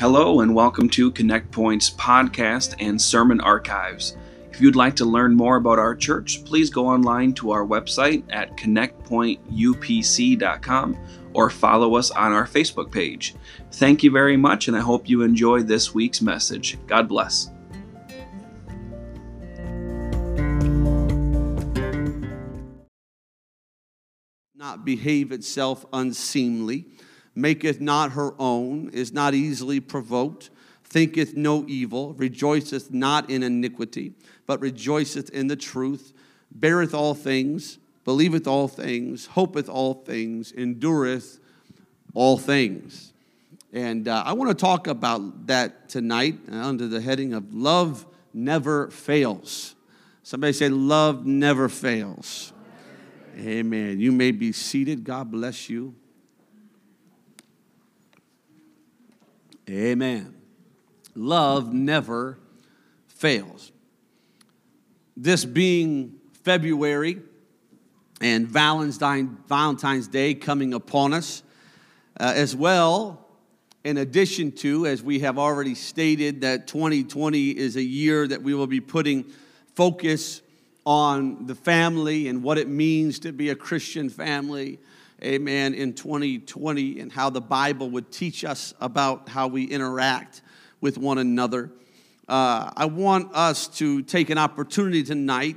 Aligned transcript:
Hello, 0.00 0.40
and 0.40 0.54
welcome 0.54 0.88
to 0.88 1.10
Connect 1.10 1.50
Point's 1.50 1.90
podcast 1.90 2.74
and 2.80 2.98
sermon 2.98 3.38
archives. 3.42 4.16
If 4.50 4.58
you'd 4.58 4.74
like 4.74 4.96
to 4.96 5.04
learn 5.04 5.34
more 5.34 5.56
about 5.56 5.78
our 5.78 5.94
church, 5.94 6.42
please 6.46 6.70
go 6.70 6.86
online 6.86 7.34
to 7.34 7.50
our 7.50 7.66
website 7.66 8.24
at 8.30 8.56
connectpointupc.com 8.56 10.96
or 11.34 11.50
follow 11.50 11.96
us 11.96 12.10
on 12.12 12.32
our 12.32 12.46
Facebook 12.46 12.90
page. 12.90 13.34
Thank 13.72 14.02
you 14.02 14.10
very 14.10 14.38
much, 14.38 14.68
and 14.68 14.76
I 14.76 14.80
hope 14.80 15.06
you 15.06 15.20
enjoy 15.20 15.64
this 15.64 15.92
week's 15.92 16.22
message. 16.22 16.78
God 16.86 17.06
bless. 17.06 17.50
Not 24.54 24.86
behave 24.86 25.30
itself 25.30 25.84
unseemly, 25.92 26.86
maketh 27.34 27.80
not 27.80 28.12
her 28.12 28.34
own, 28.38 28.90
is 28.90 29.12
not 29.12 29.34
easily 29.34 29.80
provoked, 29.80 30.50
thinketh 30.84 31.36
no 31.36 31.64
evil, 31.68 32.14
rejoiceth 32.14 32.92
not 32.92 33.30
in 33.30 33.42
iniquity, 33.42 34.12
but 34.46 34.60
rejoiceth 34.60 35.30
in 35.30 35.46
the 35.46 35.56
truth, 35.56 36.12
beareth 36.50 36.94
all 36.94 37.14
things, 37.14 37.78
believeth 38.04 38.46
all 38.46 38.66
things, 38.66 39.26
hopeth 39.26 39.68
all 39.68 39.94
things, 39.94 40.52
endureth 40.52 41.38
all 42.14 42.36
things. 42.36 43.12
And 43.72 44.08
uh, 44.08 44.24
I 44.26 44.32
want 44.32 44.50
to 44.50 44.54
talk 44.54 44.88
about 44.88 45.46
that 45.46 45.88
tonight 45.88 46.36
under 46.50 46.88
the 46.88 47.00
heading 47.00 47.34
of 47.34 47.54
Love 47.54 48.04
Never 48.34 48.90
Fails. 48.90 49.76
Somebody 50.24 50.52
say, 50.52 50.68
Love 50.68 51.24
never 51.24 51.68
fails. 51.68 52.52
Amen. 53.38 54.00
You 54.00 54.10
may 54.10 54.32
be 54.32 54.50
seated. 54.50 55.04
God 55.04 55.30
bless 55.30 55.70
you. 55.70 55.94
Amen. 59.70 60.34
Love 61.14 61.72
never 61.72 62.38
fails. 63.06 63.70
This 65.16 65.44
being 65.44 66.16
February 66.42 67.20
and 68.20 68.48
Valentine's 68.48 70.08
Day 70.08 70.34
coming 70.34 70.74
upon 70.74 71.14
us, 71.14 71.42
uh, 72.18 72.32
as 72.34 72.56
well, 72.56 73.28
in 73.84 73.96
addition 73.96 74.52
to, 74.52 74.86
as 74.86 75.02
we 75.02 75.20
have 75.20 75.38
already 75.38 75.74
stated, 75.74 76.40
that 76.40 76.66
2020 76.66 77.50
is 77.50 77.76
a 77.76 77.82
year 77.82 78.26
that 78.26 78.42
we 78.42 78.54
will 78.54 78.66
be 78.66 78.80
putting 78.80 79.24
focus 79.74 80.42
on 80.84 81.46
the 81.46 81.54
family 81.54 82.28
and 82.28 82.42
what 82.42 82.58
it 82.58 82.68
means 82.68 83.20
to 83.20 83.32
be 83.32 83.50
a 83.50 83.54
Christian 83.54 84.10
family 84.10 84.78
amen, 85.22 85.74
in 85.74 85.92
2020 85.92 87.00
and 87.00 87.12
how 87.12 87.30
the 87.30 87.40
Bible 87.40 87.90
would 87.90 88.10
teach 88.10 88.44
us 88.44 88.74
about 88.80 89.28
how 89.28 89.48
we 89.48 89.64
interact 89.64 90.42
with 90.80 90.96
one 90.98 91.18
another. 91.18 91.70
Uh, 92.28 92.70
I 92.76 92.86
want 92.86 93.34
us 93.34 93.68
to 93.78 94.02
take 94.02 94.30
an 94.30 94.38
opportunity 94.38 95.02
tonight 95.02 95.56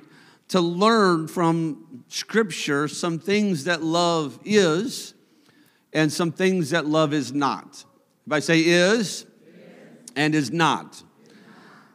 to 0.50 0.60
learn 0.60 1.28
from 1.28 2.04
Scripture 2.10 2.88
some 2.88 3.20
things 3.20 3.64
that 3.66 3.82
love 3.84 4.40
is 4.44 5.14
and 5.94 6.12
some 6.12 6.32
things 6.32 6.72
that 6.72 6.86
love 6.86 7.14
is 7.14 7.32
not. 7.32 7.86
If 8.26 8.34
I 8.34 8.40
say 8.40 8.60
is 8.60 9.26
and 10.16 10.36
is 10.36 10.52
not. 10.52 11.02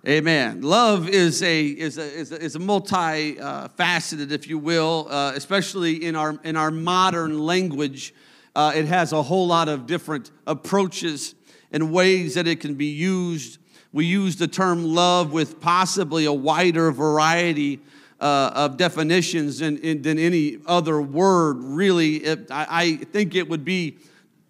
Amen. 0.08 0.62
Love 0.62 1.06
is 1.06 1.42
a 1.42 1.66
is 1.66 1.98
a 1.98 2.02
is 2.02 2.32
a, 2.32 2.40
is 2.40 2.54
a 2.54 2.58
multi-faceted, 2.58 4.32
uh, 4.32 4.34
if 4.34 4.48
you 4.48 4.56
will, 4.56 5.06
uh, 5.10 5.32
especially 5.34 6.02
in 6.02 6.16
our 6.16 6.40
in 6.44 6.56
our 6.56 6.70
modern 6.70 7.38
language. 7.38 8.14
Uh, 8.56 8.72
it 8.74 8.86
has 8.86 9.12
a 9.12 9.22
whole 9.22 9.46
lot 9.46 9.68
of 9.68 9.84
different 9.84 10.30
approaches 10.46 11.34
and 11.72 11.92
ways 11.92 12.36
that 12.36 12.46
it 12.46 12.58
can 12.58 12.74
be 12.74 12.86
used. 12.86 13.58
We 13.92 14.06
use 14.06 14.36
the 14.36 14.48
term 14.48 14.82
love 14.82 15.30
with 15.30 15.60
possibly 15.60 16.24
a 16.24 16.32
wider 16.32 16.90
variety 16.90 17.78
uh, 18.18 18.52
of 18.54 18.78
definitions 18.78 19.58
than, 19.58 20.00
than 20.00 20.18
any 20.18 20.56
other 20.64 21.02
word. 21.02 21.58
Really, 21.58 22.16
it, 22.16 22.50
I, 22.50 22.66
I 22.70 22.96
think 22.96 23.34
it 23.34 23.46
would 23.50 23.62
be 23.62 23.98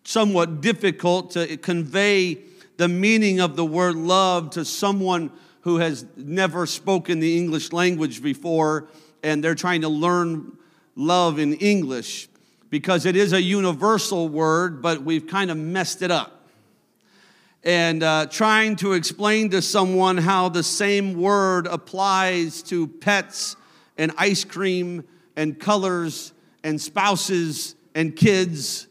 somewhat 0.04 0.60
difficult 0.60 1.32
to 1.32 1.56
convey 1.56 2.44
the 2.76 2.86
meaning 2.86 3.40
of 3.40 3.56
the 3.56 3.64
word 3.64 3.96
love 3.96 4.50
to 4.50 4.64
someone 4.64 5.32
who 5.62 5.78
has 5.78 6.06
never 6.16 6.66
spoken 6.66 7.20
the 7.20 7.36
English 7.36 7.72
language 7.72 8.22
before 8.22 8.88
and 9.22 9.42
they're 9.42 9.54
trying 9.54 9.82
to 9.82 9.88
learn 9.88 10.56
love 10.94 11.38
in 11.38 11.54
English 11.54 12.28
because 12.70 13.06
it 13.06 13.16
is 13.16 13.32
a 13.32 13.40
universal 13.40 14.28
word, 14.28 14.82
but 14.82 15.02
we've 15.02 15.26
kind 15.26 15.50
of 15.50 15.56
messed 15.56 16.02
it 16.02 16.10
up. 16.10 16.48
And 17.64 18.02
uh, 18.02 18.26
trying 18.26 18.76
to 18.76 18.92
explain 18.92 19.50
to 19.50 19.62
someone 19.62 20.16
how 20.16 20.48
the 20.48 20.62
same 20.62 21.20
word 21.20 21.66
applies 21.66 22.62
to 22.64 22.86
pets 22.86 23.56
and 23.96 24.12
ice 24.16 24.44
cream 24.44 25.04
and 25.34 25.58
colors 25.58 26.32
and 26.62 26.80
spouses 26.80 27.74
and 27.94 28.14
kids 28.14 28.86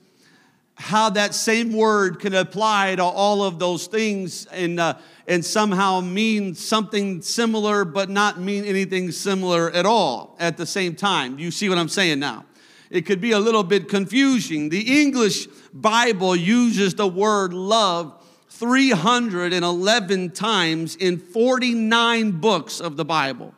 how 0.76 1.10
that 1.10 1.34
same 1.34 1.74
word 1.74 2.20
can 2.20 2.36
apply 2.36 2.96
to 2.96 3.04
all 3.04 3.44
of 3.44 3.58
those 3.58 3.88
things 3.88 4.46
and, 4.48 4.80
uh, 4.80 4.94
and 5.28 5.44
somehow 5.44 6.00
mean 6.00 6.56
something 6.56 7.22
similar 7.22 7.84
but 7.84 8.10
not 8.10 8.40
mean 8.40 8.64
anything 8.64 9.12
similar 9.12 9.70
at 9.72 9.86
all 9.86 10.36
at 10.40 10.58
the 10.58 10.66
same 10.66 10.96
time. 10.96 11.38
You 11.38 11.52
see 11.52 11.70
what 11.70 11.78
I'm 11.78 11.90
saying 11.90 12.20
now? 12.20 12.46
It 12.90 13.02
could 13.02 13.20
be 13.20 13.32
a 13.32 13.40
little 13.40 13.64
bit 13.64 13.90
confusing. 13.90 14.70
The 14.70 15.02
English 15.02 15.48
Bible 15.74 16.36
uses 16.36 16.96
the 16.96 17.08
word 17.08 17.54
love 17.54 18.14
311 18.50 20.32
times 20.32 20.96
in 20.96 21.18
49 21.18 22.32
books 22.32 22.80
of 22.80 22.96
the 22.96 23.06
Bible. 23.06 23.54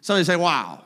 So 0.00 0.16
they 0.16 0.24
say, 0.24 0.36
wow, 0.36 0.82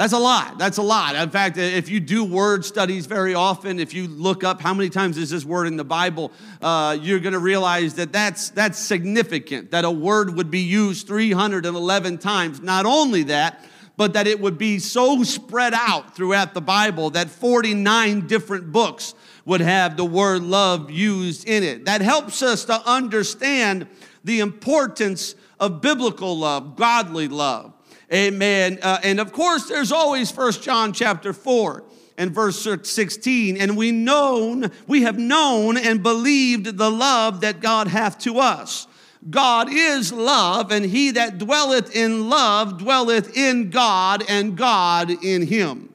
that's 0.00 0.14
a 0.14 0.18
lot. 0.18 0.56
That's 0.56 0.78
a 0.78 0.82
lot. 0.82 1.14
In 1.14 1.28
fact, 1.28 1.58
if 1.58 1.90
you 1.90 2.00
do 2.00 2.24
word 2.24 2.64
studies 2.64 3.04
very 3.04 3.34
often, 3.34 3.78
if 3.78 3.92
you 3.92 4.08
look 4.08 4.44
up 4.44 4.58
how 4.58 4.72
many 4.72 4.88
times 4.88 5.18
is 5.18 5.28
this 5.28 5.44
word 5.44 5.66
in 5.66 5.76
the 5.76 5.84
Bible, 5.84 6.32
uh, 6.62 6.96
you're 6.98 7.18
going 7.18 7.34
to 7.34 7.38
realize 7.38 7.96
that 7.96 8.10
that's, 8.10 8.48
that's 8.48 8.78
significant, 8.78 9.72
that 9.72 9.84
a 9.84 9.90
word 9.90 10.34
would 10.36 10.50
be 10.50 10.60
used 10.60 11.06
311 11.06 12.16
times. 12.16 12.62
Not 12.62 12.86
only 12.86 13.24
that, 13.24 13.62
but 13.98 14.14
that 14.14 14.26
it 14.26 14.40
would 14.40 14.56
be 14.56 14.78
so 14.78 15.22
spread 15.22 15.74
out 15.74 16.16
throughout 16.16 16.54
the 16.54 16.62
Bible 16.62 17.10
that 17.10 17.28
49 17.28 18.26
different 18.26 18.72
books 18.72 19.12
would 19.44 19.60
have 19.60 19.98
the 19.98 20.04
word 20.06 20.40
love 20.40 20.90
used 20.90 21.46
in 21.46 21.62
it. 21.62 21.84
That 21.84 22.00
helps 22.00 22.40
us 22.40 22.64
to 22.64 22.80
understand 22.88 23.86
the 24.24 24.40
importance 24.40 25.34
of 25.58 25.82
biblical 25.82 26.38
love, 26.38 26.76
godly 26.76 27.28
love. 27.28 27.74
Amen. 28.12 28.78
Uh, 28.82 28.98
and 29.04 29.20
of 29.20 29.32
course, 29.32 29.68
there's 29.68 29.92
always 29.92 30.30
First 30.30 30.62
John 30.62 30.92
chapter 30.92 31.32
4 31.32 31.84
and 32.18 32.32
verse 32.32 32.66
16. 32.82 33.56
And 33.56 33.76
we 33.76 33.92
known, 33.92 34.70
we 34.86 35.02
have 35.02 35.18
known 35.18 35.76
and 35.76 36.02
believed 36.02 36.76
the 36.76 36.90
love 36.90 37.42
that 37.42 37.60
God 37.60 37.86
hath 37.86 38.18
to 38.20 38.38
us. 38.38 38.88
God 39.28 39.68
is 39.70 40.12
love, 40.12 40.72
and 40.72 40.84
he 40.84 41.10
that 41.10 41.36
dwelleth 41.36 41.94
in 41.94 42.30
love 42.30 42.78
dwelleth 42.78 43.36
in 43.36 43.68
God, 43.68 44.24
and 44.26 44.56
God 44.56 45.10
in 45.22 45.46
him. 45.46 45.92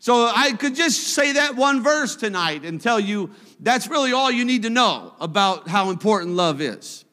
So 0.00 0.30
I 0.34 0.52
could 0.52 0.74
just 0.74 1.08
say 1.08 1.32
that 1.34 1.54
one 1.54 1.82
verse 1.82 2.16
tonight 2.16 2.64
and 2.64 2.80
tell 2.80 2.98
you 2.98 3.30
that's 3.60 3.86
really 3.86 4.12
all 4.12 4.30
you 4.30 4.44
need 4.44 4.62
to 4.62 4.70
know 4.70 5.14
about 5.20 5.68
how 5.68 5.90
important 5.90 6.34
love 6.34 6.60
is. 6.60 7.04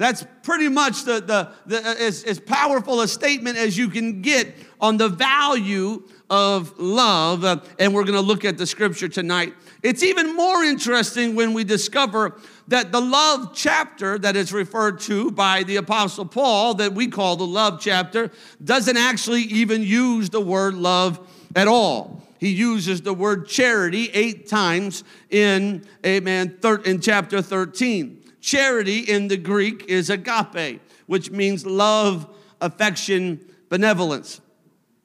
That's 0.00 0.24
pretty 0.44 0.70
much 0.70 1.04
the, 1.04 1.20
the, 1.20 1.52
the 1.66 1.86
as, 2.00 2.24
as 2.24 2.40
powerful 2.40 3.02
a 3.02 3.06
statement 3.06 3.58
as 3.58 3.76
you 3.76 3.90
can 3.90 4.22
get 4.22 4.54
on 4.80 4.96
the 4.96 5.10
value 5.10 6.08
of 6.30 6.78
love. 6.78 7.44
And 7.78 7.92
we're 7.92 8.04
going 8.04 8.14
to 8.14 8.22
look 8.22 8.46
at 8.46 8.56
the 8.56 8.66
scripture 8.66 9.08
tonight. 9.08 9.52
It's 9.82 10.02
even 10.02 10.34
more 10.34 10.64
interesting 10.64 11.34
when 11.34 11.52
we 11.52 11.64
discover 11.64 12.40
that 12.68 12.92
the 12.92 13.00
love 13.02 13.50
chapter 13.54 14.18
that 14.20 14.36
is 14.36 14.54
referred 14.54 15.00
to 15.00 15.32
by 15.32 15.64
the 15.64 15.76
Apostle 15.76 16.24
Paul, 16.24 16.72
that 16.76 16.94
we 16.94 17.06
call 17.08 17.36
the 17.36 17.46
love 17.46 17.78
chapter, 17.78 18.30
doesn't 18.64 18.96
actually 18.96 19.42
even 19.42 19.82
use 19.82 20.30
the 20.30 20.40
word 20.40 20.72
love 20.76 21.28
at 21.54 21.68
all. 21.68 22.22
He 22.38 22.48
uses 22.48 23.02
the 23.02 23.12
word 23.12 23.48
charity 23.48 24.08
eight 24.14 24.48
times 24.48 25.04
in, 25.28 25.84
amen, 26.06 26.58
in 26.86 27.02
chapter 27.02 27.42
13. 27.42 28.19
Charity 28.40 29.00
in 29.00 29.28
the 29.28 29.36
Greek 29.36 29.84
is 29.88 30.10
agape, 30.10 30.80
which 31.06 31.30
means 31.30 31.66
love, 31.66 32.26
affection, 32.60 33.44
benevolence. 33.68 34.40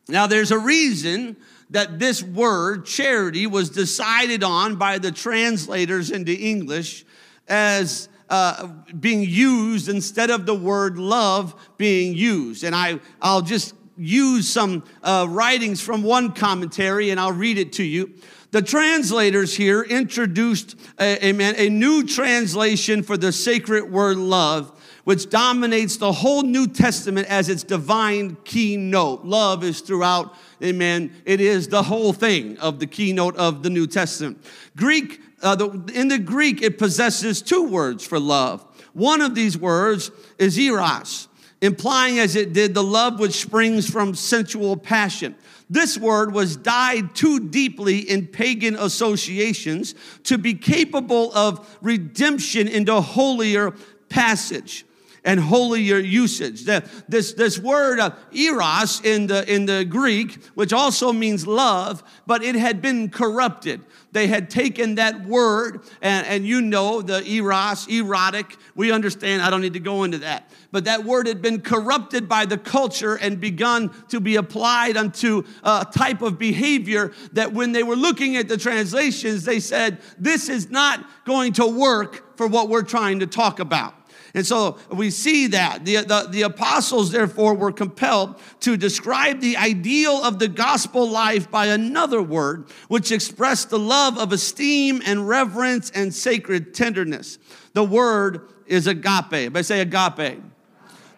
Now, 0.07 0.27
there's 0.27 0.51
a 0.51 0.59
reason 0.59 1.37
that 1.71 1.99
this 1.99 2.21
word, 2.21 2.85
charity, 2.85 3.47
was 3.47 3.69
decided 3.69 4.43
on 4.43 4.75
by 4.75 4.99
the 4.99 5.11
translators 5.11 6.11
into 6.11 6.31
English 6.31 7.05
as 7.47 8.07
uh, 8.29 8.67
being 8.99 9.21
used 9.21 9.89
instead 9.89 10.29
of 10.29 10.45
the 10.45 10.55
word 10.55 10.97
love 10.97 11.55
being 11.77 12.15
used. 12.15 12.63
And 12.63 12.75
I, 12.75 12.99
I'll 13.21 13.41
just 13.41 13.73
use 13.97 14.47
some 14.49 14.83
uh, 15.03 15.25
writings 15.29 15.81
from 15.81 16.03
one 16.03 16.31
commentary 16.33 17.11
and 17.11 17.19
I'll 17.19 17.31
read 17.31 17.57
it 17.57 17.73
to 17.73 17.83
you. 17.83 18.13
The 18.55 18.61
translators 18.61 19.53
here 19.53 19.81
introduced 19.81 20.77
a, 20.97 21.29
a, 21.29 21.67
a 21.67 21.69
new 21.69 22.07
translation 22.07 23.03
for 23.03 23.17
the 23.17 23.33
sacred 23.33 23.91
word 23.91 24.15
love 24.15 24.71
which 25.03 25.29
dominates 25.29 25.97
the 25.97 26.13
whole 26.13 26.41
New 26.41 26.65
Testament 26.65 27.27
as 27.27 27.49
its 27.49 27.63
divine 27.63 28.37
keynote. 28.45 29.25
Love 29.25 29.65
is 29.65 29.81
throughout, 29.81 30.35
amen. 30.63 31.13
It 31.25 31.41
is 31.41 31.67
the 31.67 31.83
whole 31.83 32.13
thing 32.13 32.57
of 32.59 32.79
the 32.79 32.87
keynote 32.87 33.35
of 33.35 33.61
the 33.61 33.69
New 33.69 33.87
Testament. 33.87 34.41
Greek, 34.77 35.19
uh, 35.41 35.55
the, 35.55 35.91
in 35.93 36.07
the 36.07 36.17
Greek, 36.17 36.61
it 36.61 36.77
possesses 36.77 37.41
two 37.41 37.67
words 37.67 38.07
for 38.07 38.21
love. 38.21 38.65
One 38.93 39.19
of 39.19 39.35
these 39.35 39.57
words 39.57 40.11
is 40.39 40.57
eros, 40.57 41.27
implying 41.59 42.19
as 42.19 42.37
it 42.37 42.53
did 42.53 42.73
the 42.73 42.83
love 42.83 43.19
which 43.19 43.33
springs 43.33 43.89
from 43.89 44.15
sensual 44.15 44.77
passion. 44.77 45.35
This 45.69 45.97
word 45.97 46.33
was 46.33 46.55
dyed 46.55 47.15
too 47.15 47.39
deeply 47.39 47.99
in 47.99 48.27
pagan 48.27 48.75
associations 48.75 49.95
to 50.23 50.37
be 50.37 50.53
capable 50.53 51.33
of 51.33 51.77
redemption 51.81 52.67
into 52.67 53.01
holier 53.01 53.71
passage 54.09 54.85
and 55.25 55.39
holier 55.39 55.97
usage. 55.97 56.63
This, 56.63 57.33
this 57.33 57.59
word 57.59 57.99
uh, 57.99 58.11
eros 58.31 59.01
in 59.03 59.27
the, 59.27 59.51
in 59.51 59.65
the 59.65 59.83
Greek, 59.83 60.45
which 60.53 60.71
also 60.71 61.11
means 61.11 61.45
love, 61.45 62.03
but 62.27 62.43
it 62.43 62.55
had 62.55 62.81
been 62.81 63.09
corrupted. 63.09 63.81
They 64.11 64.27
had 64.27 64.49
taken 64.49 64.95
that 64.95 65.25
word, 65.25 65.81
and, 66.01 66.25
and 66.27 66.47
you 66.47 66.61
know 66.61 67.01
the 67.01 67.27
eros, 67.27 67.87
erotic. 67.87 68.55
We 68.75 68.91
understand, 68.91 69.41
I 69.41 69.49
don't 69.49 69.61
need 69.61 69.73
to 69.73 69.79
go 69.79 70.03
into 70.03 70.19
that. 70.19 70.49
But 70.71 70.85
that 70.85 71.03
word 71.03 71.27
had 71.27 71.41
been 71.41 71.61
corrupted 71.61 72.29
by 72.29 72.45
the 72.45 72.57
culture 72.57 73.15
and 73.15 73.41
begun 73.41 73.91
to 74.09 74.19
be 74.19 74.35
applied 74.35 74.95
unto 74.95 75.43
a 75.63 75.85
type 75.91 76.21
of 76.21 76.37
behavior 76.37 77.13
that 77.33 77.51
when 77.51 77.71
they 77.71 77.83
were 77.83 77.95
looking 77.95 78.37
at 78.37 78.47
the 78.47 78.57
translations, 78.57 79.43
they 79.43 79.59
said, 79.59 79.99
This 80.19 80.49
is 80.49 80.69
not 80.69 81.05
going 81.25 81.53
to 81.53 81.65
work 81.65 82.37
for 82.37 82.47
what 82.47 82.69
we're 82.69 82.83
trying 82.83 83.19
to 83.19 83.27
talk 83.27 83.59
about. 83.59 83.95
And 84.35 84.45
so 84.45 84.77
we 84.89 85.11
see 85.11 85.47
that. 85.47 85.85
The, 85.85 86.01
the, 86.01 86.27
the, 86.29 86.41
apostles, 86.41 87.11
therefore, 87.11 87.55
were 87.55 87.71
compelled 87.71 88.35
to 88.59 88.75
describe 88.75 89.39
the 89.39 89.55
ideal 89.55 90.21
of 90.23 90.39
the 90.39 90.49
gospel 90.49 91.09
life 91.09 91.49
by 91.49 91.67
another 91.67 92.21
word, 92.21 92.69
which 92.89 93.13
expressed 93.13 93.69
the 93.69 93.79
love 93.79 94.17
of 94.19 94.33
esteem 94.33 95.01
and 95.05 95.25
reverence 95.25 95.89
and 95.91 96.13
sacred 96.13 96.73
tenderness. 96.73 97.39
The 97.71 97.85
word 97.85 98.49
is 98.67 98.87
agape. 98.87 99.55
I 99.55 99.61
say 99.61 99.79
agape. 99.79 100.41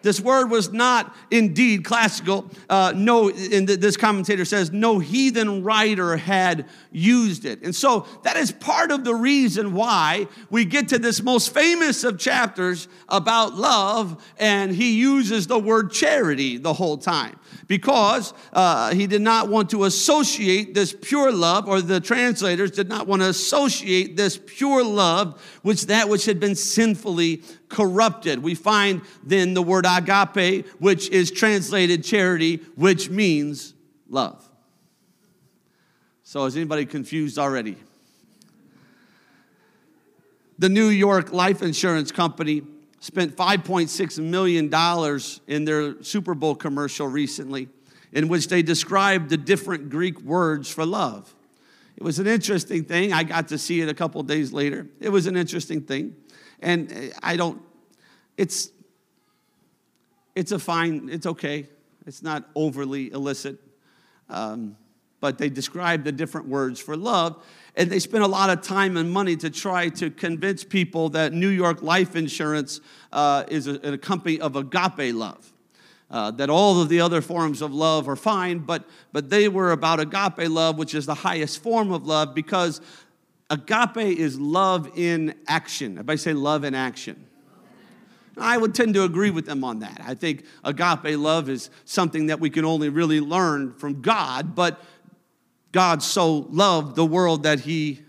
This 0.02 0.20
word 0.20 0.50
was 0.50 0.72
not 0.72 1.14
indeed 1.30 1.84
classical. 1.84 2.50
Uh, 2.68 2.92
no, 2.94 3.30
and 3.30 3.68
this 3.68 3.96
commentator 3.96 4.44
says 4.44 4.72
no 4.72 4.98
heathen 4.98 5.64
writer 5.64 6.16
had 6.16 6.66
used 6.90 7.44
it. 7.44 7.62
And 7.62 7.74
so 7.74 8.06
that 8.22 8.36
is 8.36 8.52
part 8.52 8.90
of 8.90 9.04
the 9.04 9.14
reason 9.14 9.74
why 9.74 10.28
we 10.50 10.64
get 10.64 10.88
to 10.88 10.98
this 10.98 11.22
most 11.22 11.52
famous 11.52 12.04
of 12.04 12.18
chapters 12.18 12.88
about 13.08 13.54
love, 13.54 14.22
and 14.38 14.72
he 14.72 14.98
uses 14.98 15.46
the 15.46 15.58
word 15.58 15.90
charity 15.90 16.56
the 16.56 16.72
whole 16.72 16.98
time 16.98 17.38
because 17.66 18.34
uh, 18.52 18.92
he 18.94 19.06
did 19.06 19.22
not 19.22 19.48
want 19.48 19.70
to 19.70 19.84
associate 19.84 20.74
this 20.74 20.94
pure 21.00 21.30
love, 21.32 21.68
or 21.68 21.80
the 21.80 22.00
translators 22.00 22.70
did 22.70 22.88
not 22.88 23.06
want 23.06 23.22
to 23.22 23.28
associate 23.28 24.16
this 24.16 24.38
pure 24.46 24.82
love 24.82 25.60
with 25.62 25.82
that 25.82 26.08
which 26.08 26.24
had 26.24 26.40
been 26.40 26.54
sinfully 26.54 27.42
corrupted. 27.68 28.42
We 28.42 28.54
find 28.54 29.02
then 29.22 29.54
the 29.54 29.62
word 29.62 29.86
agape, 29.86 30.66
which 30.78 31.08
is 31.10 31.30
translated 31.30 32.04
charity, 32.04 32.56
which 32.76 33.10
means 33.10 33.74
love. 34.08 34.44
So, 36.22 36.44
is 36.44 36.56
anybody 36.56 36.84
confused 36.84 37.38
already? 37.38 37.76
The 40.58 40.68
New 40.68 40.88
York 40.88 41.32
Life 41.32 41.62
Insurance 41.62 42.10
Company 42.10 42.62
spent 43.00 43.36
$5.6 43.36 44.18
million 44.18 44.72
in 45.46 45.64
their 45.64 46.02
Super 46.02 46.34
Bowl 46.34 46.54
commercial 46.54 47.06
recently, 47.06 47.68
in 48.12 48.28
which 48.28 48.48
they 48.48 48.62
described 48.62 49.30
the 49.30 49.36
different 49.36 49.88
Greek 49.88 50.20
words 50.20 50.68
for 50.70 50.84
love. 50.84 51.32
It 51.96 52.02
was 52.02 52.18
an 52.18 52.26
interesting 52.26 52.84
thing. 52.84 53.12
I 53.12 53.22
got 53.22 53.48
to 53.48 53.58
see 53.58 53.80
it 53.80 53.88
a 53.88 53.94
couple 53.94 54.22
days 54.22 54.52
later. 54.52 54.86
It 55.00 55.10
was 55.10 55.26
an 55.26 55.36
interesting 55.36 55.80
thing. 55.80 56.14
And 56.60 57.12
I 57.22 57.36
don't, 57.36 57.60
it's, 58.36 58.70
it's 60.34 60.52
a 60.52 60.58
fine, 60.58 61.08
it's 61.10 61.26
okay. 61.26 61.68
It's 62.06 62.22
not 62.22 62.48
overly 62.54 63.10
illicit. 63.10 63.58
Um, 64.28 64.76
but 65.20 65.38
they 65.38 65.48
describe 65.48 66.04
the 66.04 66.12
different 66.12 66.46
words 66.46 66.80
for 66.80 66.96
love. 66.96 67.44
And 67.76 67.90
they 67.90 67.98
spent 67.98 68.24
a 68.24 68.28
lot 68.28 68.50
of 68.50 68.62
time 68.62 68.96
and 68.96 69.10
money 69.10 69.36
to 69.36 69.50
try 69.50 69.88
to 69.90 70.10
convince 70.10 70.64
people 70.64 71.10
that 71.10 71.32
New 71.32 71.48
York 71.48 71.82
Life 71.82 72.16
Insurance 72.16 72.80
uh, 73.12 73.44
is 73.48 73.66
a, 73.66 73.74
a, 73.92 73.98
company 73.98 74.40
of 74.40 74.56
agape 74.56 75.14
love. 75.14 75.52
Uh, 76.10 76.30
that 76.30 76.48
all 76.48 76.80
of 76.80 76.88
the 76.88 77.00
other 77.00 77.20
forms 77.20 77.60
of 77.60 77.72
love 77.72 78.08
are 78.08 78.16
fine, 78.16 78.60
but, 78.60 78.88
but 79.12 79.28
they 79.28 79.46
were 79.46 79.72
about 79.72 80.00
agape 80.00 80.48
love, 80.48 80.78
which 80.78 80.94
is 80.94 81.04
the 81.04 81.14
highest 81.14 81.62
form 81.62 81.92
of 81.92 82.06
love, 82.06 82.34
because 82.34 82.80
agape 83.50 84.18
is 84.18 84.38
love 84.38 84.90
in 84.96 85.34
action. 85.46 85.92
Everybody 85.92 86.18
say 86.18 86.32
love 86.32 86.64
in 86.64 86.74
action. 86.74 87.26
I 88.36 88.56
would 88.56 88.74
tend 88.74 88.94
to 88.94 89.04
agree 89.04 89.30
with 89.30 89.46
them 89.46 89.64
on 89.64 89.80
that. 89.80 90.00
I 90.04 90.14
think 90.14 90.44
agape 90.64 91.18
love 91.18 91.48
is 91.48 91.70
something 91.84 92.26
that 92.26 92.38
we 92.38 92.50
can 92.50 92.64
only 92.64 92.88
really 92.88 93.20
learn 93.20 93.74
from 93.74 94.00
God, 94.00 94.54
but 94.54 94.80
God 95.72 96.02
so 96.02 96.46
loved 96.50 96.96
the 96.96 97.04
world 97.04 97.42
that 97.42 97.60
he 97.60 98.02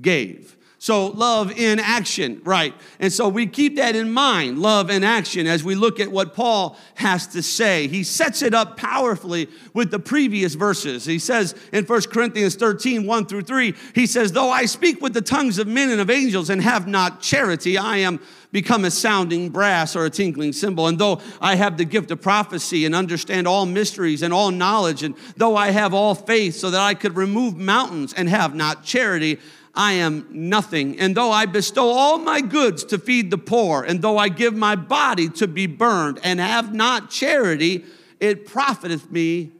gave. 0.00 0.56
So, 0.82 1.08
love 1.08 1.52
in 1.52 1.78
action, 1.78 2.40
right? 2.42 2.72
And 3.00 3.12
so 3.12 3.28
we 3.28 3.46
keep 3.46 3.76
that 3.76 3.94
in 3.94 4.10
mind, 4.10 4.60
love 4.60 4.88
in 4.88 5.04
action, 5.04 5.46
as 5.46 5.62
we 5.62 5.74
look 5.74 6.00
at 6.00 6.10
what 6.10 6.32
Paul 6.32 6.74
has 6.94 7.26
to 7.28 7.42
say. 7.42 7.86
He 7.86 8.02
sets 8.02 8.40
it 8.40 8.54
up 8.54 8.78
powerfully 8.78 9.50
with 9.74 9.90
the 9.90 9.98
previous 9.98 10.54
verses. 10.54 11.04
He 11.04 11.18
says 11.18 11.54
in 11.74 11.84
1 11.84 12.02
Corinthians 12.04 12.54
13, 12.54 13.06
1 13.06 13.26
through 13.26 13.42
3, 13.42 13.74
he 13.94 14.06
says, 14.06 14.32
Though 14.32 14.48
I 14.48 14.64
speak 14.64 15.02
with 15.02 15.12
the 15.12 15.20
tongues 15.20 15.58
of 15.58 15.66
men 15.66 15.90
and 15.90 16.00
of 16.00 16.08
angels 16.08 16.48
and 16.48 16.62
have 16.62 16.88
not 16.88 17.20
charity, 17.20 17.76
I 17.76 17.98
am 17.98 18.18
become 18.50 18.86
a 18.86 18.90
sounding 18.90 19.50
brass 19.50 19.94
or 19.94 20.06
a 20.06 20.10
tinkling 20.10 20.54
cymbal. 20.54 20.86
And 20.86 20.98
though 20.98 21.20
I 21.42 21.56
have 21.56 21.76
the 21.76 21.84
gift 21.84 22.10
of 22.10 22.22
prophecy 22.22 22.86
and 22.86 22.94
understand 22.94 23.46
all 23.46 23.66
mysteries 23.66 24.22
and 24.22 24.32
all 24.32 24.50
knowledge, 24.50 25.02
and 25.02 25.14
though 25.36 25.56
I 25.56 25.72
have 25.72 25.92
all 25.92 26.14
faith 26.14 26.56
so 26.56 26.70
that 26.70 26.80
I 26.80 26.94
could 26.94 27.16
remove 27.16 27.56
mountains 27.56 28.14
and 28.14 28.30
have 28.30 28.54
not 28.54 28.82
charity, 28.82 29.38
I 29.74 29.92
am 29.92 30.26
nothing. 30.30 30.98
And 30.98 31.16
though 31.16 31.30
I 31.30 31.46
bestow 31.46 31.88
all 31.90 32.18
my 32.18 32.40
goods 32.40 32.84
to 32.84 32.98
feed 32.98 33.30
the 33.30 33.38
poor, 33.38 33.82
and 33.82 34.02
though 34.02 34.18
I 34.18 34.28
give 34.28 34.54
my 34.54 34.76
body 34.76 35.28
to 35.30 35.46
be 35.46 35.66
burned 35.66 36.18
and 36.24 36.40
have 36.40 36.74
not 36.74 37.10
charity, 37.10 37.84
it 38.18 38.46
profiteth 38.46 39.10
me 39.10 39.52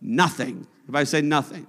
nothing. 0.00 0.66
If 0.88 0.94
I 0.94 1.04
say 1.04 1.22
nothing. 1.22 1.66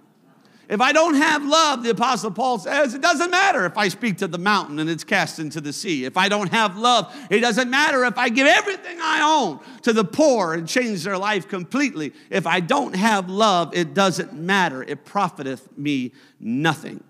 If 0.68 0.82
I 0.82 0.94
don't 0.94 1.14
have 1.14 1.46
love, 1.46 1.84
the 1.84 1.92
Apostle 1.92 2.32
Paul 2.32 2.58
says, 2.58 2.96
it 2.96 3.02
doesn't 3.02 3.30
matter 3.30 3.66
if 3.66 3.78
I 3.78 3.88
speak 3.88 4.18
to 4.18 4.28
the 4.28 4.40
mountain 4.40 4.80
and 4.80 4.90
it's 4.90 5.04
cast 5.04 5.38
into 5.38 5.62
the 5.62 5.72
sea. 5.72 6.06
If 6.06 6.18
I 6.18 6.28
don't 6.28 6.52
have 6.52 6.76
love, 6.76 7.16
it 7.30 7.40
doesn't 7.42 7.70
matter 7.70 8.04
if 8.04 8.18
I 8.18 8.30
give 8.30 8.48
everything 8.48 8.98
I 9.00 9.22
own 9.22 9.60
to 9.84 9.94
the 9.94 10.04
poor 10.04 10.56
and 10.56 10.68
change 10.68 11.04
their 11.04 11.20
life 11.20 11.48
completely. 11.48 12.14
If 12.32 12.48
I 12.48 12.62
don't 12.62 12.96
have 12.96 13.30
love, 13.30 13.76
it 13.76 13.94
doesn't 13.94 14.34
matter. 14.34 14.82
It 14.82 15.06
profiteth 15.06 15.78
me 15.78 16.14
nothing. 16.40 17.04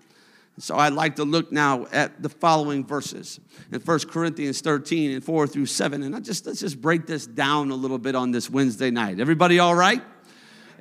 So 0.58 0.76
I'd 0.76 0.94
like 0.94 1.16
to 1.16 1.24
look 1.24 1.52
now 1.52 1.86
at 1.92 2.22
the 2.22 2.30
following 2.30 2.84
verses 2.84 3.40
in 3.70 3.80
1 3.80 3.98
Corinthians 4.08 4.62
13 4.62 5.10
and 5.12 5.22
4 5.22 5.46
through 5.46 5.66
7. 5.66 6.02
And 6.02 6.16
I 6.16 6.20
just 6.20 6.46
let's 6.46 6.60
just 6.60 6.80
break 6.80 7.06
this 7.06 7.26
down 7.26 7.70
a 7.70 7.74
little 7.74 7.98
bit 7.98 8.14
on 8.14 8.30
this 8.30 8.48
Wednesday 8.48 8.90
night. 8.90 9.20
Everybody 9.20 9.58
all 9.58 9.74
right? 9.74 10.02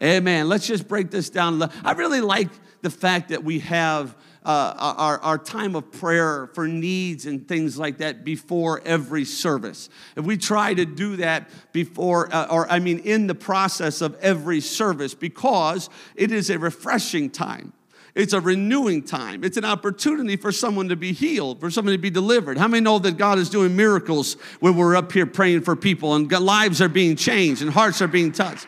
Amen. 0.02 0.48
Let's 0.48 0.68
just 0.68 0.88
break 0.88 1.12
this 1.12 1.30
down. 1.30 1.62
I 1.84 1.92
really 1.94 2.22
like 2.22 2.50
the 2.82 2.90
fact 2.90 3.30
that 3.30 3.44
we 3.44 3.60
have 3.60 4.16
uh, 4.46 4.94
our, 4.98 5.20
our 5.20 5.38
time 5.38 5.76
of 5.76 5.92
prayer 5.92 6.48
for 6.54 6.68
needs 6.68 7.26
and 7.26 7.48
things 7.48 7.78
like 7.78 7.98
that 7.98 8.24
before 8.24 8.82
every 8.86 9.26
service. 9.26 9.90
If 10.16 10.26
we 10.26 10.38
try 10.38 10.74
to 10.74 10.86
do 10.86 11.16
that 11.18 11.50
before, 11.72 12.34
uh, 12.34 12.48
or 12.52 12.70
I 12.72 12.80
mean, 12.80 13.00
in 13.00 13.28
the 13.28 13.36
process 13.36 14.02
of 14.02 14.16
every 14.22 14.62
service, 14.62 15.16
because 15.16 15.90
it 16.16 16.32
is 16.32 16.50
a 16.50 16.60
refreshing 16.60 17.30
time. 17.30 17.74
It's 18.16 18.32
a 18.32 18.40
renewing 18.40 19.04
time. 19.04 19.44
It's 19.44 19.58
an 19.58 19.66
opportunity 19.66 20.38
for 20.38 20.54
someone 20.54 20.88
to 20.88 20.96
be 20.96 21.12
healed, 21.12 21.60
for 21.60 21.70
someone 21.70 21.92
to 21.92 21.98
be 21.98 22.10
delivered. 22.10 22.58
How 22.58 22.70
many 22.70 22.82
know 22.82 22.98
that 23.00 23.18
God 23.18 23.38
is 23.38 23.50
doing 23.50 23.76
miracles 23.76 24.36
when 24.62 24.78
we're 24.78 24.96
up 24.96 25.12
here 25.12 25.26
praying 25.26 25.62
for 25.62 25.76
people 25.76 26.16
and 26.16 26.32
lives 26.32 26.82
are 26.82 26.88
being 26.88 27.18
changed 27.18 27.62
and 27.62 27.70
hearts 27.70 28.02
are 28.02 28.08
being 28.08 28.32
touched? 28.32 28.68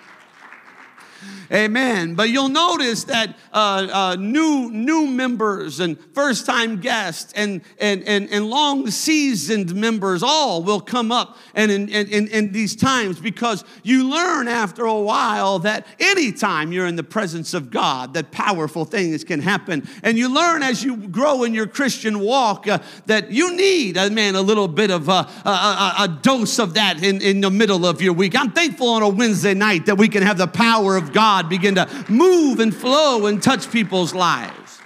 Amen. 1.52 2.16
But 2.16 2.30
you'll 2.30 2.50
notice 2.50 3.06
that 3.06 3.38
uh, 3.54 3.88
uh, 3.92 4.16
new 4.20 4.70
new 4.72 5.08
members 5.08 5.80
and 5.80 5.98
first 6.14 6.46
time 6.46 6.80
guests 6.80 7.32
and, 7.36 7.62
and, 7.80 8.04
and, 8.04 8.30
and 8.30 8.50
long 8.50 8.90
seasoned 8.90 9.74
members 9.76 10.24
all 10.24 10.64
will 10.64 10.82
come 10.82 11.12
up 11.12 11.38
and 11.54 11.72
in, 11.72 11.90
in, 11.90 12.28
in 12.28 12.52
these 12.52 12.76
times 12.76 13.20
because 13.20 13.64
you 13.84 14.10
learn 14.10 14.48
after 14.48 14.86
a 14.86 15.00
while 15.00 15.60
that 15.60 15.88
anytime 16.00 16.72
you're 16.72 16.88
in 16.88 16.96
the 16.96 17.04
presence 17.04 17.54
of 17.54 17.72
God, 17.72 18.14
that 18.16 18.32
powerful 18.32 18.84
things 18.86 19.24
can 19.24 19.40
happen. 19.40 19.88
And 20.04 20.18
you 20.18 20.34
learn 20.34 20.64
as 20.64 20.84
you 20.84 20.98
grow 20.98 21.44
in 21.44 21.54
your 21.54 21.68
Christian 21.68 22.20
walk 22.20 22.68
uh, 22.68 22.80
that 23.06 23.32
you 23.32 23.56
need, 23.56 23.98
uh, 23.98 24.10
man, 24.10 24.36
a 24.36 24.42
little 24.42 24.68
bit 24.68 24.92
of 24.92 25.10
uh, 25.10 25.26
a, 25.46 26.04
a, 26.04 26.20
dose 26.22 26.60
of 26.60 26.74
that 26.74 27.04
in, 27.04 27.22
in 27.22 27.42
the 27.42 27.52
middle 27.52 27.86
of 27.86 28.02
your 28.02 28.14
week. 28.14 28.36
I'm 28.36 28.52
thankful 28.52 28.90
on 28.90 29.04
a 29.04 29.10
Wednesday 29.10 29.54
night 29.54 29.86
that 29.86 29.98
we 29.98 30.08
can 30.08 30.24
have 30.24 30.38
the 30.38 30.48
power 30.48 30.98
of 30.98 31.14
God 31.14 31.37
God 31.38 31.50
begin 31.50 31.76
to 31.76 31.88
move 32.10 32.60
and 32.60 32.76
flow 32.76 33.28
and 33.28 33.44
touch 33.44 33.72
people's 33.72 34.16
lives. 34.16 34.82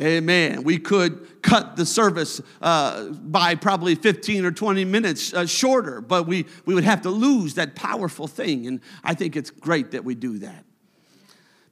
Amen. 0.00 0.64
We 0.64 0.78
could 0.78 1.42
cut 1.42 1.76
the 1.76 1.84
service 1.84 2.40
uh, 2.62 3.08
by 3.10 3.54
probably 3.54 3.94
15 3.94 4.46
or 4.46 4.52
20 4.52 4.86
minutes 4.86 5.34
uh, 5.34 5.44
shorter, 5.44 6.00
but 6.00 6.26
we, 6.26 6.46
we 6.64 6.74
would 6.74 6.84
have 6.84 7.02
to 7.02 7.10
lose 7.10 7.54
that 7.54 7.74
powerful 7.74 8.26
thing. 8.26 8.66
And 8.66 8.80
I 9.04 9.12
think 9.12 9.36
it's 9.36 9.50
great 9.50 9.90
that 9.90 10.02
we 10.02 10.14
do 10.14 10.38
that. 10.38 10.64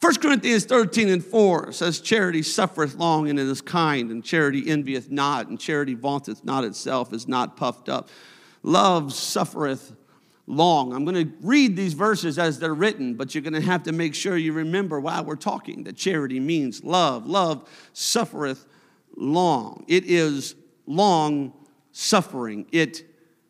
1 0.01 0.17
Corinthians 0.17 0.67
13 0.67 1.09
and 1.09 1.25
4 1.25 1.73
says, 1.73 1.99
Charity 2.01 2.43
suffereth 2.43 2.97
long 2.97 3.31
and 3.31 3.39
it 3.39 3.47
is 3.47 3.63
kind, 3.63 4.11
and 4.11 4.23
charity 4.23 4.69
envieth 4.69 5.11
not, 5.11 5.49
and 5.49 5.59
charity 5.59 5.95
vaunteth 5.95 6.45
not 6.45 6.65
itself, 6.65 7.15
is 7.15 7.27
not 7.27 7.57
puffed 7.57 7.89
up. 7.89 8.11
Love 8.63 9.15
suffereth 9.15 9.95
long. 10.47 10.93
I'm 10.93 11.05
going 11.05 11.27
to 11.27 11.33
read 11.41 11.77
these 11.77 11.95
verses 11.95 12.39
as 12.39 12.59
they're 12.59 12.75
written, 12.75 13.15
but 13.15 13.35
you're 13.35 13.43
going 13.43 13.53
to 13.55 13.61
have 13.61 13.85
to 13.85 13.93
make 13.93 14.15
sure 14.15 14.37
you 14.37 14.53
remember 14.53 15.01
while 15.01 15.25
we're 15.25 15.37
talking 15.37 15.85
that 15.85 15.97
charity 15.97 16.41
means 16.41 16.83
love. 16.83 17.27
Love 17.27 17.69
suffereth 17.93 18.67
long. 19.17 19.85
It 19.89 20.05
is 20.05 20.55
long 20.87 21.53
suffering. 21.93 22.67
It, 22.73 23.05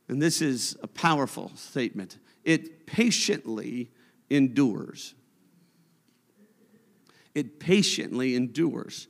and 0.08 0.20
this 0.20 0.42
is 0.42 0.76
a 0.82 0.86
powerful 0.86 1.50
statement, 1.54 2.18
it 2.44 2.86
patiently 2.86 3.90
endures. 4.28 5.14
It 7.34 7.58
patiently 7.58 8.36
endures. 8.36 9.08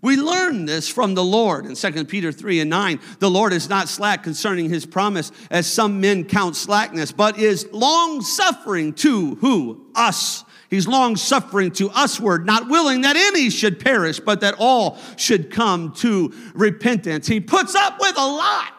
We 0.00 0.16
learn 0.16 0.64
this 0.64 0.88
from 0.88 1.14
the 1.14 1.24
Lord 1.24 1.66
in 1.66 1.74
2 1.74 2.04
Peter 2.04 2.30
3 2.30 2.60
and 2.60 2.70
9. 2.70 3.00
The 3.18 3.30
Lord 3.30 3.52
is 3.52 3.68
not 3.68 3.88
slack 3.88 4.22
concerning 4.22 4.68
his 4.68 4.86
promise, 4.86 5.32
as 5.50 5.66
some 5.66 6.00
men 6.00 6.24
count 6.24 6.54
slackness, 6.54 7.10
but 7.10 7.38
is 7.38 7.68
long 7.72 8.20
suffering 8.20 8.92
to 8.94 9.34
who? 9.36 9.86
Us. 9.94 10.44
He's 10.70 10.86
long 10.86 11.16
suffering 11.16 11.70
to 11.72 11.90
usward, 11.94 12.46
not 12.46 12.68
willing 12.68 13.00
that 13.00 13.16
any 13.16 13.50
should 13.50 13.80
perish, 13.80 14.20
but 14.20 14.42
that 14.42 14.54
all 14.58 14.98
should 15.16 15.50
come 15.50 15.92
to 15.94 16.32
repentance. 16.54 17.26
He 17.26 17.40
puts 17.40 17.74
up 17.74 17.98
with 17.98 18.16
a 18.16 18.26
lot 18.26 18.74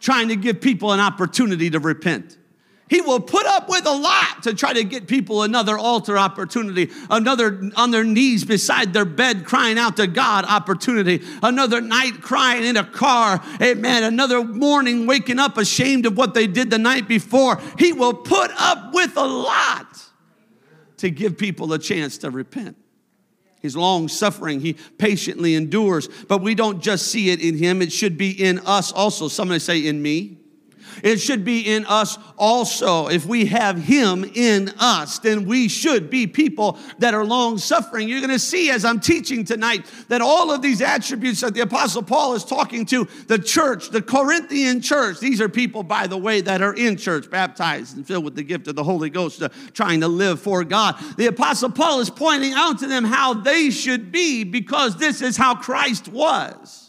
trying 0.00 0.28
to 0.28 0.36
give 0.36 0.60
people 0.60 0.92
an 0.92 1.00
opportunity 1.00 1.70
to 1.70 1.78
repent. 1.78 2.36
He 2.92 3.00
will 3.00 3.20
put 3.20 3.46
up 3.46 3.70
with 3.70 3.86
a 3.86 3.90
lot 3.90 4.42
to 4.42 4.52
try 4.52 4.74
to 4.74 4.84
get 4.84 5.06
people 5.06 5.44
another 5.44 5.78
altar 5.78 6.18
opportunity, 6.18 6.90
another 7.08 7.70
on 7.74 7.90
their 7.90 8.04
knees 8.04 8.44
beside 8.44 8.92
their 8.92 9.06
bed 9.06 9.46
crying 9.46 9.78
out 9.78 9.96
to 9.96 10.06
God 10.06 10.44
opportunity, 10.44 11.24
another 11.42 11.80
night 11.80 12.20
crying 12.20 12.64
in 12.64 12.76
a 12.76 12.84
car, 12.84 13.42
amen, 13.62 14.02
another 14.02 14.44
morning 14.44 15.06
waking 15.06 15.38
up 15.38 15.56
ashamed 15.56 16.04
of 16.04 16.18
what 16.18 16.34
they 16.34 16.46
did 16.46 16.68
the 16.68 16.76
night 16.76 17.08
before. 17.08 17.58
He 17.78 17.94
will 17.94 18.12
put 18.12 18.50
up 18.58 18.92
with 18.92 19.16
a 19.16 19.24
lot 19.24 19.86
to 20.98 21.08
give 21.08 21.38
people 21.38 21.72
a 21.72 21.78
chance 21.78 22.18
to 22.18 22.30
repent. 22.30 22.76
He's 23.62 23.74
long 23.74 24.08
suffering. 24.08 24.60
He 24.60 24.74
patiently 24.74 25.54
endures, 25.54 26.08
but 26.28 26.42
we 26.42 26.54
don't 26.54 26.82
just 26.82 27.06
see 27.06 27.30
it 27.30 27.40
in 27.40 27.56
him, 27.56 27.80
it 27.80 27.90
should 27.90 28.18
be 28.18 28.32
in 28.32 28.58
us 28.58 28.92
also. 28.92 29.28
Somebody 29.28 29.60
say, 29.60 29.86
in 29.86 30.02
me. 30.02 30.41
It 31.02 31.18
should 31.18 31.44
be 31.44 31.60
in 31.60 31.86
us 31.86 32.18
also. 32.36 33.08
If 33.08 33.26
we 33.26 33.46
have 33.46 33.78
Him 33.78 34.24
in 34.24 34.70
us, 34.78 35.18
then 35.18 35.44
we 35.44 35.68
should 35.68 36.10
be 36.10 36.26
people 36.26 36.78
that 36.98 37.14
are 37.14 37.24
long 37.24 37.58
suffering. 37.58 38.08
You're 38.08 38.20
going 38.20 38.30
to 38.30 38.38
see 38.38 38.70
as 38.70 38.84
I'm 38.84 39.00
teaching 39.00 39.44
tonight 39.44 39.86
that 40.08 40.20
all 40.20 40.50
of 40.50 40.62
these 40.62 40.80
attributes 40.80 41.40
that 41.40 41.54
the 41.54 41.60
Apostle 41.60 42.02
Paul 42.02 42.34
is 42.34 42.44
talking 42.44 42.86
to 42.86 43.06
the 43.26 43.38
church, 43.38 43.90
the 43.90 44.02
Corinthian 44.02 44.80
church, 44.80 45.20
these 45.20 45.40
are 45.40 45.48
people, 45.48 45.82
by 45.82 46.06
the 46.06 46.18
way, 46.18 46.40
that 46.40 46.62
are 46.62 46.74
in 46.74 46.96
church, 46.96 47.30
baptized 47.30 47.96
and 47.96 48.06
filled 48.06 48.24
with 48.24 48.34
the 48.34 48.42
gift 48.42 48.68
of 48.68 48.76
the 48.76 48.84
Holy 48.84 49.10
Ghost, 49.10 49.42
uh, 49.42 49.48
trying 49.72 50.00
to 50.00 50.08
live 50.08 50.40
for 50.40 50.64
God. 50.64 50.96
The 51.16 51.26
Apostle 51.26 51.70
Paul 51.70 52.00
is 52.00 52.10
pointing 52.10 52.52
out 52.52 52.78
to 52.80 52.86
them 52.86 53.04
how 53.04 53.34
they 53.34 53.70
should 53.70 54.12
be 54.12 54.44
because 54.44 54.96
this 54.96 55.22
is 55.22 55.36
how 55.36 55.54
Christ 55.54 56.08
was. 56.08 56.81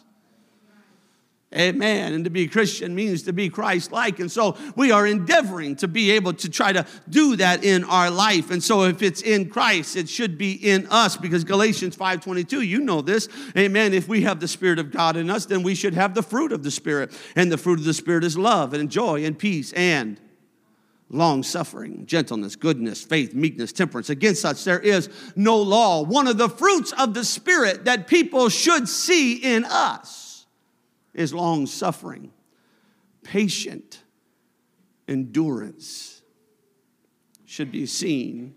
Amen. 1.55 2.13
And 2.13 2.23
to 2.23 2.31
be 2.31 2.43
a 2.43 2.47
Christian 2.47 2.95
means 2.95 3.23
to 3.23 3.33
be 3.33 3.47
Christ 3.47 3.91
like. 3.91 4.19
And 4.19 4.31
so 4.31 4.57
we 4.75 4.91
are 4.91 5.05
endeavoring 5.05 5.75
to 5.77 5.87
be 5.87 6.11
able 6.11 6.33
to 6.33 6.49
try 6.49 6.73
to 6.73 6.85
do 7.09 7.35
that 7.35 7.63
in 7.63 7.83
our 7.83 8.09
life. 8.09 8.49
And 8.49 8.63
so 8.63 8.83
if 8.83 9.03
it's 9.03 9.21
in 9.21 9.49
Christ, 9.49 9.95
it 9.95 10.09
should 10.09 10.37
be 10.37 10.53
in 10.53 10.87
us 10.89 11.15
because 11.15 11.43
Galatians 11.43 11.95
5:22, 11.95 12.61
you 12.61 12.79
know 12.79 13.01
this. 13.01 13.29
Amen. 13.55 13.93
If 13.93 14.07
we 14.07 14.21
have 14.21 14.39
the 14.39 14.47
spirit 14.47 14.79
of 14.79 14.91
God 14.91 15.15
in 15.15 15.29
us, 15.29 15.45
then 15.45 15.61
we 15.61 15.75
should 15.75 15.93
have 15.93 16.15
the 16.15 16.23
fruit 16.23 16.51
of 16.51 16.63
the 16.63 16.71
spirit. 16.71 17.11
And 17.35 17.51
the 17.51 17.57
fruit 17.57 17.77
of 17.79 17.85
the 17.85 17.93
spirit 17.93 18.23
is 18.23 18.35
love 18.35 18.73
and 18.73 18.89
joy 18.89 19.23
and 19.23 19.37
peace 19.37 19.73
and 19.73 20.19
long 21.09 21.43
suffering, 21.43 22.07
gentleness, 22.07 22.55
goodness, 22.55 23.03
faith, 23.03 23.35
meekness, 23.35 23.71
temperance. 23.71 24.09
Against 24.09 24.41
such 24.41 24.63
there 24.63 24.79
is 24.79 25.07
no 25.35 25.57
law. 25.57 26.01
One 26.01 26.27
of 26.27 26.39
the 26.39 26.49
fruits 26.49 26.91
of 26.93 27.13
the 27.13 27.23
spirit 27.23 27.85
that 27.85 28.07
people 28.07 28.49
should 28.49 28.89
see 28.89 29.35
in 29.35 29.65
us 29.65 30.32
is 31.13 31.33
long 31.33 31.65
suffering, 31.65 32.31
patient 33.23 34.01
endurance 35.07 36.21
should 37.45 37.71
be 37.71 37.85
seen 37.85 38.55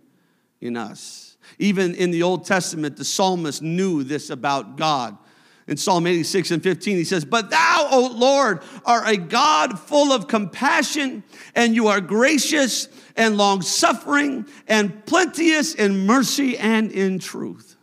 in 0.61 0.77
us. 0.77 1.37
Even 1.59 1.95
in 1.95 2.11
the 2.11 2.23
Old 2.23 2.45
Testament, 2.47 2.97
the 2.97 3.05
psalmist 3.05 3.63
knew 3.63 4.03
this 4.03 4.31
about 4.31 4.77
God. 4.77 5.17
In 5.69 5.77
Psalm 5.77 6.07
86 6.07 6.53
and 6.53 6.63
15, 6.63 6.97
he 6.97 7.05
says, 7.05 7.25
But 7.25 7.51
thou, 7.51 7.89
O 7.91 8.07
Lord, 8.15 8.63
are 8.85 9.05
a 9.05 9.17
God 9.17 9.79
full 9.79 10.13
of 10.13 10.29
compassion, 10.29 11.25
and 11.57 11.75
you 11.75 11.89
are 11.89 12.01
gracious 12.01 12.89
and 13.17 13.37
long 13.37 13.63
suffering, 13.63 14.47
and 14.69 15.05
plenteous 15.07 15.75
in 15.75 16.07
mercy 16.07 16.57
and 16.57 16.93
in 16.93 17.19
truth. 17.19 17.77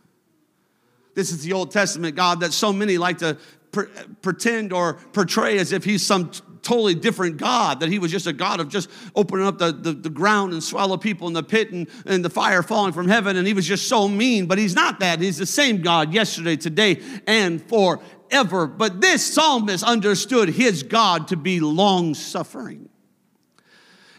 This 1.14 1.30
is 1.30 1.42
the 1.42 1.52
Old 1.52 1.70
Testament 1.70 2.16
God 2.16 2.40
that 2.40 2.52
so 2.52 2.72
many 2.72 2.96
like 2.96 3.18
to 3.18 3.36
pre- 3.74 3.86
pretend 4.22 4.72
or 4.72 4.94
portray 5.12 5.58
as 5.58 5.72
if 5.72 5.84
he's 5.84 6.04
some 6.04 6.30
t- 6.30 6.40
totally 6.62 6.94
different 6.94 7.36
God, 7.36 7.80
that 7.80 7.90
he 7.90 7.98
was 7.98 8.10
just 8.10 8.26
a 8.26 8.32
God 8.32 8.58
of 8.58 8.68
just 8.68 8.88
opening 9.14 9.46
up 9.46 9.58
the, 9.58 9.70
the, 9.70 9.92
the, 9.92 10.08
ground 10.08 10.54
and 10.54 10.62
swallow 10.62 10.96
people 10.96 11.28
in 11.28 11.34
the 11.34 11.42
pit 11.42 11.72
and, 11.72 11.86
and 12.06 12.24
the 12.24 12.30
fire 12.30 12.62
falling 12.62 12.92
from 12.92 13.06
heaven, 13.06 13.36
and 13.36 13.46
he 13.46 13.52
was 13.52 13.66
just 13.66 13.86
so 13.86 14.08
mean. 14.08 14.46
But 14.46 14.58
he's 14.58 14.74
not 14.74 15.00
that. 15.00 15.20
He's 15.20 15.36
the 15.36 15.46
same 15.46 15.82
God 15.82 16.14
yesterday, 16.14 16.56
today, 16.56 17.02
and 17.26 17.62
forever. 17.68 18.66
But 18.66 19.00
this 19.00 19.24
psalmist 19.24 19.84
understood 19.84 20.48
his 20.48 20.82
God 20.82 21.28
to 21.28 21.36
be 21.36 21.60
long 21.60 22.14
suffering. 22.14 22.88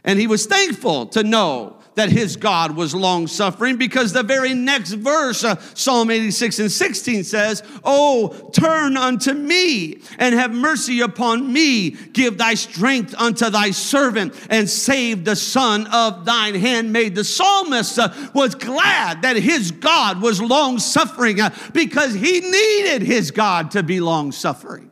And 0.05 0.19
he 0.19 0.27
was 0.27 0.45
thankful 0.45 1.07
to 1.07 1.23
know 1.23 1.77
that 1.95 2.09
his 2.09 2.35
God 2.35 2.75
was 2.75 2.93
long 2.93 3.25
suffering 3.25 3.77
because 3.77 4.13
the 4.13 4.21
very 4.21 4.53
next 4.53 4.91
verse, 4.91 5.43
uh, 5.43 5.55
Psalm 5.73 6.11
86 6.11 6.59
and 6.59 6.71
16 6.71 7.23
says, 7.23 7.63
Oh, 7.83 8.49
turn 8.51 8.97
unto 8.97 9.33
me 9.33 10.01
and 10.19 10.35
have 10.35 10.51
mercy 10.51 11.01
upon 11.01 11.51
me. 11.51 11.89
Give 11.89 12.37
thy 12.37 12.53
strength 12.53 13.15
unto 13.17 13.49
thy 13.49 13.71
servant 13.71 14.35
and 14.49 14.69
save 14.69 15.25
the 15.25 15.35
son 15.35 15.87
of 15.87 16.25
thine 16.25 16.55
handmaid. 16.55 17.15
The 17.15 17.23
psalmist 17.23 17.97
uh, 17.97 18.13
was 18.33 18.55
glad 18.55 19.23
that 19.23 19.37
his 19.37 19.71
God 19.71 20.21
was 20.21 20.41
long 20.41 20.77
suffering 20.79 21.41
uh, 21.41 21.55
because 21.73 22.13
he 22.13 22.41
needed 22.41 23.01
his 23.01 23.31
God 23.31 23.71
to 23.71 23.81
be 23.81 23.99
long 24.01 24.31
suffering. 24.31 24.91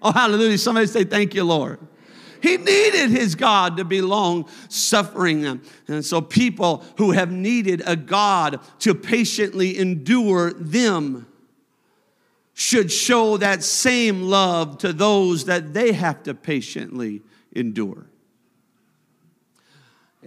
Oh, 0.00 0.12
hallelujah. 0.12 0.58
Somebody 0.58 0.86
say, 0.86 1.04
Thank 1.04 1.34
you, 1.34 1.44
Lord. 1.44 1.78
He 2.42 2.56
needed 2.56 3.10
his 3.10 3.34
God 3.34 3.76
to 3.76 3.84
be 3.84 4.00
long 4.00 4.48
suffering. 4.68 5.60
And 5.88 6.04
so, 6.04 6.20
people 6.20 6.84
who 6.96 7.12
have 7.12 7.30
needed 7.30 7.82
a 7.86 7.96
God 7.96 8.60
to 8.80 8.94
patiently 8.94 9.78
endure 9.78 10.52
them 10.52 11.26
should 12.54 12.90
show 12.90 13.36
that 13.36 13.62
same 13.62 14.22
love 14.22 14.78
to 14.78 14.92
those 14.92 15.44
that 15.44 15.72
they 15.74 15.92
have 15.92 16.24
to 16.24 16.34
patiently 16.34 17.22
endure. 17.52 18.06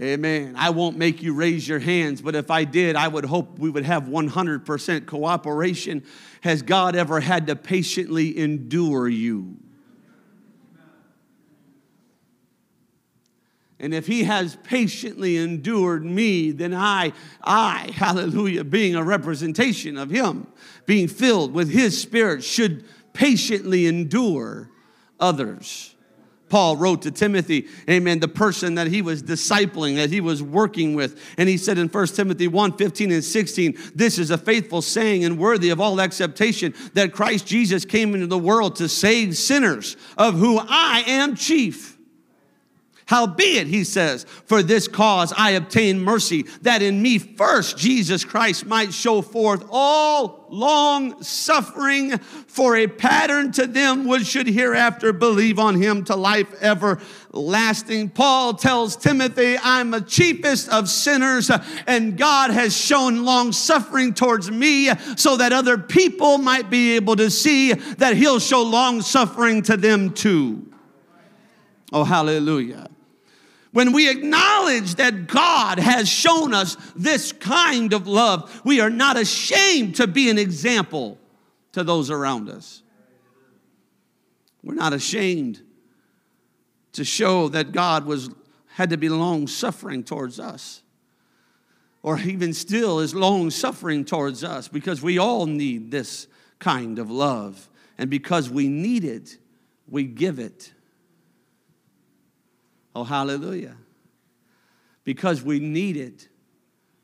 Amen. 0.02 0.56
I 0.58 0.70
won't 0.70 0.98
make 0.98 1.22
you 1.22 1.34
raise 1.34 1.68
your 1.68 1.80
hands, 1.80 2.22
but 2.22 2.34
if 2.34 2.50
I 2.50 2.64
did, 2.64 2.96
I 2.96 3.08
would 3.08 3.26
hope 3.26 3.60
we 3.60 3.70
would 3.70 3.84
have 3.84 4.04
100% 4.04 5.06
cooperation. 5.06 6.04
Has 6.42 6.62
God 6.62 6.96
ever 6.96 7.20
had 7.20 7.48
to 7.48 7.56
patiently 7.58 8.38
endure 8.38 9.10
you? 9.10 9.58
And 13.82 13.96
if 13.96 14.06
he 14.06 14.26
has 14.26 14.56
patiently 14.58 15.38
endured 15.38 16.06
me, 16.06 16.52
then 16.52 16.72
I, 16.72 17.14
I, 17.44 17.90
hallelujah, 17.96 18.64
being 18.64 18.96
a 18.96 19.04
representation 19.04 19.98
of 19.98 20.12
him, 20.12 20.46
being 20.86 21.08
filled 21.08 21.52
with 21.52 21.72
his 21.72 22.00
spirit, 22.00 22.44
should 22.44 22.86
patiently 23.12 23.88
endure 23.88 24.70
others. 25.20 25.96
Paul 26.48 26.78
wrote 26.78 27.02
to 27.04 27.12
Timothy, 27.12 27.70
amen, 27.90 28.20
the 28.20 28.28
person 28.28 28.76
that 28.76 28.86
he 28.86 29.02
was 29.02 29.24
discipling, 29.24 29.96
that 29.96 30.12
he 30.12 30.22
was 30.22 30.44
working 30.44 30.94
with. 30.94 31.20
And 31.38 31.50
he 31.50 31.58
said 31.58 31.80
in 31.80 31.88
1 31.88 32.08
Timothy 32.08 32.48
1 32.48 32.78
15 32.78 33.12
and 33.12 33.24
16, 33.24 33.78
This 33.96 34.20
is 34.20 34.30
a 34.30 34.38
faithful 34.38 34.84
saying 34.84 35.24
and 35.24 35.40
worthy 35.40 35.72
of 35.72 35.82
all 35.82 36.00
acceptation 36.00 36.76
that 36.94 37.14
Christ 37.14 37.48
Jesus 37.48 37.84
came 37.84 38.14
into 38.14 38.28
the 38.28 38.38
world 38.38 38.76
to 38.76 38.88
save 38.88 39.38
sinners, 39.38 39.98
of 40.18 40.36
who 40.36 40.60
I 40.60 41.04
am 41.08 41.36
chief. 41.36 41.91
Howbeit, 43.12 43.68
he 43.68 43.84
says, 43.84 44.24
for 44.46 44.64
this 44.64 44.88
cause 44.88 45.34
I 45.36 45.52
obtain 45.52 46.00
mercy, 46.00 46.44
that 46.62 46.82
in 46.82 47.02
me 47.02 47.18
first 47.18 47.78
Jesus 47.78 48.24
Christ 48.24 48.66
might 48.66 48.94
show 48.94 49.22
forth 49.22 49.66
all 49.70 50.48
long 50.50 51.22
suffering 51.22 52.18
for 52.20 52.78
a 52.78 52.88
pattern 52.88 53.52
to 53.52 53.68
them 53.68 54.08
which 54.08 54.28
should 54.28 54.48
hereafter 54.48 55.12
believe 55.12 55.60
on 55.60 55.76
him 55.76 56.06
to 56.06 56.16
life 56.16 56.54
everlasting. 56.62 58.12
Paul 58.12 58.54
tells 58.54 58.96
Timothy, 58.96 59.58
I'm 59.62 59.92
the 59.92 60.00
chiefest 60.00 60.70
of 60.70 60.88
sinners, 60.88 61.52
and 61.88 62.18
God 62.18 62.52
has 62.52 62.74
shown 62.74 63.26
long 63.26 63.52
suffering 63.52 64.14
towards 64.14 64.50
me 64.50 64.90
so 65.18 65.36
that 65.36 65.52
other 65.52 65.78
people 65.78 66.38
might 66.38 66.70
be 66.70 66.96
able 66.96 67.18
to 67.18 67.30
see 67.30 67.74
that 67.74 68.16
he'll 68.16 68.40
show 68.40 68.64
long 68.64 69.02
suffering 69.02 69.64
to 69.64 69.76
them 69.76 70.14
too. 70.14 70.72
Oh, 71.92 72.06
hallelujah. 72.06 72.88
When 73.72 73.94
we 73.94 74.10
acknowledge 74.10 74.96
that 74.96 75.28
God 75.28 75.80
has 75.80 76.10
shown 76.10 76.54
us 76.54 76.76
this 76.96 77.32
kind 77.32 77.94
of 77.94 78.06
love, 78.06 78.62
we 78.66 78.82
are 78.82 78.90
not 78.90 79.18
ashamed 79.18 79.96
to 79.96 80.08
be 80.08 80.30
an 80.30 80.38
example 80.38 81.18
to 81.72 81.84
those 81.84 82.10
around 82.10 82.50
us. 82.50 82.84
We're 84.62 84.74
not 84.74 84.94
ashamed 84.94 85.62
to 86.94 87.06
show 87.06 87.48
that 87.50 87.72
God 87.72 88.06
was 88.06 88.30
had 88.74 88.90
to 88.90 88.98
be 88.98 89.10
long 89.10 89.48
suffering 89.48 90.04
towards 90.04 90.40
us. 90.40 90.82
Or 92.04 92.18
even 92.20 92.54
still 92.54 93.00
is 93.00 93.14
long 93.14 93.52
suffering 93.52 94.06
towards 94.06 94.44
us 94.44 94.68
because 94.68 95.02
we 95.02 95.18
all 95.18 95.46
need 95.46 95.92
this 95.92 96.28
kind 96.60 96.98
of 96.98 97.12
love. 97.12 97.70
And 97.98 98.10
because 98.10 98.50
we 98.50 98.68
need 98.68 99.04
it, 99.04 99.38
we 99.88 100.06
give 100.06 100.40
it. 100.40 100.74
Oh, 102.96 103.04
hallelujah. 103.04 103.78
Because 105.04 105.42
we 105.42 105.60
need 105.60 105.98
it, 105.98 106.28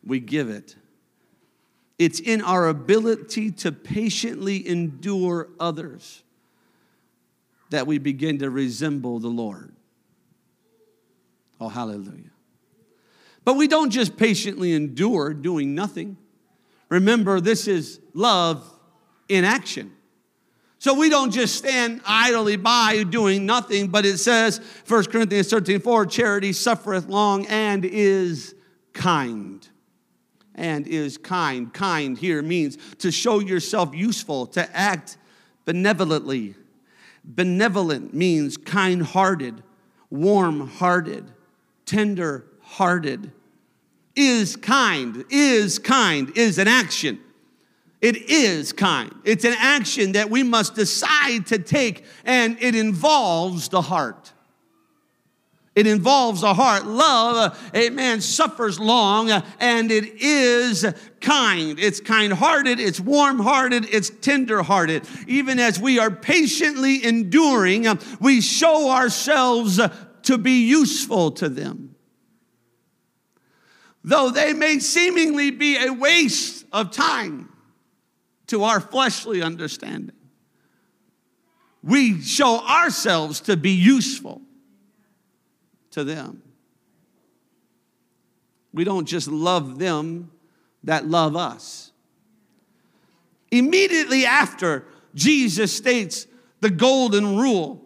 we 0.05 0.19
give 0.19 0.49
it. 0.49 0.75
It's 1.97 2.19
in 2.19 2.41
our 2.41 2.67
ability 2.67 3.51
to 3.51 3.71
patiently 3.71 4.67
endure 4.67 5.49
others 5.59 6.23
that 7.69 7.87
we 7.87 7.97
begin 7.97 8.39
to 8.39 8.49
resemble 8.49 9.19
the 9.19 9.27
Lord. 9.27 9.73
Oh, 11.59 11.69
hallelujah. 11.69 12.31
But 13.43 13.55
we 13.55 13.67
don't 13.67 13.89
just 13.89 14.15
patiently 14.17 14.73
endure 14.73 15.33
doing 15.33 15.73
nothing. 15.73 16.17
Remember, 16.89 17.39
this 17.39 17.67
is 17.67 17.99
love 18.13 18.63
in 19.27 19.43
action. 19.43 19.96
So 20.79 20.93
we 20.93 21.09
don't 21.09 21.31
just 21.31 21.55
stand 21.55 22.01
idly 22.05 22.55
by 22.55 23.03
doing 23.03 23.45
nothing, 23.45 23.87
but 23.87 24.05
it 24.05 24.19
says, 24.19 24.61
1 24.87 25.05
Corinthians 25.05 25.49
13, 25.49 25.79
4, 25.79 26.05
charity 26.05 26.53
suffereth 26.53 27.07
long 27.07 27.47
and 27.47 27.83
is 27.83 28.53
kind. 28.93 29.67
And 30.53 30.87
is 30.87 31.17
kind. 31.17 31.73
Kind 31.73 32.17
here 32.17 32.41
means 32.41 32.77
to 32.99 33.11
show 33.11 33.39
yourself 33.39 33.95
useful, 33.95 34.45
to 34.47 34.75
act 34.75 35.17
benevolently. 35.65 36.55
Benevolent 37.23 38.13
means 38.13 38.55
kind 38.55 39.03
hearted, 39.03 39.63
warm 40.09 40.67
hearted, 40.67 41.31
tender 41.85 42.45
hearted. 42.61 43.31
Is 44.15 44.55
kind, 44.55 45.25
is 45.29 45.77
kind, 45.77 46.31
is 46.35 46.57
an 46.57 46.67
action. 46.67 47.19
It 48.01 48.29
is 48.29 48.73
kind. 48.73 49.11
It's 49.23 49.43
an 49.43 49.55
action 49.57 50.11
that 50.11 50.29
we 50.29 50.43
must 50.43 50.75
decide 50.75 51.47
to 51.47 51.57
take, 51.57 52.05
and 52.25 52.57
it 52.61 52.75
involves 52.75 53.69
the 53.69 53.81
heart. 53.81 54.33
It 55.73 55.85
involves 55.85 56.41
the 56.41 56.53
heart. 56.55 56.85
Love, 56.85 57.53
uh, 57.53 57.77
amen, 57.77 58.21
suffers 58.21 58.79
long, 58.79 59.29
uh, 59.29 59.45
and 59.59 59.91
it 59.91 60.21
is 60.21 60.85
kind. 61.21 61.79
It's 61.79 61.99
kind 61.99 62.33
hearted, 62.33 62.79
it's 62.79 62.99
warm 62.99 63.39
hearted, 63.39 63.87
it's 63.91 64.09
tender 64.09 64.63
hearted. 64.63 65.07
Even 65.27 65.59
as 65.59 65.79
we 65.79 65.99
are 65.99 66.09
patiently 66.09 67.03
enduring, 67.05 67.85
uh, 67.85 67.95
we 68.19 68.41
show 68.41 68.89
ourselves 68.89 69.79
to 70.23 70.37
be 70.37 70.67
useful 70.67 71.31
to 71.31 71.49
them. 71.49 71.95
Though 74.03 74.29
they 74.31 74.53
may 74.53 74.79
seemingly 74.79 75.51
be 75.51 75.77
a 75.77 75.91
waste 75.91 76.65
of 76.71 76.91
time 76.91 77.49
to 78.47 78.63
our 78.63 78.79
fleshly 78.79 79.41
understanding. 79.41 80.15
We 81.83 82.21
show 82.21 82.59
ourselves 82.59 83.39
to 83.41 83.55
be 83.55 83.71
useful 83.71 84.41
to 85.91 86.03
them. 86.03 86.41
We 88.73 88.83
don't 88.83 89.05
just 89.05 89.27
love 89.27 89.79
them 89.79 90.31
that 90.83 91.07
love 91.07 91.35
us. 91.35 91.91
Immediately 93.51 94.25
after 94.25 94.85
Jesus 95.15 95.75
states 95.75 96.27
the 96.59 96.69
golden 96.69 97.37
rule, 97.37 97.83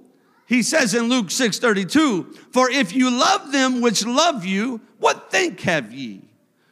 he 0.48 0.64
says 0.64 0.94
in 0.94 1.08
Luke 1.08 1.32
6:32, 1.32 2.24
"For 2.52 2.70
if 2.70 2.94
you 2.94 3.10
love 3.10 3.52
them 3.52 3.82
which 3.82 4.06
love 4.06 4.44
you, 4.46 4.82
what 5.00 5.32
think 5.32 5.62
have 5.62 5.94
ye? 5.94 6.22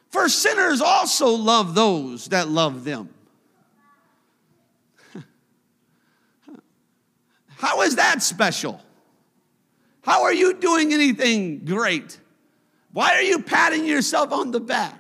For 0.09 0.27
sinners 0.27 0.81
also 0.81 1.29
love 1.29 1.75
those 1.75 2.25
that 2.25 2.49
love 2.49 2.83
them." 2.83 3.09
How 7.59 7.81
is 7.81 7.97
that 7.97 8.23
special? 8.23 8.81
How 10.01 10.23
are 10.23 10.33
you 10.33 10.53
doing 10.53 10.93
anything 10.93 11.65
great? 11.65 12.17
Why 12.93 13.15
are 13.15 13.21
you 13.21 13.41
patting 13.41 13.85
yourself 13.85 14.31
on 14.31 14.51
the 14.51 14.61
back? 14.61 14.97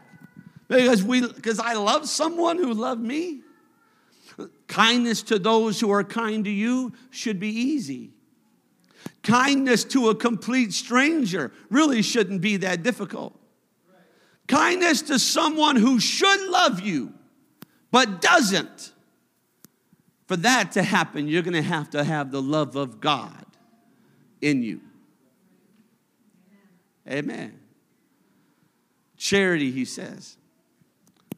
Because 0.67 1.01
we 1.01 1.21
because 1.21 1.57
I 1.57 1.75
love 1.75 2.07
someone 2.09 2.57
who 2.57 2.73
loved 2.73 3.01
me. 3.01 3.43
Kindness 4.67 5.23
to 5.23 5.39
those 5.39 5.79
who 5.79 5.89
are 5.89 6.03
kind 6.03 6.43
to 6.43 6.51
you 6.51 6.91
should 7.11 7.39
be 7.39 7.47
easy. 7.47 8.11
Kindness 9.23 9.85
to 9.85 10.09
a 10.09 10.15
complete 10.15 10.73
stranger 10.73 11.53
really 11.69 12.01
shouldn't 12.01 12.41
be 12.41 12.57
that 12.57 12.83
difficult. 12.83 13.39
Kindness 14.47 15.03
to 15.03 15.17
someone 15.17 15.77
who 15.77 15.97
should 16.01 16.49
love 16.49 16.81
you 16.81 17.13
but 17.89 18.19
doesn't 18.19 18.91
for 20.29 20.37
that 20.37 20.73
to 20.73 20.83
happen, 20.83 21.27
you're 21.27 21.41
going 21.41 21.55
to 21.55 21.61
have 21.63 21.89
to 21.89 22.03
have 22.03 22.29
the 22.29 22.39
love 22.39 22.75
of 22.75 23.01
God 23.01 23.47
in 24.41 24.61
you. 24.61 24.79
Amen. 27.09 27.59
Charity, 29.17 29.71
he 29.71 29.85
says. 29.85 30.37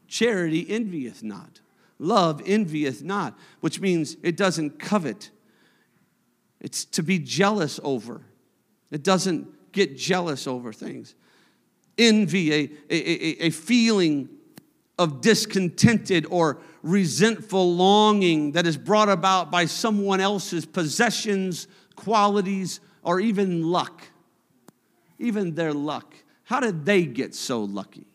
Charity 0.08 0.66
envieth 0.68 1.22
not. 1.22 1.60
Love 1.98 2.42
envieth 2.44 3.02
not, 3.02 3.38
which 3.60 3.80
means 3.80 4.18
it 4.22 4.36
doesn't 4.36 4.78
covet. 4.78 5.30
It's 6.60 6.84
to 6.84 7.02
be 7.02 7.18
jealous 7.18 7.80
over. 7.82 8.20
It 8.90 9.02
doesn't 9.02 9.72
get 9.72 9.96
jealous 9.96 10.46
over 10.46 10.70
things. 10.70 11.14
Envy, 11.96 12.52
a, 12.52 12.70
a, 12.90 13.46
a, 13.46 13.50
feeling 13.50 14.28
of 14.98 15.20
discontented 15.20 16.26
or 16.30 16.58
resentful 16.82 17.74
longing 17.74 18.52
that 18.52 18.66
is 18.66 18.76
brought 18.76 19.08
about 19.08 19.50
by 19.50 19.64
someone 19.64 20.20
else's 20.20 20.66
possessions, 20.66 21.66
qualities, 21.96 22.80
or 23.02 23.20
even 23.20 23.62
luck. 23.70 24.02
Even 25.18 25.54
their 25.54 25.72
luck. 25.72 26.14
How 26.44 26.60
did 26.60 26.84
they 26.84 27.04
get 27.04 27.34
so 27.34 27.62
lucky? 27.62 28.06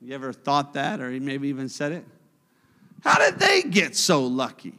You 0.00 0.14
ever 0.14 0.32
thought 0.32 0.74
that, 0.74 1.00
or 1.00 1.10
maybe 1.10 1.48
even 1.48 1.68
said 1.68 1.92
it? 1.92 2.04
How 3.02 3.18
did 3.18 3.38
they 3.38 3.62
get 3.62 3.96
so 3.96 4.26
lucky? 4.26 4.78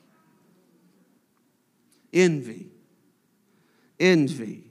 Envy. 2.14 2.70
Envy. 4.00 4.64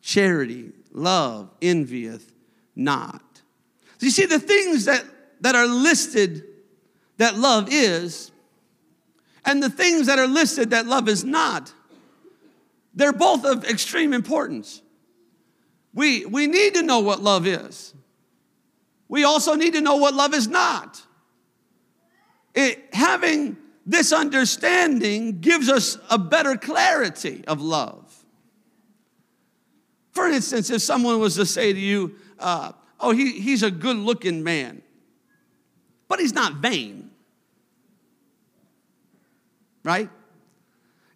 Charity, 0.00 0.72
love, 0.92 1.50
envieth 1.60 2.31
not. 2.74 3.22
So 3.98 4.06
you 4.06 4.10
see, 4.10 4.26
the 4.26 4.38
things 4.40 4.86
that, 4.86 5.04
that 5.40 5.54
are 5.54 5.66
listed 5.66 6.44
that 7.18 7.36
love 7.36 7.68
is, 7.70 8.30
and 9.44 9.62
the 9.62 9.70
things 9.70 10.06
that 10.06 10.18
are 10.18 10.26
listed 10.26 10.70
that 10.70 10.86
love 10.86 11.08
is 11.08 11.24
not, 11.24 11.72
They're 12.94 13.12
both 13.12 13.44
of 13.44 13.64
extreme 13.64 14.12
importance. 14.12 14.82
We, 15.94 16.26
we 16.26 16.46
need 16.46 16.74
to 16.74 16.82
know 16.82 17.00
what 17.00 17.20
love 17.20 17.46
is. 17.46 17.94
We 19.08 19.24
also 19.24 19.54
need 19.54 19.74
to 19.74 19.80
know 19.80 19.96
what 19.96 20.14
love 20.14 20.34
is 20.34 20.48
not. 20.48 21.02
It, 22.54 22.82
having 22.92 23.56
this 23.84 24.12
understanding 24.12 25.40
gives 25.40 25.68
us 25.68 25.98
a 26.10 26.18
better 26.18 26.56
clarity 26.56 27.44
of 27.46 27.60
love. 27.60 28.24
For 30.12 30.28
instance, 30.28 30.70
if 30.70 30.82
someone 30.82 31.18
was 31.18 31.36
to 31.36 31.46
say 31.46 31.72
to 31.72 31.80
you, 31.80 32.16
uh, 32.42 32.72
Oh, 33.02 33.10
he, 33.10 33.32
he's 33.40 33.64
a 33.64 33.70
good 33.70 33.96
looking 33.96 34.44
man, 34.44 34.80
but 36.06 36.20
he's 36.20 36.32
not 36.32 36.54
vain, 36.54 37.10
right? 39.82 40.08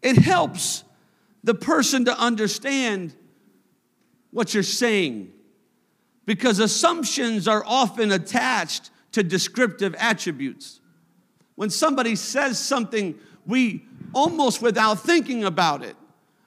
It 0.03 0.17
helps 0.17 0.83
the 1.45 1.55
person 1.55 2.07
to 2.07 2.19
understand 2.19 3.15
what 4.33 4.53
you're 4.53 4.65
saying 4.65 5.33
because 6.25 6.59
assumptions 6.59 7.47
are 7.47 7.63
often 7.65 8.11
attached 8.11 8.91
to 9.13 9.23
descriptive 9.23 9.95
attributes. 9.97 10.81
When 11.55 11.71
somebody 11.71 12.17
says 12.17 12.59
something, 12.59 13.17
we 13.47 13.85
almost 14.13 14.61
without 14.61 14.99
thinking 14.99 15.45
about 15.45 15.85
it 15.85 15.95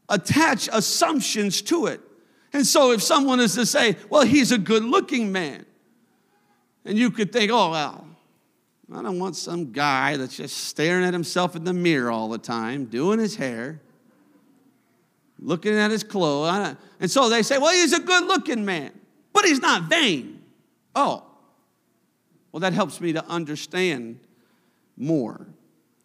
attach 0.09 0.67
assumptions 0.73 1.61
to 1.61 1.85
it. 1.85 2.01
And 2.53 2.65
so 2.65 2.91
if 2.91 3.01
someone 3.01 3.39
is 3.39 3.55
to 3.55 3.65
say, 3.65 3.95
well, 4.09 4.23
he's 4.23 4.51
a 4.51 4.57
good 4.57 4.83
looking 4.83 5.31
man, 5.31 5.65
and 6.85 6.97
you 6.97 7.11
could 7.11 7.31
think, 7.31 7.51
oh, 7.51 7.71
well, 7.71 8.07
I 8.91 9.03
don't 9.03 9.19
want 9.19 9.35
some 9.35 9.71
guy 9.71 10.17
that's 10.17 10.37
just 10.37 10.57
staring 10.57 11.05
at 11.05 11.13
himself 11.13 11.55
in 11.55 11.63
the 11.63 11.73
mirror 11.73 12.09
all 12.09 12.29
the 12.29 12.39
time, 12.39 12.85
doing 12.85 13.19
his 13.19 13.35
hair, 13.35 13.79
looking 15.37 15.73
at 15.73 15.91
his 15.91 16.03
clothes. 16.03 16.75
And 16.99 17.11
so 17.11 17.29
they 17.29 17.43
say, 17.43 17.59
well, 17.59 17.71
he's 17.71 17.93
a 17.93 17.99
good 17.99 18.25
looking 18.25 18.65
man, 18.65 18.91
but 19.31 19.45
he's 19.45 19.61
not 19.61 19.83
vain. 19.83 20.41
Oh, 20.95 21.23
well, 22.51 22.61
that 22.61 22.73
helps 22.73 22.99
me 22.99 23.13
to 23.13 23.23
understand 23.25 24.19
more. 24.97 25.45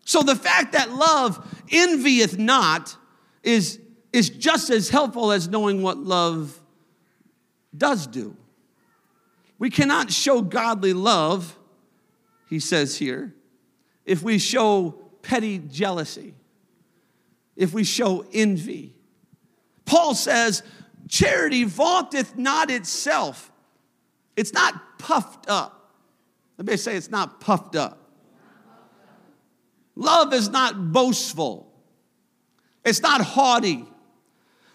So 0.05 0.21
the 0.21 0.37
fact 0.37 0.73
that 0.73 0.91
love 0.91 1.65
envieth 1.73 2.37
not 2.37 2.95
is 3.43 3.81
is 4.15 4.31
just 4.31 4.71
as 4.71 4.91
helpful 4.91 5.33
as 5.33 5.49
knowing 5.49 5.83
what 5.83 5.99
love 5.99 6.61
does 7.77 8.07
do. 8.07 8.37
We 9.59 9.71
cannot 9.71 10.13
show 10.13 10.41
godly 10.41 10.93
love, 10.93 11.59
he 12.49 12.61
says 12.61 12.97
here, 12.97 13.35
if 14.05 14.23
we 14.23 14.39
show 14.39 14.95
petty 15.23 15.59
jealousy, 15.59 16.35
if 17.57 17.75
we 17.75 17.83
show 17.83 18.25
envy. 18.33 18.95
Paul 19.85 20.15
says, 20.15 20.63
Charity 21.09 21.65
vaunteth 21.65 22.39
not 22.39 22.71
itself, 22.71 23.51
it's 24.37 24.53
not 24.53 24.97
puffed 25.01 25.51
up. 25.51 25.93
Let 26.57 26.69
me 26.69 26.77
say 26.77 26.95
it's 26.95 27.11
not 27.11 27.41
puffed 27.41 27.75
up. 27.75 28.13
Love 29.97 30.33
is 30.33 30.51
not 30.51 30.93
boastful, 30.93 31.69
it's 32.85 33.03
not 33.03 33.21
haughty. 33.21 33.89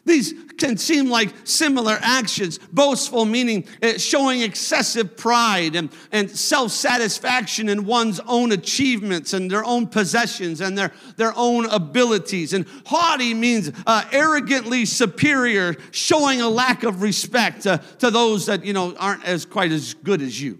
These 0.05 0.33
can 0.57 0.77
seem 0.77 1.09
like 1.09 1.33
similar 1.43 1.97
actions. 2.01 2.57
Boastful 2.71 3.25
meaning 3.25 3.65
eh, 3.81 3.97
showing 3.97 4.41
excessive 4.41 5.17
pride 5.17 5.75
and, 5.75 5.89
and 6.11 6.29
self 6.29 6.71
satisfaction 6.71 7.69
in 7.69 7.85
one's 7.85 8.19
own 8.21 8.51
achievements 8.51 9.33
and 9.33 9.49
their 9.49 9.63
own 9.63 9.87
possessions 9.87 10.61
and 10.61 10.77
their, 10.77 10.91
their 11.17 11.33
own 11.35 11.65
abilities. 11.65 12.53
And 12.53 12.65
haughty 12.85 13.33
means 13.33 13.71
uh, 13.85 14.05
arrogantly 14.11 14.85
superior, 14.85 15.75
showing 15.91 16.41
a 16.41 16.49
lack 16.49 16.83
of 16.83 17.01
respect 17.01 17.63
to, 17.63 17.81
to 17.99 18.11
those 18.11 18.45
that, 18.45 18.65
you 18.65 18.73
know, 18.73 18.95
aren't 18.97 19.25
as 19.25 19.45
quite 19.45 19.71
as 19.71 19.93
good 19.93 20.21
as 20.21 20.41
you. 20.41 20.59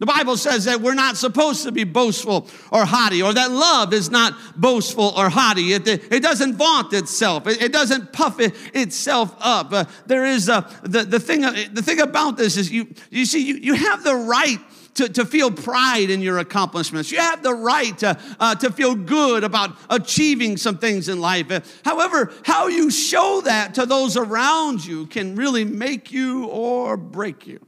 The 0.00 0.06
Bible 0.06 0.38
says 0.38 0.64
that 0.64 0.80
we're 0.80 0.94
not 0.94 1.18
supposed 1.18 1.62
to 1.64 1.72
be 1.72 1.84
boastful 1.84 2.48
or 2.72 2.86
haughty, 2.86 3.20
or 3.20 3.34
that 3.34 3.50
love 3.50 3.92
is 3.92 4.10
not 4.10 4.34
boastful 4.56 5.12
or 5.14 5.28
haughty. 5.28 5.74
It, 5.74 5.86
it 5.86 6.22
doesn't 6.22 6.54
vaunt 6.54 6.94
itself, 6.94 7.46
it, 7.46 7.62
it 7.62 7.72
doesn't 7.72 8.12
puff 8.12 8.40
it, 8.40 8.54
itself 8.74 9.36
up. 9.40 9.72
Uh, 9.72 9.84
there 10.06 10.24
is 10.24 10.48
a, 10.48 10.66
the, 10.82 11.04
the, 11.04 11.20
thing, 11.20 11.42
the 11.42 11.82
thing 11.82 12.00
about 12.00 12.38
this 12.38 12.56
is 12.56 12.72
you, 12.72 12.88
you 13.10 13.26
see, 13.26 13.46
you, 13.46 13.56
you 13.56 13.74
have 13.74 14.02
the 14.02 14.16
right 14.16 14.58
to, 14.94 15.08
to 15.10 15.26
feel 15.26 15.50
pride 15.50 16.08
in 16.08 16.22
your 16.22 16.38
accomplishments. 16.38 17.12
You 17.12 17.18
have 17.18 17.42
the 17.42 17.54
right 17.54 17.96
to, 17.98 18.18
uh, 18.40 18.54
to 18.56 18.72
feel 18.72 18.94
good 18.94 19.44
about 19.44 19.76
achieving 19.90 20.56
some 20.56 20.78
things 20.78 21.10
in 21.10 21.20
life. 21.20 21.50
Uh, 21.50 21.60
however, 21.84 22.32
how 22.44 22.68
you 22.68 22.90
show 22.90 23.42
that 23.44 23.74
to 23.74 23.84
those 23.84 24.16
around 24.16 24.84
you 24.84 25.06
can 25.06 25.36
really 25.36 25.64
make 25.64 26.10
you 26.10 26.46
or 26.46 26.96
break 26.96 27.46
you. 27.46 27.60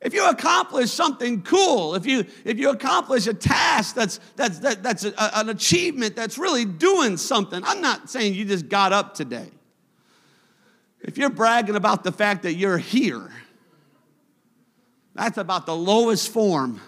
If 0.00 0.14
you 0.14 0.28
accomplish 0.28 0.92
something 0.92 1.42
cool, 1.42 1.96
if 1.96 2.06
you, 2.06 2.24
if 2.44 2.58
you 2.58 2.70
accomplish 2.70 3.26
a 3.26 3.34
task 3.34 3.96
that's, 3.96 4.20
that's, 4.36 4.60
that, 4.60 4.82
that's 4.82 5.04
a, 5.04 5.38
an 5.38 5.48
achievement 5.48 6.14
that's 6.14 6.38
really 6.38 6.64
doing 6.64 7.16
something, 7.16 7.60
I'm 7.64 7.80
not 7.80 8.08
saying 8.08 8.34
you 8.34 8.44
just 8.44 8.68
got 8.68 8.92
up 8.92 9.14
today. 9.14 9.50
If 11.00 11.18
you're 11.18 11.30
bragging 11.30 11.74
about 11.74 12.04
the 12.04 12.12
fact 12.12 12.44
that 12.44 12.54
you're 12.54 12.78
here, 12.78 13.30
that's 15.14 15.36
about 15.36 15.66
the 15.66 15.74
lowest 15.74 16.28
form 16.28 16.80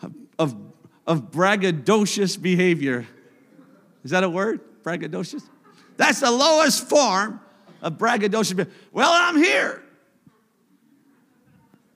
of, 0.00 0.14
of, 0.38 0.56
of 1.06 1.30
braggadocious 1.30 2.40
behavior. 2.40 3.06
Is 4.04 4.10
that 4.12 4.24
a 4.24 4.30
word? 4.30 4.60
Braggadocious? 4.82 5.42
That's 5.98 6.20
the 6.20 6.30
lowest 6.30 6.88
form 6.88 7.40
of 7.82 7.98
braggadocious 7.98 8.56
behavior. 8.56 8.74
Well, 8.90 9.10
I'm 9.12 9.36
here. 9.36 9.83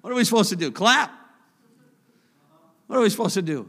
What 0.09 0.15
are 0.15 0.17
we 0.17 0.25
supposed 0.25 0.49
to 0.49 0.57
do? 0.57 0.71
Clap? 0.73 1.13
What 2.87 2.97
are 2.97 3.03
we 3.03 3.11
supposed 3.11 3.35
to 3.35 3.43
do? 3.43 3.69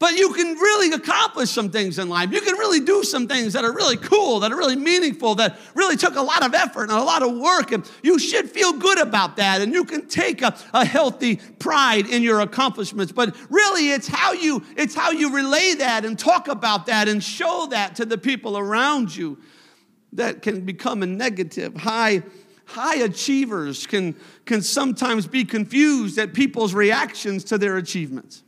But 0.00 0.14
you 0.18 0.32
can 0.32 0.54
really 0.56 0.92
accomplish 0.92 1.48
some 1.48 1.70
things 1.70 2.00
in 2.00 2.08
life. 2.08 2.32
You 2.32 2.40
can 2.40 2.56
really 2.56 2.80
do 2.80 3.04
some 3.04 3.28
things 3.28 3.52
that 3.52 3.64
are 3.64 3.72
really 3.72 3.98
cool, 3.98 4.40
that 4.40 4.50
are 4.50 4.56
really 4.56 4.74
meaningful, 4.74 5.36
that 5.36 5.60
really 5.74 5.96
took 5.96 6.16
a 6.16 6.20
lot 6.20 6.44
of 6.44 6.54
effort 6.54 6.90
and 6.90 6.98
a 6.98 7.04
lot 7.04 7.22
of 7.22 7.38
work. 7.38 7.70
And 7.70 7.88
you 8.02 8.18
should 8.18 8.50
feel 8.50 8.72
good 8.72 8.98
about 8.98 9.36
that. 9.36 9.60
And 9.60 9.72
you 9.72 9.84
can 9.84 10.08
take 10.08 10.42
a, 10.42 10.58
a 10.74 10.84
healthy 10.84 11.36
pride 11.36 12.08
in 12.08 12.24
your 12.24 12.40
accomplishments. 12.40 13.12
But 13.12 13.36
really, 13.48 13.92
it's 13.92 14.08
how 14.08 14.32
you 14.32 14.64
it's 14.76 14.96
how 14.96 15.12
you 15.12 15.32
relay 15.32 15.74
that 15.74 16.04
and 16.04 16.18
talk 16.18 16.48
about 16.48 16.86
that 16.86 17.06
and 17.06 17.22
show 17.22 17.68
that 17.70 17.94
to 17.94 18.04
the 18.04 18.18
people 18.18 18.58
around 18.58 19.14
you 19.14 19.38
that 20.14 20.42
can 20.42 20.62
become 20.62 21.04
a 21.04 21.06
negative, 21.06 21.76
high 21.76 22.24
high 22.66 22.96
achievers 22.96 23.86
can, 23.86 24.14
can 24.44 24.60
sometimes 24.60 25.26
be 25.26 25.44
confused 25.44 26.18
at 26.18 26.34
people's 26.34 26.74
reactions 26.74 27.44
to 27.44 27.58
their 27.58 27.76
achievements. 27.76 28.42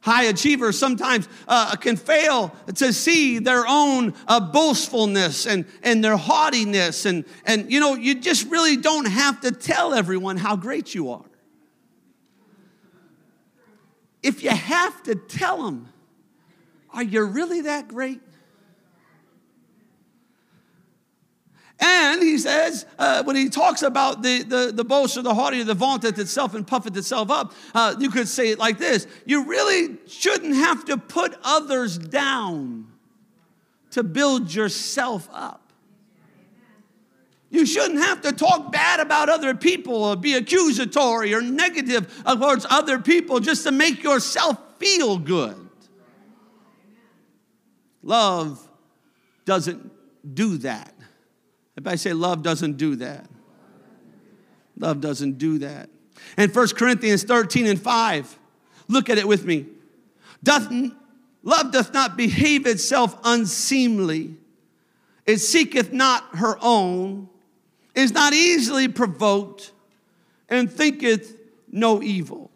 High 0.00 0.24
achievers 0.24 0.78
sometimes 0.78 1.28
uh, 1.48 1.74
can 1.76 1.96
fail 1.96 2.54
to 2.76 2.92
see 2.92 3.40
their 3.40 3.64
own 3.66 4.14
uh, 4.28 4.38
boastfulness 4.38 5.46
and, 5.46 5.64
and 5.82 6.04
their 6.04 6.16
haughtiness. 6.16 7.06
And, 7.06 7.24
and, 7.44 7.72
you 7.72 7.80
know, 7.80 7.94
you 7.94 8.20
just 8.20 8.48
really 8.48 8.76
don't 8.76 9.06
have 9.06 9.40
to 9.40 9.50
tell 9.50 9.94
everyone 9.94 10.36
how 10.36 10.54
great 10.54 10.94
you 10.94 11.10
are. 11.10 11.24
If 14.22 14.44
you 14.44 14.50
have 14.50 15.02
to 15.04 15.16
tell 15.16 15.64
them, 15.64 15.88
are 16.90 17.02
you 17.02 17.24
really 17.24 17.62
that 17.62 17.88
great? 17.88 18.20
And 21.78 22.22
he 22.22 22.38
says, 22.38 22.86
uh, 22.98 23.22
when 23.24 23.36
he 23.36 23.50
talks 23.50 23.82
about 23.82 24.22
the, 24.22 24.42
the, 24.42 24.72
the 24.74 24.84
boast 24.84 25.16
or 25.18 25.22
the 25.22 25.34
haughty 25.34 25.60
or 25.60 25.64
the 25.64 25.74
vaunteth 25.74 26.18
itself 26.18 26.54
and 26.54 26.66
puffeth 26.66 26.96
itself 26.96 27.30
up, 27.30 27.52
uh, 27.74 27.94
you 27.98 28.10
could 28.10 28.28
say 28.28 28.50
it 28.50 28.58
like 28.58 28.78
this 28.78 29.06
You 29.26 29.44
really 29.44 29.96
shouldn't 30.06 30.54
have 30.54 30.86
to 30.86 30.96
put 30.96 31.36
others 31.42 31.98
down 31.98 32.86
to 33.90 34.02
build 34.02 34.52
yourself 34.54 35.28
up. 35.32 35.72
You 37.50 37.64
shouldn't 37.64 38.00
have 38.00 38.22
to 38.22 38.32
talk 38.32 38.72
bad 38.72 39.00
about 39.00 39.28
other 39.28 39.54
people 39.54 40.04
or 40.04 40.16
be 40.16 40.34
accusatory 40.34 41.32
or 41.32 41.40
negative 41.40 42.22
towards 42.24 42.66
other 42.68 42.98
people 42.98 43.38
just 43.38 43.64
to 43.64 43.72
make 43.72 44.02
yourself 44.02 44.58
feel 44.78 45.18
good. 45.18 45.56
Love 48.02 48.66
doesn't 49.44 49.90
do 50.34 50.58
that. 50.58 50.95
Everybody 51.76 51.96
say, 51.98 52.12
love 52.14 52.42
doesn't 52.42 52.78
do 52.78 52.96
that. 52.96 53.26
Love 54.78 55.00
doesn't 55.00 55.38
do 55.38 55.58
that. 55.58 55.90
And 56.36 56.54
1 56.54 56.68
Corinthians 56.68 57.22
13 57.22 57.66
and 57.66 57.80
5, 57.80 58.38
look 58.88 59.10
at 59.10 59.18
it 59.18 59.28
with 59.28 59.44
me. 59.44 59.66
Doth, 60.42 60.72
love 61.42 61.72
doth 61.72 61.92
not 61.92 62.16
behave 62.16 62.66
itself 62.66 63.18
unseemly. 63.24 64.36
It 65.26 65.38
seeketh 65.38 65.92
not 65.92 66.24
her 66.36 66.56
own, 66.62 67.28
is 67.94 68.12
not 68.12 68.32
easily 68.32 68.88
provoked, 68.88 69.72
and 70.48 70.70
thinketh 70.70 71.36
no 71.70 72.02
evil. 72.02 72.50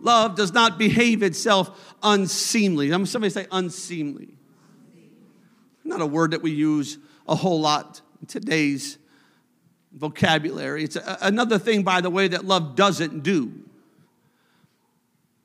Love 0.00 0.34
does 0.34 0.52
not 0.52 0.78
behave 0.78 1.22
itself 1.22 1.94
unseemly. 2.02 2.90
Somebody 3.06 3.30
say 3.30 3.46
unseemly. 3.50 4.28
Not 5.84 6.00
a 6.00 6.06
word 6.06 6.32
that 6.32 6.42
we 6.42 6.50
use 6.50 6.98
a 7.28 7.34
whole 7.34 7.60
lot 7.60 8.00
in 8.20 8.26
today's 8.26 8.98
vocabulary. 9.92 10.84
It's 10.84 10.96
a, 10.96 11.18
another 11.20 11.58
thing, 11.58 11.82
by 11.82 12.00
the 12.00 12.10
way, 12.10 12.28
that 12.28 12.44
love 12.44 12.74
doesn't 12.74 13.22
do. 13.22 13.52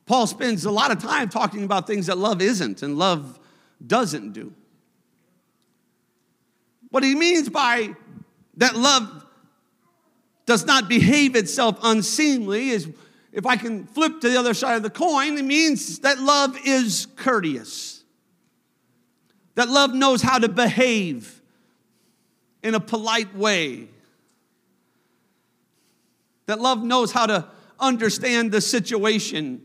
Paul 0.06 0.28
spends 0.28 0.66
a 0.66 0.72
lot 0.72 0.92
of 0.92 1.00
time 1.00 1.30
talking 1.30 1.64
about 1.64 1.88
things 1.88 2.08
that 2.08 2.18
love 2.18 2.42
isn't 2.42 2.82
and 2.82 2.98
love 2.98 3.40
doesn't 3.86 4.34
do. 4.34 4.54
What 6.90 7.04
he 7.04 7.16
means 7.16 7.50
by 7.50 7.96
that 8.58 8.76
love 8.76 9.26
does 10.46 10.66
not 10.66 10.90
behave 10.90 11.36
itself 11.36 11.80
unseemly 11.82 12.70
is 12.70 12.90
if 13.32 13.46
I 13.46 13.56
can 13.56 13.88
flip 13.88 14.22
to 14.22 14.30
the 14.30 14.38
other 14.38 14.54
side 14.54 14.76
of 14.76 14.84
the 14.84 14.90
coin, 14.90 15.38
it 15.38 15.46
means 15.46 16.00
that 16.00 16.20
love 16.20 16.58
is 16.66 17.08
courteous. 17.16 18.04
That 19.56 19.70
love 19.70 19.94
knows 19.94 20.22
how 20.22 20.38
to 20.38 20.50
behave 20.50 21.42
in 22.64 22.76
a 22.76 22.80
polite 22.80 23.36
way. 23.36 23.90
That 26.46 26.60
love 26.60 26.84
knows 26.84 27.12
how 27.12 27.26
to 27.26 27.48
understand 27.80 28.52
the 28.52 28.62
situation 28.62 29.62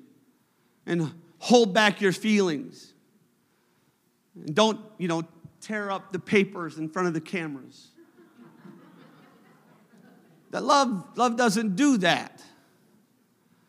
and 0.87 1.13
hold 1.39 1.73
back 1.73 2.01
your 2.01 2.13
feelings. 2.13 2.93
And 4.35 4.55
don't, 4.55 4.81
you 4.99 5.09
know, 5.09 5.23
tear 5.61 5.91
up 5.91 6.13
the 6.13 6.19
papers 6.19 6.79
in 6.79 6.89
front 6.89 7.09
of 7.09 7.15
the 7.15 7.21
cameras. 7.21 7.89
that 10.51 10.63
love, 10.63 11.17
love 11.17 11.37
doesn't 11.37 11.77
do 11.77 11.99
that. 11.99 12.43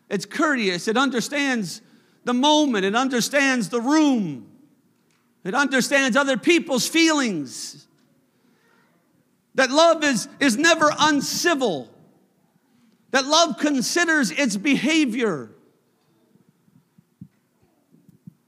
It's 0.08 0.26
courteous, 0.26 0.88
it 0.88 0.96
understands 0.96 1.82
the 2.24 2.34
moment, 2.34 2.84
it 2.84 2.96
understands 2.96 3.68
the 3.68 3.80
room, 3.80 4.50
it 5.44 5.54
understands 5.54 6.16
other 6.16 6.36
people's 6.36 6.88
feelings. 6.88 7.86
That 9.60 9.70
love 9.70 10.02
is, 10.02 10.26
is 10.40 10.56
never 10.56 10.90
uncivil. 10.98 11.90
That 13.10 13.26
love 13.26 13.58
considers 13.58 14.30
its 14.30 14.56
behavior. 14.56 15.50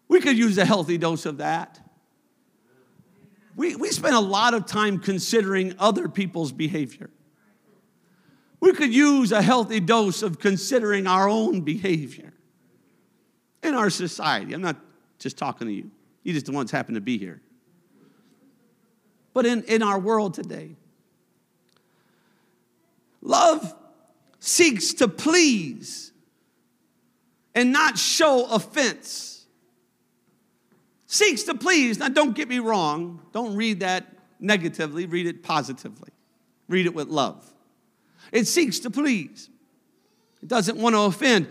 We 0.09 0.23
could 0.23 0.39
use 0.39 0.57
a 0.57 0.65
healthy 0.65 0.97
dose 0.97 1.27
of 1.27 1.37
that. 1.37 1.79
We, 3.57 3.77
we 3.77 3.91
spend 3.91 4.15
a 4.15 4.21
lot 4.21 4.55
of 4.55 4.65
time 4.65 5.01
considering 5.01 5.75
other 5.79 6.09
people's 6.09 6.51
behavior. 6.51 7.11
We 8.61 8.73
could 8.73 8.95
use 8.95 9.33
a 9.33 9.43
healthy 9.43 9.81
dose 9.81 10.23
of 10.23 10.39
considering 10.39 11.07
our 11.07 11.29
own 11.29 11.61
behavior 11.61 12.33
in 13.63 13.75
our 13.75 13.91
society. 13.91 14.55
I'm 14.55 14.63
not 14.63 14.77
just 15.19 15.37
talking 15.37 15.67
to 15.67 15.75
you, 15.75 15.91
you 16.23 16.33
just 16.33 16.47
the 16.47 16.53
ones 16.53 16.71
happen 16.71 16.95
to 16.95 17.03
be 17.03 17.19
here. 17.19 17.43
But 19.35 19.45
in, 19.45 19.63
in 19.65 19.83
our 19.83 19.99
world 19.99 20.33
today, 20.33 20.77
love 23.23 23.75
seeks 24.41 24.95
to 24.95 25.09
please 25.09 26.13
and 27.55 27.73
not 27.73 27.97
show 27.97 28.47
offense. 28.51 29.47
Seeks 31.07 31.45
to 31.45 31.55
please. 31.55 31.99
Now, 31.99 32.09
don't 32.09 32.35
get 32.35 32.49
me 32.49 32.59
wrong. 32.59 33.21
Don't 33.33 33.55
read 33.55 33.81
that 33.81 34.07
negatively, 34.41 35.07
read 35.07 35.27
it 35.27 35.43
positively. 35.43 36.11
Read 36.69 36.87
it 36.87 36.95
with 36.95 37.09
love. 37.09 37.49
It 38.33 38.47
seeks 38.47 38.81
to 38.81 38.91
please, 38.91 39.49
it 40.43 40.49
doesn't 40.49 40.79
want 40.79 40.95
to 40.95 41.01
offend. 41.01 41.49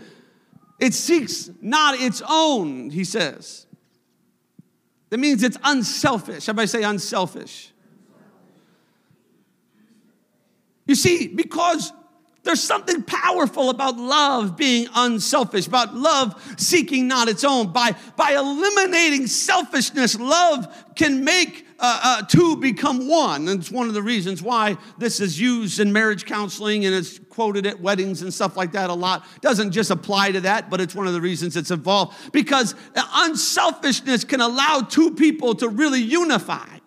It 0.79 0.95
seeks 0.95 1.49
not 1.61 1.99
its 1.99 2.23
own, 2.27 2.89
he 2.89 3.03
says. 3.03 3.67
That 5.11 5.19
means 5.19 5.43
it's 5.43 5.57
unselfish. 5.63 6.49
Everybody 6.49 6.67
say 6.67 6.83
unselfish. 6.83 7.70
You 10.87 10.95
see, 10.95 11.27
because 11.27 11.93
there's 12.43 12.63
something 12.63 13.03
powerful 13.03 13.69
about 13.69 13.97
love 13.97 14.57
being 14.57 14.87
unselfish, 14.95 15.67
about 15.67 15.93
love 15.93 16.55
seeking 16.57 17.07
not 17.07 17.27
its 17.27 17.43
own. 17.43 17.71
By, 17.71 17.95
by 18.15 18.31
eliminating 18.31 19.27
selfishness, 19.27 20.19
love 20.19 20.67
can 20.95 21.23
make 21.23 21.67
uh, 21.77 21.99
uh, 22.03 22.21
two 22.23 22.57
become 22.57 23.07
one. 23.07 23.47
And 23.47 23.59
it's 23.59 23.69
one 23.69 23.87
of 23.87 23.93
the 23.93 24.01
reasons 24.01 24.41
why 24.41 24.77
this 24.97 25.19
is 25.19 25.39
used 25.39 25.79
in 25.79 25.93
marriage 25.93 26.25
counseling 26.25 26.85
and 26.85 26.95
it's 26.95 27.19
quoted 27.29 27.67
at 27.67 27.79
weddings 27.79 28.23
and 28.23 28.33
stuff 28.33 28.57
like 28.57 28.71
that 28.71 28.89
a 28.89 28.93
lot. 28.93 29.23
Doesn't 29.41 29.71
just 29.71 29.91
apply 29.91 30.31
to 30.31 30.41
that, 30.41 30.69
but 30.69 30.81
it's 30.81 30.95
one 30.95 31.07
of 31.07 31.13
the 31.13 31.21
reasons 31.21 31.55
it's 31.55 31.71
involved. 31.71 32.17
Because 32.31 32.73
unselfishness 32.95 34.23
can 34.23 34.41
allow 34.41 34.81
two 34.81 35.11
people 35.11 35.53
to 35.55 35.69
really 35.69 36.01
unify. 36.01 36.80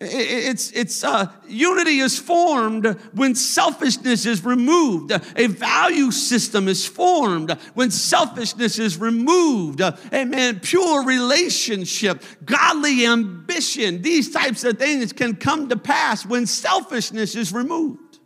It's, 0.00 0.70
it's 0.72 1.02
uh, 1.02 1.26
unity 1.48 1.98
is 1.98 2.20
formed 2.20 2.86
when 3.14 3.34
selfishness 3.34 4.26
is 4.26 4.44
removed. 4.44 5.10
A 5.10 5.48
value 5.48 6.12
system 6.12 6.68
is 6.68 6.86
formed 6.86 7.50
when 7.74 7.90
selfishness 7.90 8.78
is 8.78 8.96
removed. 8.96 9.80
Amen. 9.80 10.60
Pure 10.60 11.04
relationship, 11.04 12.22
godly 12.44 13.06
ambition, 13.06 14.00
these 14.02 14.30
types 14.30 14.62
of 14.62 14.78
things 14.78 15.12
can 15.12 15.34
come 15.34 15.68
to 15.68 15.76
pass 15.76 16.24
when 16.24 16.46
selfishness 16.46 17.34
is 17.34 17.52
removed. 17.52 18.20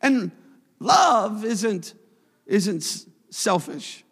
And 0.00 0.30
love 0.80 1.44
isn't, 1.44 1.92
isn't 2.46 3.04
selfish 3.28 4.02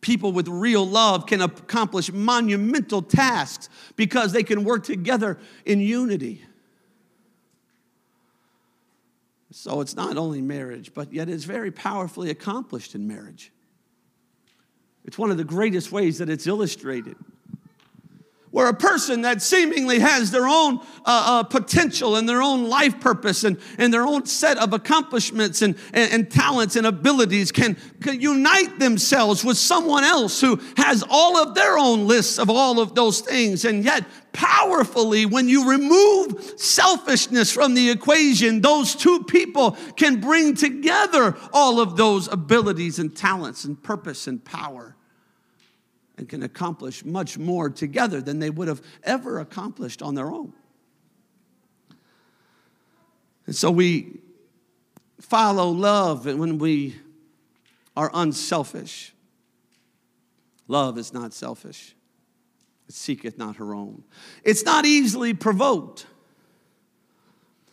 people 0.00 0.32
with 0.32 0.48
real 0.48 0.86
love 0.86 1.26
can 1.26 1.40
accomplish 1.40 2.12
monumental 2.12 3.02
tasks 3.02 3.68
because 3.96 4.32
they 4.32 4.42
can 4.42 4.64
work 4.64 4.84
together 4.84 5.38
in 5.64 5.80
unity. 5.80 6.44
So 9.50 9.80
it's 9.80 9.96
not 9.96 10.16
only 10.16 10.42
marriage, 10.42 10.92
but 10.94 11.12
yet 11.12 11.28
it's 11.28 11.44
very 11.44 11.70
powerfully 11.70 12.30
accomplished 12.30 12.94
in 12.94 13.08
marriage. 13.08 13.50
It's 15.04 15.18
one 15.18 15.30
of 15.30 15.36
the 15.36 15.44
greatest 15.44 15.90
ways 15.90 16.18
that 16.18 16.28
it's 16.28 16.46
illustrated 16.46 17.16
where 18.50 18.68
a 18.68 18.74
person 18.74 19.22
that 19.22 19.42
seemingly 19.42 19.98
has 19.98 20.30
their 20.30 20.48
own 20.48 20.78
uh, 20.78 20.82
uh, 21.04 21.42
potential 21.42 22.16
and 22.16 22.28
their 22.28 22.42
own 22.42 22.68
life 22.68 22.98
purpose 23.00 23.44
and, 23.44 23.58
and 23.78 23.92
their 23.92 24.06
own 24.06 24.24
set 24.26 24.58
of 24.58 24.72
accomplishments 24.72 25.62
and, 25.62 25.76
and, 25.92 26.12
and 26.12 26.30
talents 26.30 26.76
and 26.76 26.86
abilities 26.86 27.52
can, 27.52 27.76
can 28.00 28.20
unite 28.20 28.78
themselves 28.78 29.44
with 29.44 29.56
someone 29.56 30.04
else 30.04 30.40
who 30.40 30.60
has 30.76 31.04
all 31.08 31.36
of 31.36 31.54
their 31.54 31.78
own 31.78 32.06
lists 32.06 32.38
of 32.38 32.48
all 32.48 32.80
of 32.80 32.94
those 32.94 33.20
things. 33.20 33.64
And 33.64 33.84
yet, 33.84 34.04
powerfully, 34.32 35.26
when 35.26 35.48
you 35.48 35.68
remove 35.68 36.54
selfishness 36.58 37.52
from 37.52 37.74
the 37.74 37.90
equation, 37.90 38.60
those 38.60 38.94
two 38.94 39.24
people 39.24 39.72
can 39.96 40.20
bring 40.20 40.54
together 40.54 41.36
all 41.52 41.80
of 41.80 41.96
those 41.96 42.28
abilities 42.28 42.98
and 42.98 43.14
talents 43.14 43.64
and 43.64 43.82
purpose 43.82 44.26
and 44.26 44.44
power 44.44 44.96
and 46.18 46.28
can 46.28 46.42
accomplish 46.42 47.04
much 47.04 47.38
more 47.38 47.70
together 47.70 48.20
than 48.20 48.40
they 48.40 48.50
would 48.50 48.68
have 48.68 48.82
ever 49.04 49.38
accomplished 49.38 50.02
on 50.02 50.14
their 50.14 50.30
own. 50.30 50.52
And 53.46 53.56
so 53.56 53.70
we 53.70 54.20
follow 55.20 55.70
love 55.70 56.26
when 56.26 56.58
we 56.58 56.96
are 57.96 58.10
unselfish. 58.12 59.14
Love 60.66 60.98
is 60.98 61.14
not 61.14 61.32
selfish, 61.32 61.94
it 62.88 62.94
seeketh 62.94 63.38
not 63.38 63.56
her 63.56 63.74
own. 63.74 64.04
It's 64.44 64.64
not 64.64 64.84
easily 64.84 65.32
provoked. 65.32 66.06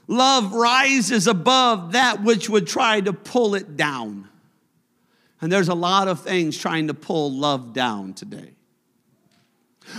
Love 0.07 0.53
rises 0.53 1.25
above 1.27 1.93
that 1.93 2.23
which 2.23 2.47
would 2.47 2.67
try 2.67 3.01
to 3.01 3.11
pull 3.11 3.55
it 3.55 3.75
down. 3.75 4.29
And 5.45 5.51
there's 5.51 5.69
a 5.69 5.75
lot 5.75 6.07
of 6.07 6.21
things 6.21 6.57
trying 6.57 6.87
to 6.87 6.95
pull 6.95 7.31
love 7.31 7.71
down 7.71 8.15
today. 8.15 8.55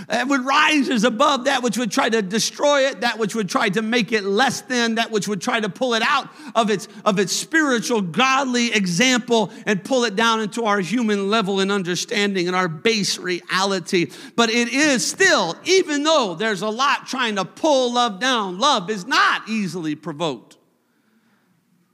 It 0.09 0.27
would 0.27 0.43
rises 0.43 1.05
above 1.05 1.45
that 1.45 1.63
which 1.63 1.77
would 1.77 1.89
try 1.89 2.09
to 2.09 2.21
destroy 2.21 2.87
it, 2.87 2.99
that 2.99 3.17
which 3.17 3.33
would 3.33 3.47
try 3.47 3.69
to 3.69 3.81
make 3.81 4.11
it 4.11 4.25
less 4.25 4.59
than, 4.59 4.95
that 4.95 5.09
which 5.09 5.25
would 5.29 5.39
try 5.39 5.61
to 5.61 5.69
pull 5.69 5.93
it 5.93 6.03
out 6.05 6.27
of 6.53 6.69
its, 6.69 6.89
of 7.05 7.17
its 7.17 7.31
spiritual, 7.31 8.01
godly 8.01 8.73
example 8.73 9.49
and 9.65 9.85
pull 9.85 10.03
it 10.03 10.17
down 10.17 10.41
into 10.41 10.65
our 10.65 10.81
human 10.81 11.29
level 11.29 11.61
and 11.61 11.71
understanding 11.71 12.47
and 12.47 12.55
our 12.57 12.67
base 12.67 13.17
reality. 13.17 14.11
But 14.35 14.49
it 14.49 14.67
is 14.67 15.09
still, 15.09 15.55
even 15.63 16.03
though 16.03 16.35
there's 16.35 16.61
a 16.61 16.69
lot 16.69 17.07
trying 17.07 17.37
to 17.37 17.45
pull 17.45 17.93
love 17.93 18.19
down, 18.19 18.59
love 18.59 18.89
is 18.89 19.07
not 19.07 19.47
easily 19.47 19.95
provoked. 19.95 20.56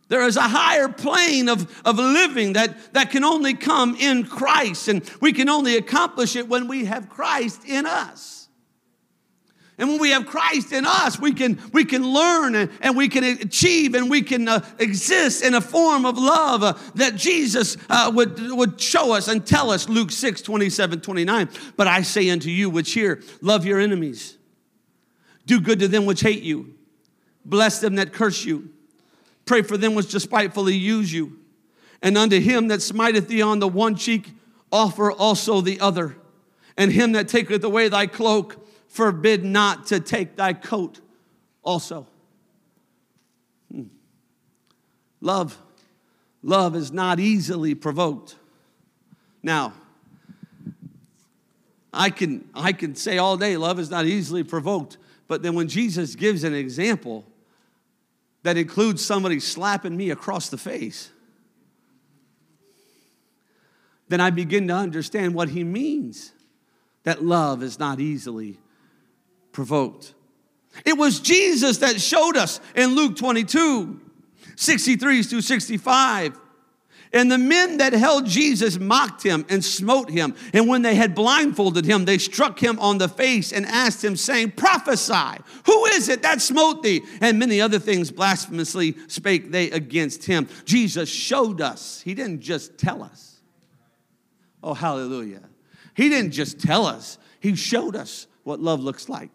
There 0.09 0.25
is 0.27 0.37
a 0.37 0.41
higher 0.41 0.89
plane 0.89 1.49
of, 1.49 1.81
of 1.85 1.97
living 1.97 2.53
that, 2.53 2.93
that 2.93 3.09
can 3.09 3.23
only 3.23 3.53
come 3.53 3.95
in 3.95 4.25
Christ, 4.25 4.87
and 4.87 5.09
we 5.21 5.33
can 5.33 5.49
only 5.49 5.77
accomplish 5.77 6.35
it 6.35 6.47
when 6.47 6.67
we 6.67 6.85
have 6.85 7.09
Christ 7.09 7.63
in 7.65 7.85
us. 7.85 8.43
And 9.77 9.89
when 9.89 9.99
we 9.99 10.11
have 10.11 10.27
Christ 10.27 10.71
in 10.71 10.85
us, 10.85 11.19
we 11.19 11.33
can, 11.33 11.59
we 11.71 11.83
can 11.83 12.03
learn 12.03 12.53
and, 12.53 12.69
and 12.79 12.95
we 12.95 13.09
can 13.09 13.23
achieve 13.23 13.95
and 13.95 14.07
we 14.09 14.21
can 14.21 14.47
uh, 14.47 14.63
exist 14.77 15.43
in 15.43 15.55
a 15.55 15.61
form 15.61 16.05
of 16.05 16.15
love 16.17 16.61
uh, 16.61 16.73
that 16.93 17.15
Jesus 17.15 17.75
uh, 17.89 18.11
would, 18.13 18.39
would 18.51 18.79
show 18.79 19.13
us 19.13 19.27
and 19.27 19.45
tell 19.45 19.71
us, 19.71 19.89
Luke 19.89 20.11
6, 20.11 20.43
27, 20.43 21.01
29. 21.01 21.49
But 21.75 21.87
I 21.87 22.03
say 22.03 22.29
unto 22.29 22.49
you 22.49 22.69
which 22.69 22.93
hear, 22.93 23.23
love 23.41 23.65
your 23.65 23.79
enemies, 23.79 24.37
do 25.47 25.59
good 25.59 25.79
to 25.79 25.87
them 25.87 26.05
which 26.05 26.21
hate 26.21 26.43
you, 26.43 26.75
bless 27.43 27.79
them 27.79 27.95
that 27.95 28.13
curse 28.13 28.45
you, 28.45 28.72
pray 29.45 29.61
for 29.61 29.77
them 29.77 29.95
which 29.95 30.09
despitefully 30.09 30.75
use 30.75 31.11
you, 31.11 31.39
and 32.01 32.17
unto 32.17 32.39
him 32.39 32.67
that 32.67 32.81
smiteth 32.81 33.27
thee 33.27 33.41
on 33.41 33.59
the 33.59 33.67
one 33.67 33.95
cheek, 33.95 34.31
offer 34.71 35.11
also 35.11 35.61
the 35.61 35.79
other, 35.79 36.15
and 36.77 36.91
him 36.91 37.13
that 37.13 37.27
taketh 37.27 37.63
away 37.63 37.89
thy 37.89 38.07
cloak, 38.07 38.67
forbid 38.87 39.43
not 39.43 39.87
to 39.87 39.99
take 39.99 40.35
thy 40.35 40.53
coat 40.53 40.99
also. 41.63 42.05
Hmm. 43.71 43.83
Love, 45.21 45.57
love 46.41 46.75
is 46.75 46.91
not 46.91 47.19
easily 47.19 47.75
provoked. 47.75 48.35
Now, 49.41 49.73
I 51.93 52.09
can, 52.09 52.49
I 52.55 52.73
can 52.73 52.95
say 52.95 53.17
all 53.17 53.37
day, 53.37 53.55
love 53.55 53.79
is 53.79 53.91
not 53.91 54.05
easily 54.05 54.43
provoked. 54.43 54.97
But 55.27 55.43
then 55.43 55.53
when 55.53 55.67
Jesus 55.67 56.15
gives 56.15 56.43
an 56.43 56.53
example 56.53 57.25
that 58.43 58.57
includes 58.57 59.03
somebody 59.03 59.39
slapping 59.39 59.95
me 59.95 60.11
across 60.11 60.49
the 60.49 60.57
face, 60.57 61.09
then 64.09 64.19
I 64.19 64.29
begin 64.29 64.67
to 64.67 64.75
understand 64.75 65.33
what 65.33 65.49
he 65.49 65.63
means 65.63 66.33
that 67.03 67.23
love 67.23 67.63
is 67.63 67.79
not 67.79 67.99
easily 67.99 68.59
provoked. 69.51 70.13
It 70.85 70.97
was 70.97 71.19
Jesus 71.19 71.77
that 71.77 71.99
showed 72.01 72.37
us 72.37 72.59
in 72.75 72.95
Luke 72.95 73.15
22, 73.15 73.99
63 74.55 75.23
through 75.23 75.41
65. 75.41 76.39
And 77.13 77.31
the 77.31 77.37
men 77.37 77.77
that 77.77 77.93
held 77.93 78.25
Jesus 78.25 78.79
mocked 78.79 79.21
him 79.21 79.45
and 79.47 79.63
smote 79.63 80.09
him. 80.09 80.35
And 80.51 80.67
when 80.67 80.81
they 80.81 80.95
had 80.95 81.13
blindfolded 81.13 81.85
him, 81.85 82.05
they 82.05 82.17
struck 82.17 82.61
him 82.61 82.79
on 82.79 82.97
the 82.97 83.07
face 83.07 83.53
and 83.53 83.67
asked 83.67 84.03
him, 84.03 84.15
saying, 84.15 84.51
Prophesy, 84.51 85.43
who 85.67 85.85
is 85.85 86.09
it 86.09 86.23
that 86.23 86.41
smote 86.41 86.81
thee? 86.81 87.03
And 87.21 87.37
many 87.37 87.61
other 87.61 87.77
things 87.77 88.09
blasphemously 88.09 88.97
spake 89.07 89.51
they 89.51 89.69
against 89.69 90.25
him. 90.25 90.47
Jesus 90.65 91.07
showed 91.07 91.61
us, 91.61 92.01
he 92.01 92.15
didn't 92.15 92.41
just 92.41 92.79
tell 92.79 93.03
us. 93.03 93.41
Oh, 94.63 94.73
hallelujah. 94.73 95.41
He 95.95 96.09
didn't 96.09 96.31
just 96.31 96.59
tell 96.59 96.87
us, 96.87 97.19
he 97.39 97.55
showed 97.55 97.95
us 97.95 98.25
what 98.43 98.59
love 98.59 98.79
looks 98.79 99.07
like. 99.07 99.29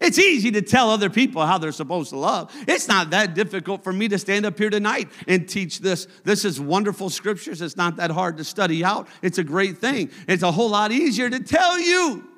It's 0.00 0.18
easy 0.18 0.52
to 0.52 0.62
tell 0.62 0.90
other 0.90 1.10
people 1.10 1.44
how 1.44 1.58
they're 1.58 1.72
supposed 1.72 2.10
to 2.10 2.16
love. 2.16 2.54
It's 2.68 2.86
not 2.86 3.10
that 3.10 3.34
difficult 3.34 3.82
for 3.82 3.92
me 3.92 4.08
to 4.08 4.18
stand 4.18 4.46
up 4.46 4.56
here 4.56 4.70
tonight 4.70 5.08
and 5.26 5.48
teach 5.48 5.80
this. 5.80 6.06
This 6.22 6.44
is 6.44 6.60
wonderful 6.60 7.10
scriptures. 7.10 7.60
It's 7.60 7.76
not 7.76 7.96
that 7.96 8.12
hard 8.12 8.36
to 8.36 8.44
study 8.44 8.84
out. 8.84 9.08
It's 9.22 9.38
a 9.38 9.44
great 9.44 9.78
thing. 9.78 10.10
It's 10.28 10.44
a 10.44 10.52
whole 10.52 10.70
lot 10.70 10.92
easier 10.92 11.28
to 11.28 11.40
tell 11.40 11.80
you 11.80 12.28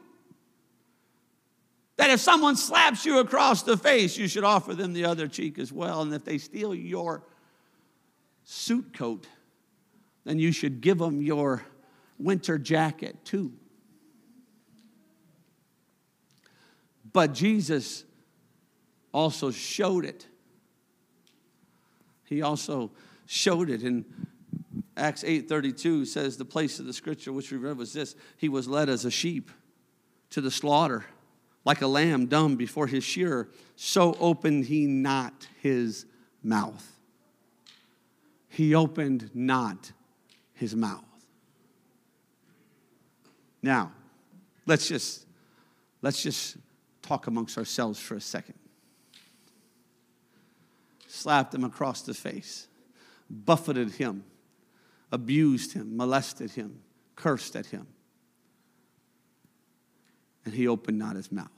that 1.97 2.09
if 2.09 2.21
someone 2.21 2.57
slaps 2.57 3.05
you 3.05 3.19
across 3.19 3.63
the 3.63 3.77
face, 3.77 4.17
you 4.17 4.27
should 4.27 4.45
offer 4.45 4.75
them 4.75 4.95
the 4.95 5.05
other 5.05 5.29
cheek 5.29 5.59
as 5.59 5.71
well. 5.71 6.01
And 6.01 6.15
if 6.15 6.25
they 6.25 6.39
steal 6.39 6.75
your 6.75 7.23
suit 8.45 8.97
coat, 8.97 9.27
then 10.25 10.39
you 10.39 10.51
should 10.51 10.81
give 10.81 10.97
them 10.97 11.21
your 11.21 11.63
winter 12.19 12.57
jacket 12.57 13.23
too. 13.27 13.53
But 17.13 17.33
Jesus 17.33 18.05
also 19.13 19.51
showed 19.51 20.05
it. 20.05 20.27
He 22.25 22.43
also 22.43 22.93
showed 23.27 23.71
it 23.71 23.83
in 23.83 24.05
Acts 24.97 25.25
8:32 25.25 26.07
says 26.07 26.37
the 26.37 26.45
place 26.45 26.79
of 26.79 26.87
the 26.87 26.93
scripture 26.93 27.33
which 27.33 27.51
we 27.51 27.59
read 27.59 27.77
was 27.77 27.93
this 27.93 28.15
he 28.37 28.49
was 28.49 28.69
led 28.69 28.89
as 28.89 29.05
a 29.05 29.11
sheep 29.11 29.51
to 30.31 30.41
the 30.41 30.51
slaughter 30.51 31.05
like 31.65 31.81
a 31.81 31.87
lamb 31.87 32.27
dumb 32.27 32.57
before 32.57 32.87
his 32.87 33.03
shearer 33.03 33.49
so 33.77 34.17
opened 34.21 34.67
he 34.67 34.87
not 34.87 35.49
his 35.61 36.07
mouth 36.43 36.99
he 38.49 38.75
opened 38.75 39.31
not 39.33 39.93
his 40.53 40.77
mouth 40.77 41.05
now 43.63 43.93
let's 44.67 44.87
just 44.87 45.25
let's 46.03 46.23
just 46.23 46.57
talk 47.03 47.27
amongst 47.27 47.59
ourselves 47.59 47.99
for 47.99 48.15
a 48.15 48.21
second. 48.21 48.59
Slapped 51.07 51.55
him 51.55 51.65
across 51.65 52.03
the 52.03 52.15
face, 52.15 52.69
buffeted 53.29 53.93
him, 53.93 54.25
abused 55.11 55.73
him, 55.73 55.97
molested 55.97 56.53
him, 56.53 56.81
cursed 57.17 57.57
at 57.57 57.67
him. 57.67 57.87
And 60.45 60.55
he 60.55 60.69
opened 60.69 60.99
not 60.99 61.17
his 61.17 61.31
mouth. 61.31 61.51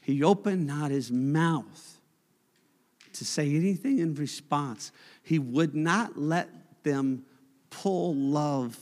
He 0.00 0.22
opened 0.22 0.66
not 0.66 0.90
his 0.90 1.10
mouth 1.10 2.00
to 3.14 3.24
say 3.24 3.54
anything 3.54 3.98
in 3.98 4.14
response. 4.14 4.92
He 5.22 5.38
would 5.38 5.74
not 5.74 6.18
let 6.18 6.50
them 6.82 7.24
pull 7.70 8.14
love 8.14 8.78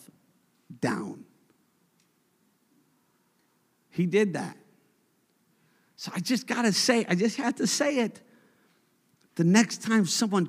down. 0.81 1.25
He 3.91 4.07
did 4.07 4.33
that. 4.33 4.57
So 6.03 6.11
I 6.13 6.19
just 6.19 6.49
got 6.49 6.63
to 6.63 6.73
say, 6.73 7.07
I 7.09 7.15
just 7.15 7.37
have 7.37 7.55
to 7.59 7.67
say 7.69 7.99
it. 7.99 8.21
The 9.37 9.45
next 9.45 9.83
time 9.83 10.05
someone 10.05 10.49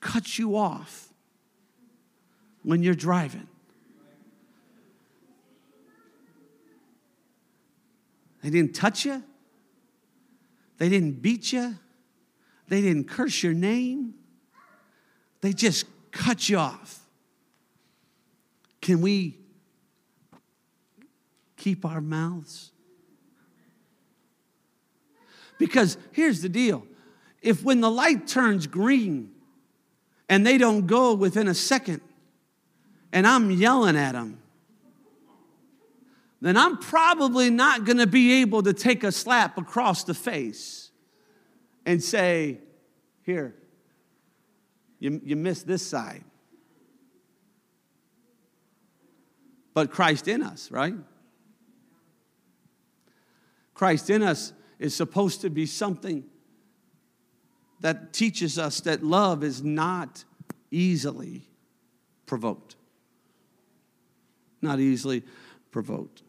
cuts 0.00 0.40
you 0.40 0.56
off 0.56 1.12
when 2.64 2.82
you're 2.82 2.96
driving, 2.96 3.46
they 8.42 8.50
didn't 8.50 8.74
touch 8.74 9.04
you, 9.04 9.22
they 10.78 10.88
didn't 10.88 11.22
beat 11.22 11.52
you, 11.52 11.76
they 12.66 12.80
didn't 12.80 13.04
curse 13.06 13.40
your 13.40 13.54
name, 13.54 14.14
they 15.42 15.52
just 15.52 15.86
cut 16.10 16.48
you 16.48 16.58
off. 16.58 17.06
Can 18.80 19.00
we 19.00 19.38
keep 21.56 21.84
our 21.84 22.00
mouths? 22.00 22.72
Because 25.58 25.98
here's 26.12 26.40
the 26.40 26.48
deal 26.48 26.86
if 27.42 27.62
when 27.62 27.80
the 27.80 27.90
light 27.90 28.26
turns 28.26 28.66
green 28.66 29.30
and 30.28 30.46
they 30.46 30.58
don't 30.58 30.86
go 30.86 31.14
within 31.14 31.48
a 31.48 31.54
second, 31.54 32.00
and 33.12 33.26
I'm 33.26 33.50
yelling 33.50 33.96
at 33.96 34.12
them, 34.12 34.40
then 36.40 36.56
I'm 36.56 36.78
probably 36.78 37.50
not 37.50 37.84
to 37.98 38.06
be 38.06 38.40
able 38.42 38.62
to 38.62 38.72
take 38.72 39.02
a 39.02 39.10
slap 39.10 39.58
across 39.58 40.04
the 40.04 40.14
face 40.14 40.90
and 41.84 42.02
say, 42.02 42.58
Here, 43.22 43.54
you, 45.00 45.20
you 45.24 45.36
missed 45.36 45.66
this 45.66 45.84
side. 45.84 46.24
But 49.74 49.90
Christ 49.90 50.28
in 50.28 50.42
us, 50.42 50.70
right? 50.70 50.94
Christ 53.74 54.10
in 54.10 54.22
us 54.22 54.52
is 54.78 54.94
supposed 54.94 55.40
to 55.42 55.50
be 55.50 55.66
something 55.66 56.24
that 57.80 58.12
teaches 58.12 58.58
us 58.58 58.80
that 58.82 59.04
love 59.04 59.44
is 59.44 59.62
not 59.62 60.24
easily 60.70 61.48
provoked. 62.26 62.76
Not 64.60 64.80
easily 64.80 65.22
provoked. 65.70 66.22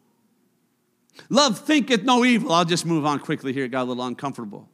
Love 1.28 1.58
thinketh 1.58 2.04
no 2.04 2.24
evil. 2.24 2.52
I'll 2.52 2.64
just 2.64 2.86
move 2.86 3.04
on 3.04 3.18
quickly 3.18 3.52
here. 3.52 3.64
It 3.64 3.70
got 3.70 3.82
a 3.82 3.88
little 3.88 4.04
uncomfortable. 4.04 4.68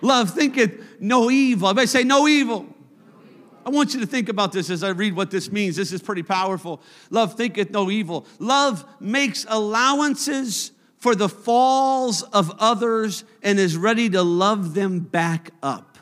Love 0.00 0.30
thinketh 0.30 1.00
no 1.00 1.30
evil. 1.30 1.68
Everybody 1.68 1.86
say 1.86 2.04
no 2.04 2.26
evil. 2.26 2.66
I 3.64 3.70
want 3.70 3.94
you 3.94 4.00
to 4.00 4.06
think 4.06 4.28
about 4.28 4.50
this 4.50 4.70
as 4.70 4.82
I 4.82 4.88
read 4.88 5.14
what 5.14 5.30
this 5.30 5.52
means. 5.52 5.76
This 5.76 5.92
is 5.92 6.02
pretty 6.02 6.24
powerful. 6.24 6.82
Love 7.10 7.36
thinketh 7.36 7.70
no 7.70 7.90
evil. 7.90 8.26
Love 8.40 8.84
makes 9.00 9.46
allowances 9.48 10.71
for 11.02 11.16
the 11.16 11.28
falls 11.28 12.22
of 12.22 12.54
others 12.60 13.24
and 13.42 13.58
is 13.58 13.76
ready 13.76 14.08
to 14.08 14.22
love 14.22 14.72
them 14.72 15.00
back 15.00 15.50
up. 15.60 15.98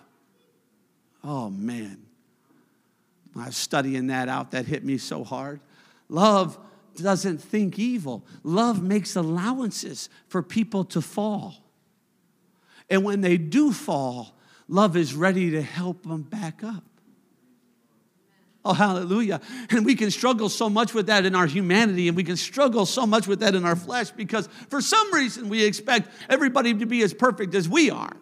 Oh, 1.24 1.48
man. 1.48 2.02
I 3.34 3.46
was 3.46 3.56
studying 3.56 4.08
that 4.08 4.28
out. 4.28 4.50
That 4.50 4.66
hit 4.66 4.84
me 4.84 4.98
so 4.98 5.24
hard. 5.24 5.60
Love 6.10 6.58
doesn't 6.96 7.38
think 7.38 7.78
evil, 7.78 8.26
love 8.42 8.82
makes 8.82 9.16
allowances 9.16 10.10
for 10.28 10.42
people 10.42 10.84
to 10.84 11.00
fall. 11.00 11.54
And 12.90 13.02
when 13.02 13.22
they 13.22 13.38
do 13.38 13.72
fall, 13.72 14.36
love 14.68 14.98
is 14.98 15.14
ready 15.14 15.50
to 15.52 15.62
help 15.62 16.02
them 16.02 16.24
back 16.24 16.62
up. 16.62 16.84
Oh, 18.62 18.74
hallelujah. 18.74 19.40
And 19.70 19.86
we 19.86 19.94
can 19.94 20.10
struggle 20.10 20.50
so 20.50 20.68
much 20.68 20.92
with 20.92 21.06
that 21.06 21.24
in 21.24 21.34
our 21.34 21.46
humanity, 21.46 22.08
and 22.08 22.16
we 22.16 22.24
can 22.24 22.36
struggle 22.36 22.84
so 22.84 23.06
much 23.06 23.26
with 23.26 23.40
that 23.40 23.54
in 23.54 23.64
our 23.64 23.76
flesh 23.76 24.10
because 24.10 24.48
for 24.68 24.82
some 24.82 25.14
reason 25.14 25.48
we 25.48 25.64
expect 25.64 26.10
everybody 26.28 26.74
to 26.74 26.86
be 26.86 27.02
as 27.02 27.14
perfect 27.14 27.54
as 27.54 27.68
we 27.68 27.90
are. 27.90 28.14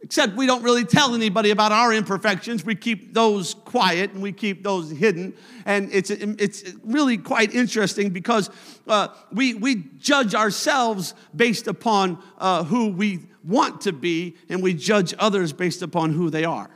Except 0.00 0.34
we 0.34 0.46
don't 0.46 0.62
really 0.62 0.84
tell 0.84 1.14
anybody 1.14 1.50
about 1.50 1.72
our 1.72 1.92
imperfections. 1.92 2.62
We 2.62 2.74
keep 2.74 3.14
those 3.14 3.54
quiet 3.54 4.12
and 4.12 4.22
we 4.22 4.32
keep 4.32 4.62
those 4.62 4.90
hidden. 4.90 5.32
And 5.64 5.90
it's, 5.92 6.10
it's 6.10 6.74
really 6.84 7.16
quite 7.16 7.54
interesting 7.54 8.10
because 8.10 8.50
uh, 8.86 9.08
we, 9.32 9.54
we 9.54 9.84
judge 9.98 10.34
ourselves 10.34 11.14
based 11.34 11.68
upon 11.68 12.22
uh, 12.36 12.64
who 12.64 12.88
we 12.88 13.20
want 13.44 13.82
to 13.82 13.92
be, 13.92 14.36
and 14.48 14.62
we 14.62 14.74
judge 14.74 15.14
others 15.18 15.52
based 15.54 15.80
upon 15.80 16.12
who 16.12 16.28
they 16.28 16.44
are. 16.44 16.68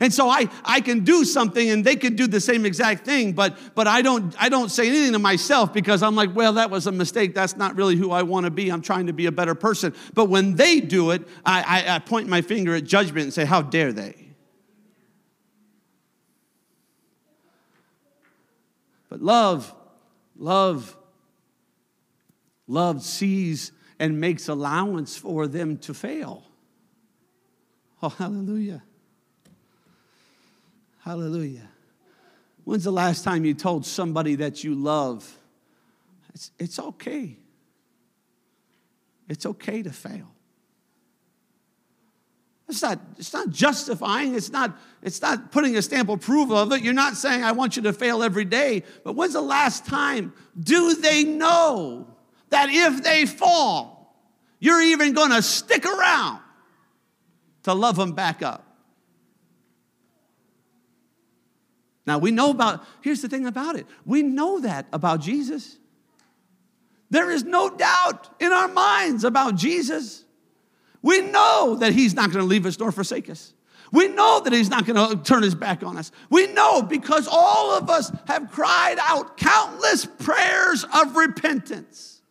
And 0.00 0.12
so 0.12 0.28
I, 0.28 0.48
I 0.64 0.80
can 0.80 1.00
do 1.00 1.24
something 1.24 1.70
and 1.70 1.84
they 1.84 1.96
can 1.96 2.14
do 2.14 2.26
the 2.26 2.40
same 2.40 2.64
exact 2.64 3.04
thing, 3.04 3.32
but, 3.32 3.58
but 3.74 3.86
I, 3.86 4.02
don't, 4.02 4.34
I 4.40 4.48
don't 4.48 4.70
say 4.70 4.88
anything 4.88 5.12
to 5.12 5.18
myself 5.18 5.72
because 5.72 6.02
I'm 6.02 6.14
like, 6.14 6.34
well, 6.34 6.54
that 6.54 6.70
was 6.70 6.86
a 6.86 6.92
mistake. 6.92 7.34
That's 7.34 7.56
not 7.56 7.76
really 7.76 7.96
who 7.96 8.10
I 8.10 8.22
want 8.22 8.44
to 8.44 8.50
be. 8.50 8.70
I'm 8.70 8.82
trying 8.82 9.08
to 9.08 9.12
be 9.12 9.26
a 9.26 9.32
better 9.32 9.54
person. 9.54 9.94
But 10.14 10.26
when 10.26 10.54
they 10.54 10.80
do 10.80 11.10
it, 11.10 11.26
I, 11.44 11.62
I, 11.62 11.96
I 11.96 11.98
point 11.98 12.28
my 12.28 12.42
finger 12.42 12.74
at 12.74 12.84
judgment 12.84 13.24
and 13.24 13.34
say, 13.34 13.44
how 13.44 13.62
dare 13.62 13.92
they? 13.92 14.28
But 19.08 19.22
love, 19.22 19.74
love, 20.36 20.96
love 22.66 23.02
sees 23.02 23.72
and 23.98 24.20
makes 24.20 24.48
allowance 24.48 25.16
for 25.16 25.46
them 25.46 25.78
to 25.78 25.94
fail. 25.94 26.44
Oh, 28.02 28.10
hallelujah. 28.10 28.82
Hallelujah. 31.08 31.66
When's 32.64 32.84
the 32.84 32.92
last 32.92 33.24
time 33.24 33.46
you 33.46 33.54
told 33.54 33.86
somebody 33.86 34.34
that 34.34 34.62
you 34.62 34.74
love? 34.74 35.38
It's, 36.34 36.50
it's 36.58 36.78
okay. 36.78 37.38
It's 39.26 39.46
okay 39.46 39.82
to 39.82 39.90
fail. 39.90 40.30
It's 42.68 42.82
not, 42.82 43.00
it's 43.16 43.32
not 43.32 43.48
justifying, 43.48 44.34
it's 44.34 44.50
not, 44.50 44.78
it's 45.02 45.22
not 45.22 45.50
putting 45.50 45.78
a 45.78 45.80
stamp 45.80 46.10
of 46.10 46.16
approval 46.16 46.58
of 46.58 46.70
it. 46.72 46.82
You're 46.82 46.92
not 46.92 47.16
saying, 47.16 47.42
I 47.42 47.52
want 47.52 47.76
you 47.76 47.82
to 47.84 47.94
fail 47.94 48.22
every 48.22 48.44
day. 48.44 48.82
But 49.02 49.14
when's 49.14 49.32
the 49.32 49.40
last 49.40 49.86
time 49.86 50.34
do 50.62 50.94
they 50.94 51.24
know 51.24 52.06
that 52.50 52.68
if 52.68 53.02
they 53.02 53.24
fall, 53.24 54.14
you're 54.58 54.82
even 54.82 55.14
going 55.14 55.30
to 55.30 55.40
stick 55.40 55.86
around 55.86 56.40
to 57.62 57.72
love 57.72 57.96
them 57.96 58.12
back 58.12 58.42
up? 58.42 58.67
Now 62.08 62.16
we 62.16 62.30
know 62.30 62.50
about, 62.50 62.82
here's 63.02 63.20
the 63.20 63.28
thing 63.28 63.46
about 63.46 63.76
it 63.76 63.86
we 64.06 64.22
know 64.22 64.60
that 64.60 64.86
about 64.92 65.20
Jesus. 65.20 65.76
There 67.10 67.30
is 67.30 67.44
no 67.44 67.70
doubt 67.70 68.28
in 68.40 68.50
our 68.50 68.68
minds 68.68 69.24
about 69.24 69.56
Jesus. 69.56 70.24
We 71.02 71.20
know 71.20 71.76
that 71.80 71.92
He's 71.92 72.14
not 72.14 72.32
going 72.32 72.42
to 72.42 72.48
leave 72.48 72.66
us 72.66 72.78
nor 72.78 72.92
forsake 72.92 73.28
us. 73.30 73.52
We 73.92 74.08
know 74.08 74.40
that 74.40 74.52
He's 74.52 74.70
not 74.70 74.86
going 74.86 75.16
to 75.18 75.22
turn 75.22 75.42
His 75.42 75.54
back 75.54 75.82
on 75.82 75.98
us. 75.98 76.10
We 76.30 76.46
know 76.48 76.82
because 76.82 77.28
all 77.30 77.76
of 77.76 77.90
us 77.90 78.10
have 78.26 78.50
cried 78.50 78.96
out 79.00 79.36
countless 79.36 80.06
prayers 80.06 80.84
of 80.84 81.14
repentance 81.14 82.22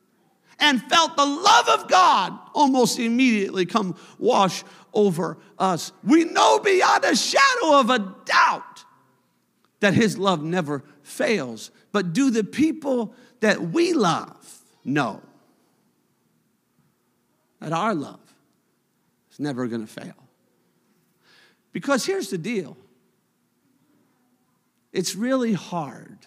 and 0.60 0.82
felt 0.82 1.16
the 1.16 1.26
love 1.26 1.70
of 1.70 1.88
God 1.88 2.38
almost 2.56 2.98
immediately 2.98 3.68
come 3.68 3.96
wash 4.18 4.64
over 4.92 5.38
us. 5.60 5.92
We 6.04 6.26
know 6.26 6.60
beyond 6.60 7.04
a 7.06 7.16
shadow 7.16 7.80
of 7.80 7.92
a 7.92 8.00
doubt 8.26 8.77
that 9.80 9.94
his 9.94 10.18
love 10.18 10.44
never 10.44 10.84
fails. 11.04 11.72
But 11.92 12.14
do 12.14 12.30
the 12.30 12.44
people 12.44 13.14
that 13.40 13.62
we 13.62 13.94
love 13.94 14.62
know 14.84 15.22
that 17.60 17.72
our 17.72 17.94
love 17.94 18.20
is 19.32 19.40
never 19.40 19.68
going 19.68 19.86
to 19.86 19.92
fail? 19.92 20.16
Because 21.72 22.06
here's 22.06 22.30
the 22.30 22.38
deal 22.38 22.78
it's 24.92 25.16
really 25.16 25.54
hard 25.54 26.20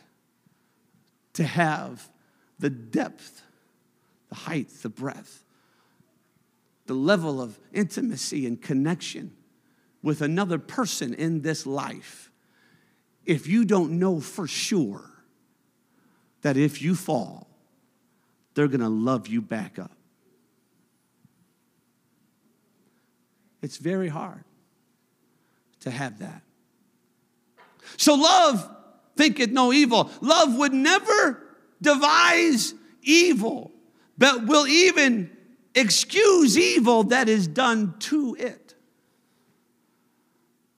to 1.33 1.45
have 1.45 2.09
the 2.59 2.71
depth, 2.71 3.43
the 4.29 4.35
height, 4.35 4.69
the 4.83 4.89
breadth, 4.89 5.45
the 6.87 6.95
level 6.95 7.41
of 7.41 7.59
intimacy 7.73 8.47
and 8.47 8.61
connection 8.61 9.33
with 10.03 10.21
another 10.21 10.59
person 10.59 11.15
in 11.15 11.43
this 11.43 11.67
life 11.67 12.30
if 13.31 13.47
you 13.47 13.65
don't 13.65 13.93
know 13.93 14.19
for 14.19 14.49
sure 14.49 15.09
that 16.43 16.57
if 16.57 16.83
you 16.83 16.97
fall, 16.97 17.47
they're 18.55 18.67
going 18.67 18.81
to 18.81 18.89
love 18.89 19.29
you 19.29 19.41
back 19.41 19.79
up. 19.79 19.97
It's 23.63 23.77
very 23.77 24.09
hard 24.09 24.43
to 25.79 25.93
have 25.93 26.19
that. 26.19 26.43
So, 27.97 28.15
love 28.15 28.69
thinketh 29.17 29.51
no 29.51 29.73
evil. 29.73 30.11
Love 30.21 30.57
would 30.57 30.73
never 30.73 31.41
devise 31.81 32.75
evil, 33.01 33.71
but 34.19 34.45
will 34.47 34.67
even 34.67 35.31
excuse 35.77 36.59
evil 36.59 37.05
that 37.05 37.29
is 37.29 37.47
done 37.47 37.95
to 38.01 38.35
it. 38.41 38.75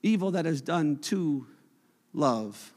Evil 0.03 0.29
that 0.31 0.45
is 0.45 0.61
done 0.61 0.97
to 0.97 1.47
love. 2.13 2.71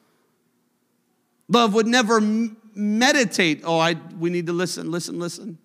Love 1.48 1.74
would 1.74 1.86
never 1.86 2.20
meditate. 2.20 3.62
Oh, 3.64 3.78
I, 3.78 3.94
we 4.18 4.30
need 4.30 4.46
to 4.46 4.52
listen, 4.52 4.90
listen, 4.90 5.18
listen. 5.18 5.58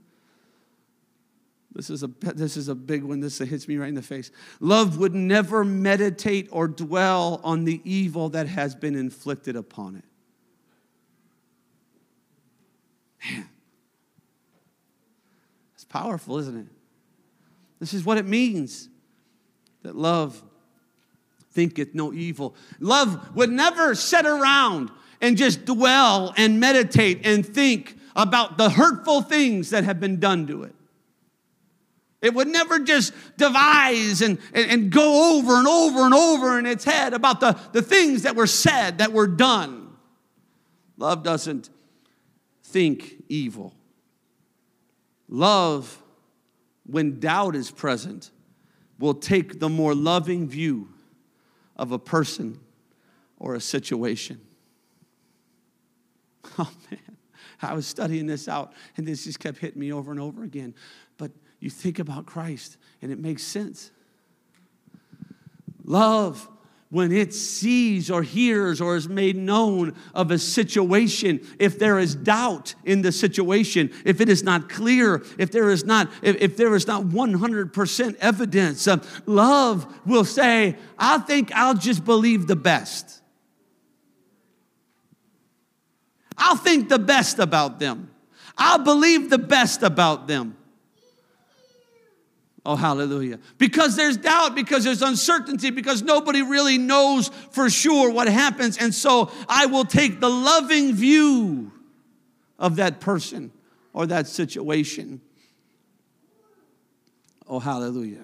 This 1.73 1.89
is, 1.89 2.03
a, 2.03 2.07
this 2.07 2.57
is 2.57 2.67
a 2.67 2.75
big 2.75 3.03
one. 3.03 3.21
This 3.21 3.37
hits 3.37 3.67
me 3.67 3.77
right 3.77 3.87
in 3.87 3.95
the 3.95 4.01
face. 4.01 4.29
Love 4.59 4.97
would 4.97 5.15
never 5.15 5.63
meditate 5.63 6.49
or 6.51 6.67
dwell 6.67 7.39
on 7.43 7.63
the 7.63 7.81
evil 7.85 8.29
that 8.29 8.47
has 8.47 8.75
been 8.75 8.95
inflicted 8.95 9.55
upon 9.55 9.95
it. 9.95 10.03
Man, 13.23 13.49
it's 15.73 15.85
powerful, 15.85 16.37
isn't 16.39 16.57
it? 16.57 16.67
This 17.79 17.93
is 17.93 18.03
what 18.03 18.17
it 18.17 18.25
means 18.25 18.89
that 19.83 19.95
love 19.95 20.43
thinketh 21.51 21.93
no 21.93 22.13
evil. 22.13 22.55
Love 22.79 23.35
would 23.35 23.51
never 23.51 23.95
sit 23.95 24.25
around 24.25 24.91
and 25.19 25.37
just 25.37 25.65
dwell 25.65 26.33
and 26.37 26.59
meditate 26.59 27.25
and 27.25 27.45
think 27.45 27.97
about 28.15 28.57
the 28.57 28.69
hurtful 28.69 29.21
things 29.21 29.69
that 29.69 29.83
have 29.83 29.99
been 29.99 30.19
done 30.19 30.47
to 30.47 30.63
it. 30.63 30.75
It 32.21 32.33
would 32.35 32.47
never 32.47 32.79
just 32.79 33.13
devise 33.37 34.21
and, 34.21 34.37
and, 34.53 34.69
and, 34.69 34.91
go 34.91 35.39
over 35.39 35.53
and 35.55 35.67
over 35.67 36.01
and 36.01 36.13
over 36.13 36.59
in 36.59 36.67
its 36.67 36.83
head 36.83 37.13
about 37.13 37.39
the, 37.39 37.59
the 37.71 37.81
things 37.81 38.23
that 38.23 38.35
were 38.35 38.47
said, 38.47 38.99
that 38.99 39.11
were 39.11 39.25
done. 39.25 39.89
Love 40.97 41.23
doesn't 41.23 41.71
think 42.63 43.23
evil. 43.27 43.73
Love, 45.27 46.01
when 46.85 47.19
doubt 47.19 47.55
is 47.55 47.71
present, 47.71 48.29
will 48.99 49.15
take 49.15 49.59
the 49.59 49.69
more 49.69 49.95
loving 49.95 50.47
view 50.47 50.90
of 51.81 51.91
a 51.91 51.99
person 51.99 52.59
or 53.37 53.55
a 53.55 53.59
situation. 53.59 54.39
Oh 56.57 56.71
man, 56.89 57.17
I 57.61 57.73
was 57.73 57.85
studying 57.85 58.25
this 58.25 58.47
out 58.47 58.73
and 58.97 59.07
this 59.07 59.23
just 59.23 59.39
kept 59.39 59.59
hitting 59.59 59.79
me 59.79 59.93
over 59.93 60.11
and 60.11 60.19
over 60.19 60.43
again. 60.43 60.73
But 61.17 61.31
you 61.59 61.69
think 61.69 61.99
about 61.99 62.25
Christ 62.25 62.77
and 63.01 63.11
it 63.11 63.19
makes 63.19 63.43
sense. 63.43 63.91
Love 65.85 66.49
when 66.91 67.11
it 67.13 67.33
sees 67.33 68.11
or 68.11 68.21
hears 68.21 68.81
or 68.81 68.97
is 68.97 69.07
made 69.07 69.37
known 69.37 69.95
of 70.13 70.29
a 70.29 70.37
situation, 70.37 71.39
if 71.57 71.79
there 71.79 71.97
is 71.97 72.13
doubt 72.13 72.75
in 72.83 73.01
the 73.01 73.13
situation, 73.13 73.89
if 74.05 74.19
it 74.19 74.27
is 74.27 74.43
not 74.43 74.69
clear, 74.69 75.23
if 75.39 75.51
there 75.51 75.69
is 75.69 75.85
not, 75.85 76.11
if, 76.21 76.35
if 76.41 76.57
there 76.57 76.75
is 76.75 76.85
not 76.85 77.03
100% 77.03 78.15
evidence, 78.17 78.87
uh, 78.87 78.97
love 79.25 79.87
will 80.05 80.25
say, 80.25 80.75
I 80.99 81.17
think 81.19 81.51
I'll 81.53 81.75
just 81.75 82.03
believe 82.03 82.47
the 82.47 82.57
best. 82.57 83.21
I'll 86.37 86.57
think 86.57 86.89
the 86.89 86.99
best 86.99 87.39
about 87.39 87.79
them. 87.79 88.11
I'll 88.57 88.83
believe 88.83 89.29
the 89.29 89.37
best 89.37 89.81
about 89.81 90.27
them. 90.27 90.57
Oh, 92.63 92.75
hallelujah. 92.75 93.39
Because 93.57 93.95
there's 93.95 94.17
doubt, 94.17 94.53
because 94.53 94.83
there's 94.83 95.01
uncertainty, 95.01 95.71
because 95.71 96.03
nobody 96.03 96.43
really 96.43 96.77
knows 96.77 97.29
for 97.51 97.69
sure 97.69 98.11
what 98.11 98.27
happens. 98.27 98.77
And 98.77 98.93
so 98.93 99.31
I 99.49 99.65
will 99.65 99.85
take 99.85 100.19
the 100.19 100.29
loving 100.29 100.93
view 100.93 101.71
of 102.59 102.75
that 102.75 102.99
person 102.99 103.51
or 103.93 104.05
that 104.05 104.27
situation. 104.27 105.21
Oh, 107.47 107.59
hallelujah. 107.59 108.23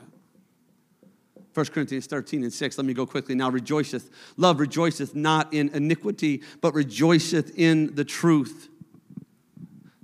1 1.56 1.66
Corinthians 1.68 2.06
13 2.06 2.44
and 2.44 2.54
6. 2.54 2.78
Let 2.78 2.86
me 2.86 2.94
go 2.94 3.08
quickly. 3.08 3.34
Now 3.34 3.50
rejoiceth. 3.50 4.12
Love 4.38 4.60
rejoiceth 4.60 5.16
not 5.16 5.52
in 5.52 5.70
iniquity, 5.70 6.44
but 6.62 6.76
rejoiceth 6.76 7.58
in 7.58 7.96
the 7.96 8.06
truth. 8.06 8.70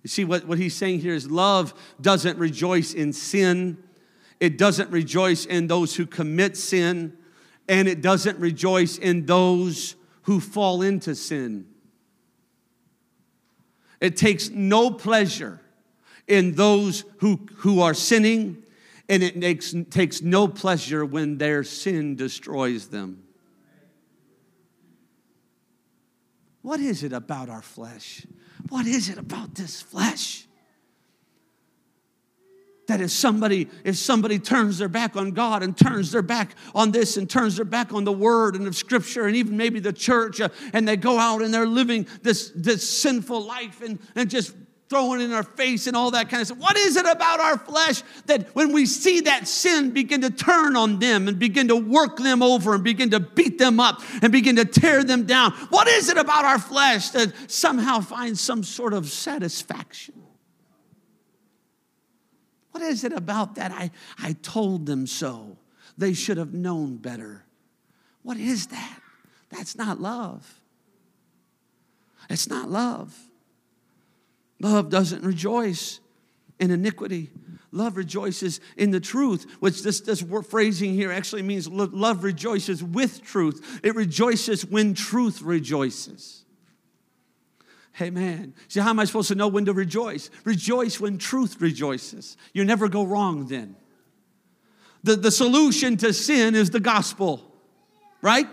You 0.02 0.10
see, 0.10 0.26
what, 0.26 0.48
what 0.48 0.58
he's 0.58 0.76
saying 0.76 1.02
here 1.02 1.14
is 1.14 1.30
love 1.30 1.76
doesn't 2.02 2.40
rejoice 2.40 2.96
in 2.96 3.14
sin, 3.14 3.78
it 4.44 4.58
doesn't 4.58 4.90
rejoice 4.90 5.46
in 5.46 5.68
those 5.68 5.96
who 5.96 6.06
commit 6.06 6.58
sin, 6.58 7.16
and 7.70 7.88
it 7.88 8.02
doesn't 8.02 8.38
rejoice 8.40 8.98
in 8.98 9.26
those 9.26 9.96
who 10.24 10.42
fall 10.42 10.82
into 10.82 11.16
sin. 11.16 11.66
It 14.02 14.18
takes 14.18 14.50
no 14.50 14.92
pleasure 14.92 15.62
in 16.28 16.56
those 16.56 17.06
who, 17.20 17.48
who 17.60 17.80
are 17.80 17.94
sinning, 17.94 18.64
and 19.08 19.24
it 19.24 19.38
makes, 19.38 19.74
takes 19.90 20.22
no 20.22 20.50
pleasure 20.50 21.06
when 21.06 21.38
their 21.38 21.64
sin 21.64 22.18
destroys 22.18 22.90
them. 22.90 23.24
What 26.64 26.82
is 26.82 27.06
it 27.06 27.14
about 27.14 27.48
our 27.48 27.62
flesh? 27.62 28.28
What 28.68 28.88
is 28.88 29.08
it 29.08 29.18
about 29.18 29.56
this 29.56 29.82
flesh? 29.82 30.48
That 32.88 33.00
if 33.00 33.12
somebody, 33.12 33.70
if 33.86 33.96
somebody 33.96 34.40
turns 34.40 34.78
their 34.78 34.90
back 34.90 35.16
on 35.16 35.32
God 35.32 35.64
and 35.64 35.78
turns 35.78 36.12
their 36.12 36.22
back 36.22 36.56
on 36.76 36.92
this 36.92 37.16
and 37.16 37.30
turns 37.30 37.56
their 37.56 37.66
back 37.66 37.94
on 37.94 38.04
the 38.04 38.12
word 38.12 38.56
and 38.56 38.68
of 38.68 38.76
scripture 38.76 39.26
and 39.26 39.36
even 39.38 39.56
maybe 39.56 39.80
the 39.80 39.94
church, 39.94 40.42
uh, 40.42 40.50
and 40.74 40.88
they 40.88 40.98
go 40.98 41.18
out 41.18 41.42
and 41.42 41.54
they're 41.54 41.66
living 41.66 42.06
this, 42.22 42.52
this 42.56 42.88
sinful 42.88 43.42
life 43.42 43.82
and, 43.82 44.00
and 44.16 44.30
just 44.30 44.54
throwing 44.90 45.22
in 45.22 45.32
our 45.32 45.44
face 45.44 45.88
and 45.88 45.96
all 45.96 46.12
that 46.12 46.30
kind 46.30 46.42
of 46.42 46.48
stuff. 46.48 46.60
What 46.60 46.78
is 46.78 46.98
it 46.98 47.06
about 47.08 47.40
our 47.40 47.58
flesh 47.58 48.04
that 48.28 48.54
when 48.54 48.72
we 48.74 48.86
see 48.86 49.22
that 49.22 49.48
sin 49.48 49.92
begin 49.92 50.22
to 50.22 50.30
turn 50.30 50.76
on 50.76 51.00
them 51.00 51.28
and 51.28 51.40
begin 51.40 51.70
to 51.70 51.76
work 51.76 52.18
them 52.18 52.44
over 52.44 52.76
and 52.76 52.84
begin 52.84 53.10
to 53.10 53.20
beat 53.20 53.58
them 53.58 53.80
up 53.80 54.02
and 54.22 54.32
begin 54.32 54.58
to 54.58 54.66
tear 54.66 55.04
them 55.04 55.26
down? 55.26 55.52
What 55.70 55.88
is 55.88 56.10
it 56.10 56.18
about 56.18 56.46
our 56.46 56.60
flesh 56.60 57.10
that 57.10 57.34
somehow 57.50 58.02
finds 58.02 58.40
some 58.40 58.64
sort 58.64 58.94
of 58.94 59.10
satisfaction? 59.10 60.14
What 62.74 62.82
is 62.82 63.04
it 63.04 63.14
about 63.14 63.56
that? 63.56 63.72
I, 63.72 63.92
I 64.18 64.34
told 64.42 64.88
them 64.88 65.06
so. 65.06 65.58
They 65.96 66.14
should 66.14 66.38
have 66.38 66.56
known 66.56 66.98
better. 66.98 67.44
What 68.24 68.38
is 68.38 68.68
that? 68.68 69.00
That's 69.52 69.76
not 69.76 70.02
love. 70.02 70.60
It's 72.32 72.50
not 72.50 72.72
love. 72.72 73.16
Love 74.60 74.90
doesn't 74.90 75.24
rejoice 75.24 76.00
in 76.60 76.72
iniquity. 76.72 77.30
Love 77.72 77.96
rejoices 77.96 78.60
in 78.76 78.90
the 78.90 79.00
truth, 79.00 79.46
which 79.60 79.84
this, 79.84 80.00
this 80.02 80.24
phrasing 80.50 80.96
here 80.96 81.12
actually 81.12 81.44
means 81.44 81.68
love 81.68 82.24
rejoices 82.24 82.84
with 82.84 83.22
truth. 83.22 83.82
It 83.84 83.94
rejoices 83.94 84.66
when 84.66 84.96
truth 84.96 85.44
rejoices. 85.44 86.43
Amen. 88.02 88.56
See, 88.68 88.80
how 88.80 88.90
am 88.90 89.00
I 89.00 89.06
supposed 89.06 89.28
to 89.28 89.36
know 89.36 89.48
when 89.48 89.66
to 89.66 89.74
rejoice? 89.74 90.32
Rejoice 90.46 91.00
when 91.00 91.18
truth 91.18 91.62
rejoices. 91.62 92.38
You 92.52 92.66
never 92.66 92.90
go 92.90 93.04
wrong 93.04 93.46
then. 93.48 93.76
The, 95.04 95.16
the 95.16 95.32
solution 95.32 95.98
to 95.98 96.14
sin 96.14 96.56
is 96.56 96.72
the 96.72 96.80
gospel, 96.80 97.44
right? 98.22 98.48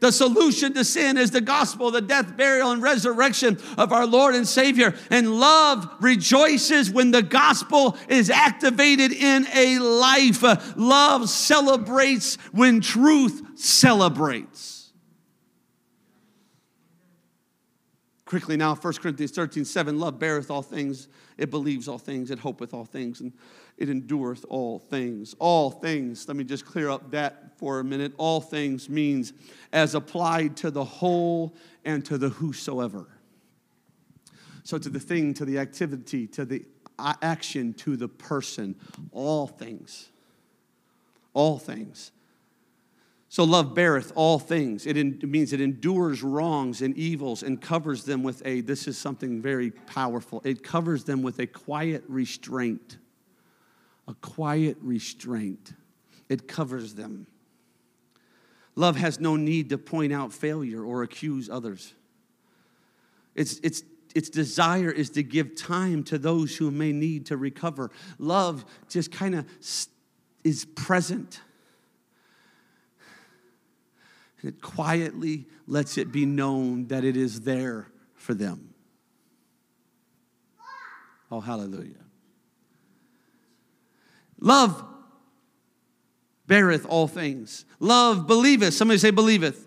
The 0.00 0.12
solution 0.12 0.74
to 0.74 0.84
sin 0.84 1.16
is 1.16 1.30
the 1.30 1.40
gospel, 1.40 1.90
the 1.90 2.00
death, 2.00 2.36
burial, 2.36 2.70
and 2.70 2.82
resurrection 2.82 3.58
of 3.76 3.92
our 3.92 4.06
Lord 4.06 4.34
and 4.34 4.46
Savior. 4.46 4.94
And 5.10 5.40
love 5.40 5.88
rejoices 6.00 6.90
when 6.90 7.10
the 7.10 7.22
gospel 7.22 7.96
is 8.08 8.30
activated 8.30 9.12
in 9.12 9.46
a 9.52 9.78
life. 9.78 10.42
Love 10.76 11.28
celebrates 11.28 12.36
when 12.52 12.80
truth 12.80 13.58
celebrates. 13.58 14.77
Quickly 18.28 18.58
now, 18.58 18.74
1 18.74 18.92
Corinthians 18.96 19.30
13, 19.30 19.64
7, 19.64 19.98
love 19.98 20.18
beareth 20.18 20.50
all 20.50 20.60
things, 20.60 21.08
it 21.38 21.50
believes 21.50 21.88
all 21.88 21.96
things, 21.96 22.30
it 22.30 22.38
hopeth 22.38 22.74
all 22.74 22.84
things, 22.84 23.22
and 23.22 23.32
it 23.78 23.88
endureth 23.88 24.44
all 24.50 24.78
things. 24.78 25.34
All 25.38 25.70
things, 25.70 26.28
let 26.28 26.36
me 26.36 26.44
just 26.44 26.66
clear 26.66 26.90
up 26.90 27.10
that 27.12 27.56
for 27.56 27.80
a 27.80 27.84
minute. 27.84 28.12
All 28.18 28.42
things 28.42 28.90
means 28.90 29.32
as 29.72 29.94
applied 29.94 30.58
to 30.58 30.70
the 30.70 30.84
whole 30.84 31.56
and 31.86 32.04
to 32.04 32.18
the 32.18 32.28
whosoever. 32.28 33.08
So 34.62 34.76
to 34.76 34.90
the 34.90 35.00
thing, 35.00 35.32
to 35.32 35.46
the 35.46 35.58
activity, 35.58 36.26
to 36.26 36.44
the 36.44 36.66
action, 36.98 37.72
to 37.78 37.96
the 37.96 38.08
person, 38.08 38.76
all 39.10 39.46
things. 39.46 40.10
All 41.32 41.58
things. 41.58 42.10
So 43.30 43.44
love 43.44 43.74
beareth 43.74 44.12
all 44.14 44.38
things. 44.38 44.86
It, 44.86 44.96
in, 44.96 45.18
it, 45.22 45.28
means 45.28 45.52
it 45.52 45.60
endures 45.60 46.22
wrongs 46.22 46.80
and 46.80 46.96
evils 46.96 47.42
and 47.42 47.60
covers 47.60 48.04
them 48.04 48.22
with 48.22 48.44
a, 48.46 48.62
this 48.62 48.88
is 48.88 48.96
something 48.96 49.42
very 49.42 49.70
powerful, 49.70 50.40
it 50.44 50.62
covers 50.62 51.04
them 51.04 51.22
with 51.22 51.38
a 51.38 51.46
quiet 51.46 52.04
restraint. 52.08 52.96
A 54.06 54.14
quiet 54.14 54.78
restraint. 54.80 55.74
It 56.30 56.48
covers 56.48 56.94
them. 56.94 57.26
Love 58.74 58.96
has 58.96 59.20
no 59.20 59.36
need 59.36 59.68
to 59.70 59.76
point 59.76 60.12
out 60.12 60.32
failure 60.32 60.82
or 60.82 61.02
accuse 61.02 61.50
others. 61.50 61.92
Its, 63.34 63.58
its, 63.58 63.82
its 64.14 64.30
desire 64.30 64.90
is 64.90 65.10
to 65.10 65.22
give 65.22 65.54
time 65.54 66.02
to 66.04 66.16
those 66.16 66.56
who 66.56 66.70
may 66.70 66.92
need 66.92 67.26
to 67.26 67.36
recover. 67.36 67.90
Love 68.18 68.64
just 68.88 69.12
kind 69.12 69.34
of 69.34 69.46
is 70.44 70.64
present 70.74 71.40
and 74.40 74.52
it 74.52 74.62
quietly 74.62 75.46
lets 75.66 75.98
it 75.98 76.12
be 76.12 76.26
known 76.26 76.86
that 76.88 77.04
it 77.04 77.16
is 77.16 77.40
there 77.42 77.88
for 78.14 78.34
them. 78.34 78.74
Oh, 81.30 81.40
hallelujah. 81.40 82.04
Love 84.40 84.84
beareth 86.46 86.86
all 86.86 87.06
things. 87.06 87.64
Love 87.80 88.26
believeth. 88.26 88.74
Somebody 88.74 88.98
say, 88.98 89.10
believeth. 89.10 89.66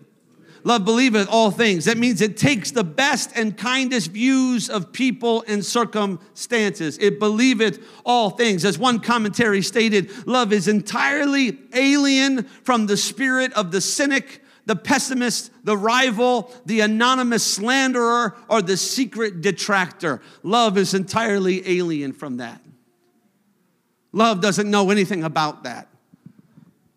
Love 0.64 0.86
believeth 0.86 1.28
all 1.30 1.50
things. 1.50 1.86
That 1.86 1.98
means 1.98 2.22
it 2.22 2.38
takes 2.38 2.72
the 2.72 2.84
best 2.84 3.32
and 3.36 3.58
kindest 3.58 4.12
views 4.12 4.70
of 4.70 4.94
people 4.94 5.44
and 5.48 5.66
circumstances. 5.66 6.98
It 7.00 7.20
believeth 7.20 7.84
all 8.06 8.30
things. 8.30 8.64
As 8.64 8.78
one 8.78 9.00
commentary 9.00 9.64
stated, 9.64 10.28
love 10.28 10.54
is 10.54 10.68
entirely 10.68 11.58
alien 11.74 12.44
from 12.44 12.86
the 12.86 12.98
spirit 12.98 13.52
of 13.54 13.72
the 13.72 13.82
cynic 13.82 14.42
the 14.72 14.76
pessimist, 14.78 15.52
the 15.66 15.76
rival, 15.76 16.50
the 16.66 16.80
anonymous 16.80 17.44
slanderer, 17.44 18.38
or 18.48 18.62
the 18.62 18.78
secret 18.78 19.42
detractor. 19.42 20.22
Love 20.44 20.78
is 20.78 20.94
entirely 20.94 21.78
alien 21.78 22.14
from 22.14 22.38
that. 22.38 22.62
Love 24.14 24.40
doesn't 24.40 24.72
know 24.72 24.90
anything 24.90 25.26
about 25.26 25.66
that. 25.66 25.90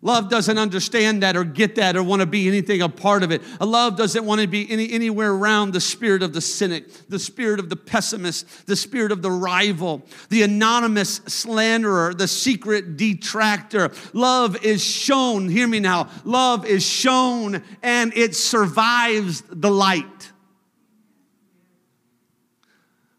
Love 0.05 0.29
doesn't 0.29 0.59
understand 0.59 1.23
that 1.23 1.35
or 1.35 1.43
get 1.43 1.73
that 1.73 1.97
or 1.97 2.03
want 2.03 2.19
to 2.19 2.27
be 2.27 2.47
anything 2.47 2.79
a 2.79 2.87
part 2.87 3.23
of 3.23 3.31
it. 3.31 3.41
A 3.59 3.65
love 3.65 3.97
doesn't 3.97 4.23
want 4.23 4.39
to 4.39 4.45
be 4.45 4.69
any, 4.71 4.91
anywhere 4.91 5.31
around 5.31 5.73
the 5.73 5.81
spirit 5.81 6.21
of 6.21 6.31
the 6.31 6.41
cynic, 6.41 7.09
the 7.09 7.17
spirit 7.17 7.59
of 7.59 7.71
the 7.71 7.75
pessimist, 7.75 8.67
the 8.67 8.75
spirit 8.75 9.11
of 9.11 9.23
the 9.23 9.31
rival, 9.31 10.03
the 10.29 10.43
anonymous 10.43 11.21
slanderer, 11.25 12.13
the 12.13 12.27
secret 12.27 12.97
detractor. 12.97 13.91
Love 14.13 14.63
is 14.63 14.83
shown, 14.83 15.49
hear 15.49 15.67
me 15.67 15.79
now, 15.79 16.07
love 16.23 16.67
is 16.67 16.85
shown 16.85 17.63
and 17.81 18.15
it 18.15 18.35
survives 18.35 19.41
the 19.49 19.71
light. 19.71 20.31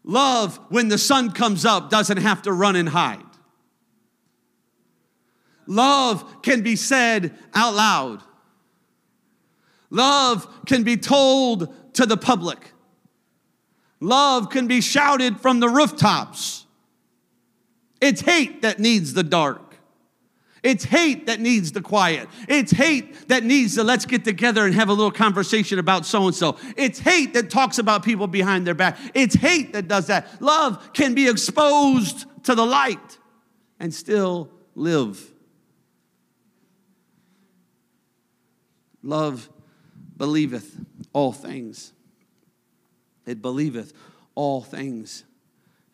Love, 0.05 0.57
when 0.69 0.87
the 0.87 0.97
sun 0.97 1.31
comes 1.31 1.65
up, 1.65 1.89
doesn't 1.89 2.19
have 2.19 2.43
to 2.43 2.53
run 2.53 2.77
and 2.77 2.87
hide. 2.87 3.26
Love 5.67 6.41
can 6.41 6.61
be 6.61 6.75
said 6.75 7.37
out 7.53 7.75
loud. 7.75 8.23
Love 9.89 10.47
can 10.65 10.83
be 10.83 10.97
told 10.97 11.93
to 11.93 12.05
the 12.05 12.17
public. 12.17 12.73
Love 13.99 14.49
can 14.49 14.67
be 14.67 14.81
shouted 14.81 15.39
from 15.39 15.59
the 15.59 15.69
rooftops. 15.69 16.65
It's 17.99 18.21
hate 18.21 18.61
that 18.61 18.79
needs 18.79 19.13
the 19.13 19.23
dark. 19.23 19.67
It's 20.63 20.83
hate 20.83 21.27
that 21.27 21.39
needs 21.39 21.71
the 21.71 21.81
quiet. 21.81 22.27
It's 22.47 22.71
hate 22.71 23.29
that 23.29 23.43
needs 23.43 23.75
the 23.75 23.83
let's 23.83 24.05
get 24.05 24.25
together 24.25 24.65
and 24.65 24.73
have 24.75 24.89
a 24.89 24.93
little 24.93 25.11
conversation 25.11 25.79
about 25.79 26.05
so 26.05 26.25
and 26.25 26.35
so. 26.35 26.57
It's 26.75 26.99
hate 26.99 27.33
that 27.35 27.49
talks 27.49 27.77
about 27.77 28.03
people 28.03 28.27
behind 28.27 28.67
their 28.67 28.73
back. 28.73 28.97
It's 29.13 29.35
hate 29.35 29.73
that 29.73 29.87
does 29.87 30.07
that. 30.07 30.41
Love 30.41 30.91
can 30.93 31.13
be 31.13 31.29
exposed 31.29 32.25
to 32.43 32.55
the 32.55 32.65
light 32.65 33.17
and 33.79 33.93
still 33.93 34.49
live. 34.75 35.33
Love 39.07 39.49
believeth 40.17 40.77
all 41.13 41.31
things. 41.31 41.93
It 43.25 43.41
believeth 43.41 43.93
all 44.35 44.61
things. 44.61 45.23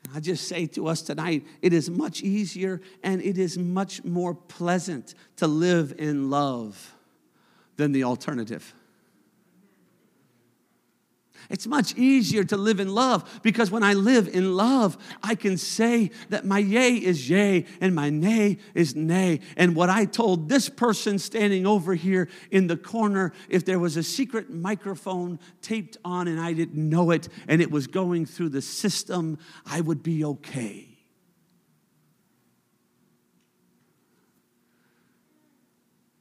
And 0.03 0.17
I 0.17 0.19
just 0.19 0.47
say 0.47 0.65
to 0.67 0.87
us 0.87 1.03
tonight, 1.03 1.45
it 1.61 1.73
is 1.73 1.91
much 1.91 2.23
easier 2.23 2.81
and 3.03 3.21
it 3.21 3.37
is 3.37 3.55
much 3.55 4.03
more 4.03 4.33
pleasant 4.33 5.13
to 5.35 5.45
live 5.45 5.93
in 5.99 6.31
love 6.31 6.95
than 7.77 7.91
the 7.91 8.03
alternative. 8.03 8.73
It's 11.49 11.67
much 11.67 11.95
easier 11.95 12.43
to 12.45 12.57
live 12.57 12.79
in 12.79 12.93
love 12.93 13.41
because 13.43 13.69
when 13.69 13.83
I 13.83 13.93
live 13.93 14.27
in 14.27 14.55
love, 14.55 14.97
I 15.21 15.35
can 15.35 15.57
say 15.57 16.11
that 16.29 16.45
my 16.45 16.59
yea 16.59 16.95
is 16.95 17.29
yea 17.29 17.65
and 17.81 17.93
my 17.93 18.09
nay 18.09 18.57
is 18.73 18.95
nay. 18.95 19.41
And 19.57 19.75
what 19.75 19.89
I 19.89 20.05
told 20.05 20.49
this 20.49 20.69
person 20.69 21.19
standing 21.19 21.67
over 21.67 21.95
here 21.95 22.29
in 22.51 22.67
the 22.67 22.77
corner, 22.77 23.33
if 23.49 23.65
there 23.65 23.79
was 23.79 23.97
a 23.97 24.03
secret 24.03 24.49
microphone 24.49 25.39
taped 25.61 25.97
on 26.05 26.27
and 26.27 26.39
I 26.39 26.53
didn't 26.53 26.89
know 26.89 27.11
it 27.11 27.29
and 27.47 27.61
it 27.61 27.71
was 27.71 27.87
going 27.87 28.25
through 28.25 28.49
the 28.49 28.61
system, 28.61 29.37
I 29.65 29.81
would 29.81 30.03
be 30.03 30.23
okay. 30.23 30.93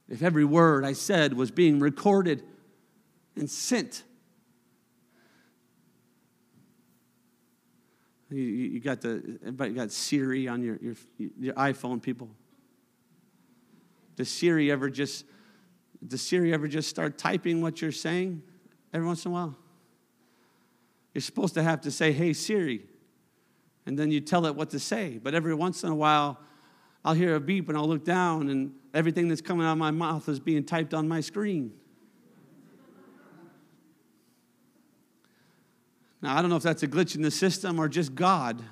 If 0.09 0.21
every 0.21 0.45
word 0.45 0.85
I 0.85 0.93
said 0.93 1.33
was 1.33 1.49
being 1.49 1.79
recorded 1.79 2.43
and 3.35 3.49
sent 3.49 4.03
You, 8.33 8.43
you 8.43 8.79
got 8.79 9.01
the 9.01 9.37
everybody 9.41 9.73
got 9.73 9.91
Siri 9.91 10.47
on 10.47 10.63
your, 10.63 10.77
your, 10.81 10.95
your 11.39 11.53
iPhone, 11.53 12.01
people. 12.01 12.29
Does 14.15 14.29
Siri 14.29 14.71
ever 14.71 14.89
just 14.89 15.25
does 16.05 16.21
Siri 16.21 16.53
ever 16.53 16.67
just 16.67 16.89
start 16.89 17.17
typing 17.17 17.61
what 17.61 17.81
you're 17.81 17.91
saying 17.91 18.41
every 18.93 19.05
once 19.05 19.25
in 19.25 19.31
a 19.31 19.33
while? 19.33 19.55
You're 21.13 21.21
supposed 21.21 21.53
to 21.53 21.63
have 21.63 21.81
to 21.81 21.91
say, 21.91 22.11
hey 22.11 22.33
Siri, 22.33 22.85
and 23.85 23.97
then 23.97 24.09
you 24.09 24.19
tell 24.19 24.45
it 24.45 24.55
what 24.55 24.71
to 24.71 24.79
say. 24.79 25.19
But 25.21 25.35
every 25.35 25.53
once 25.53 25.83
in 25.83 25.89
a 25.89 25.95
while, 25.95 26.39
I'll 27.05 27.13
hear 27.13 27.35
a 27.35 27.39
beep 27.39 27.69
and 27.69 27.77
I'll 27.77 27.87
look 27.87 28.03
down 28.03 28.49
and 28.49 28.73
everything 28.93 29.27
that's 29.27 29.41
coming 29.41 29.65
out 29.65 29.73
of 29.73 29.77
my 29.77 29.91
mouth 29.91 30.27
is 30.27 30.39
being 30.39 30.63
typed 30.63 30.93
on 30.93 31.07
my 31.07 31.21
screen. 31.21 31.73
Now, 36.23 36.37
I 36.37 36.41
don't 36.41 36.49
know 36.49 36.55
if 36.55 36.63
that's 36.63 36.83
a 36.83 36.87
glitch 36.87 37.17
in 37.17 37.21
the 37.21 37.29
system 37.29 37.77
or 37.79 37.89
just 37.89 38.15
God 38.15 38.63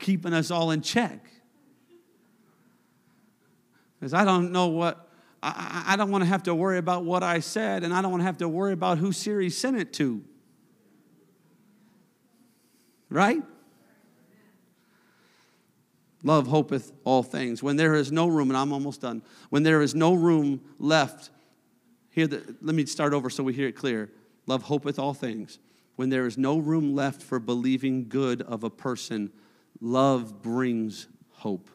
keeping 0.00 0.32
us 0.32 0.50
all 0.50 0.72
in 0.72 0.82
check. 0.82 1.24
Because 3.98 4.12
I 4.12 4.24
don't 4.24 4.50
know 4.50 4.66
what, 4.66 5.08
I, 5.40 5.84
I 5.86 5.96
don't 5.96 6.10
want 6.10 6.24
to 6.24 6.28
have 6.28 6.42
to 6.42 6.54
worry 6.54 6.78
about 6.78 7.04
what 7.04 7.22
I 7.22 7.38
said, 7.38 7.84
and 7.84 7.94
I 7.94 8.02
don't 8.02 8.10
want 8.10 8.22
to 8.22 8.26
have 8.26 8.38
to 8.38 8.48
worry 8.48 8.72
about 8.72 8.98
who 8.98 9.12
Siri 9.12 9.48
sent 9.50 9.76
it 9.76 9.92
to. 9.94 10.24
Right? 13.08 13.42
Love 16.24 16.48
hopeth 16.48 16.90
all 17.04 17.22
things. 17.22 17.62
When 17.62 17.76
there 17.76 17.94
is 17.94 18.10
no 18.10 18.26
room, 18.26 18.50
and 18.50 18.56
I'm 18.56 18.72
almost 18.72 19.00
done, 19.00 19.22
when 19.48 19.62
there 19.62 19.80
is 19.80 19.94
no 19.94 20.14
room 20.14 20.60
left, 20.80 21.30
here, 22.10 22.26
the, 22.26 22.56
let 22.60 22.74
me 22.74 22.84
start 22.84 23.14
over 23.14 23.30
so 23.30 23.44
we 23.44 23.54
hear 23.54 23.68
it 23.68 23.76
clear. 23.76 24.10
Love 24.48 24.64
hopeth 24.64 24.98
all 24.98 25.14
things. 25.14 25.60
When 25.96 26.10
there 26.10 26.26
is 26.26 26.36
no 26.36 26.58
room 26.58 26.94
left 26.94 27.22
for 27.22 27.38
believing 27.38 28.08
good 28.08 28.42
of 28.42 28.64
a 28.64 28.70
person, 28.70 29.30
love 29.80 30.42
brings 30.42 31.08
hope. 31.30 31.70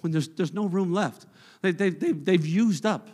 When 0.00 0.12
there's, 0.12 0.28
there's 0.28 0.52
no 0.52 0.66
room 0.66 0.92
left, 0.92 1.26
they, 1.62 1.70
they, 1.70 1.90
they, 1.90 2.12
they've 2.12 2.46
used 2.46 2.84
up 2.84 3.08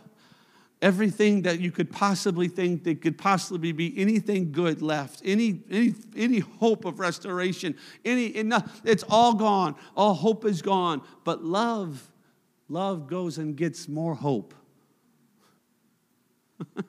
everything 0.81 1.41
that 1.41 1.59
you 1.59 1.71
could 1.71 1.91
possibly 1.91 2.47
think 2.47 2.83
that 2.85 3.01
could 3.01 3.17
possibly 3.17 3.71
be 3.71 3.97
anything 3.97 4.51
good 4.51 4.81
left, 4.81 5.21
any, 5.25 5.61
any, 5.69 5.93
any 6.15 6.39
hope 6.39 6.85
of 6.85 6.99
restoration, 6.99 7.75
any, 8.05 8.35
enough, 8.35 8.81
it's 8.85 9.03
all 9.09 9.33
gone. 9.33 9.75
All 9.95 10.13
hope 10.13 10.45
is 10.45 10.61
gone. 10.61 11.01
But 11.23 11.43
love, 11.43 12.09
love 12.69 13.07
goes 13.07 13.37
and 13.37 13.55
gets 13.55 13.87
more 13.87 14.15
hope. 14.15 14.53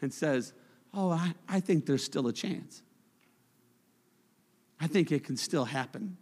and 0.00 0.12
says, 0.12 0.52
oh, 0.94 1.10
I, 1.10 1.34
I 1.48 1.60
think 1.60 1.86
there's 1.86 2.04
still 2.04 2.26
a 2.26 2.32
chance. 2.32 2.82
I 4.80 4.86
think 4.86 5.12
it 5.12 5.24
can 5.24 5.36
still 5.36 5.66
happen. 5.66 6.16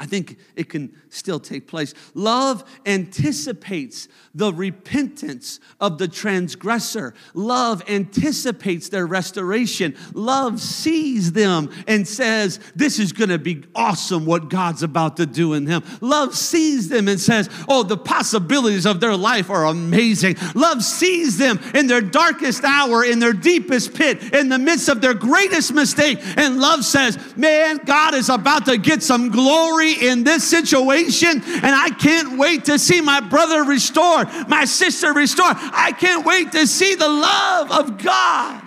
I 0.00 0.06
think 0.06 0.38
it 0.54 0.68
can 0.68 0.94
still 1.08 1.40
take 1.40 1.66
place. 1.66 1.92
Love 2.14 2.62
anticipates 2.86 4.06
the 4.32 4.52
repentance 4.52 5.58
of 5.80 5.98
the 5.98 6.06
transgressor. 6.06 7.14
Love 7.34 7.82
anticipates 7.88 8.90
their 8.90 9.08
restoration. 9.08 9.96
Love 10.14 10.60
sees 10.60 11.32
them 11.32 11.70
and 11.88 12.06
says, 12.06 12.60
This 12.76 13.00
is 13.00 13.12
going 13.12 13.30
to 13.30 13.40
be 13.40 13.64
awesome 13.74 14.24
what 14.24 14.48
God's 14.48 14.84
about 14.84 15.16
to 15.16 15.26
do 15.26 15.54
in 15.54 15.64
them. 15.64 15.82
Love 16.00 16.36
sees 16.36 16.88
them 16.88 17.08
and 17.08 17.18
says, 17.18 17.50
Oh, 17.68 17.82
the 17.82 17.96
possibilities 17.96 18.86
of 18.86 19.00
their 19.00 19.16
life 19.16 19.50
are 19.50 19.66
amazing. 19.66 20.36
Love 20.54 20.84
sees 20.84 21.38
them 21.38 21.58
in 21.74 21.88
their 21.88 22.02
darkest 22.02 22.62
hour, 22.62 23.04
in 23.04 23.18
their 23.18 23.32
deepest 23.32 23.94
pit, 23.94 24.32
in 24.32 24.48
the 24.48 24.60
midst 24.60 24.88
of 24.88 25.00
their 25.00 25.14
greatest 25.14 25.74
mistake. 25.74 26.20
And 26.36 26.60
love 26.60 26.84
says, 26.84 27.18
Man, 27.36 27.78
God 27.78 28.14
is 28.14 28.28
about 28.28 28.66
to 28.66 28.78
get 28.78 29.02
some 29.02 29.30
glory 29.30 29.87
in 29.92 30.24
this 30.24 30.48
situation, 30.48 31.30
and 31.30 31.74
I 31.74 31.90
can't 31.90 32.38
wait 32.38 32.66
to 32.66 32.78
see 32.78 33.00
my 33.00 33.20
brother 33.20 33.64
restored, 33.64 34.28
my 34.48 34.64
sister 34.64 35.12
restored. 35.12 35.56
I 35.56 35.92
can't 35.92 36.24
wait 36.26 36.52
to 36.52 36.66
see 36.66 36.94
the 36.94 37.08
love 37.08 37.70
of 37.70 38.02
God. 38.02 38.64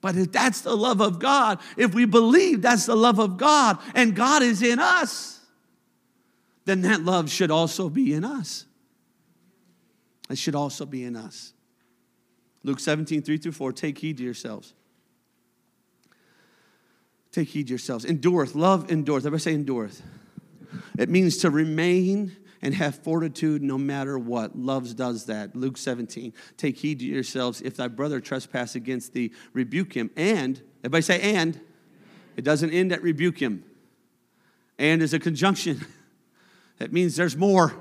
But 0.00 0.16
if 0.16 0.32
that's 0.32 0.62
the 0.62 0.76
love 0.76 1.00
of 1.00 1.20
God, 1.20 1.60
if 1.76 1.94
we 1.94 2.04
believe 2.04 2.60
that's 2.60 2.86
the 2.86 2.96
love 2.96 3.20
of 3.20 3.36
God 3.36 3.78
and 3.94 4.16
God 4.16 4.42
is 4.42 4.60
in 4.60 4.80
us, 4.80 5.40
then 6.64 6.82
that 6.82 7.02
love 7.02 7.30
should 7.30 7.50
also 7.50 7.88
be 7.88 8.12
in 8.12 8.24
us. 8.24 8.66
It 10.28 10.38
should 10.38 10.54
also 10.54 10.86
be 10.86 11.04
in 11.04 11.14
us. 11.14 11.52
Luke 12.64 12.80
17, 12.80 13.22
3 13.22 13.38
through 13.38 13.52
4, 13.52 13.72
take 13.72 13.98
heed 13.98 14.16
to 14.18 14.24
yourselves. 14.24 14.74
Take 17.32 17.48
heed 17.48 17.70
yourselves. 17.70 18.04
Endureth. 18.04 18.54
Love 18.54 18.90
endureth. 18.90 19.24
Everybody 19.24 19.42
say 19.42 19.54
endureth. 19.54 20.02
It 20.98 21.08
means 21.08 21.38
to 21.38 21.50
remain 21.50 22.36
and 22.60 22.74
have 22.74 22.94
fortitude 22.94 23.62
no 23.62 23.76
matter 23.76 24.18
what. 24.18 24.56
Love 24.56 24.94
does 24.94 25.26
that. 25.26 25.56
Luke 25.56 25.76
17. 25.76 26.32
Take 26.56 26.76
heed 26.76 27.00
to 27.00 27.04
yourselves. 27.04 27.60
If 27.60 27.76
thy 27.76 27.88
brother 27.88 28.20
trespass 28.20 28.76
against 28.76 29.14
thee, 29.14 29.32
rebuke 29.52 29.94
him. 29.94 30.10
And, 30.16 30.62
everybody 30.80 31.02
say 31.02 31.20
and. 31.34 31.60
It 32.36 32.44
doesn't 32.44 32.70
end 32.70 32.92
at 32.92 33.02
rebuke 33.02 33.38
him. 33.38 33.64
And 34.78 35.02
is 35.02 35.12
a 35.12 35.18
conjunction. 35.18 35.84
That 36.78 36.92
means 36.92 37.14
there's 37.14 37.36
more. 37.36 37.74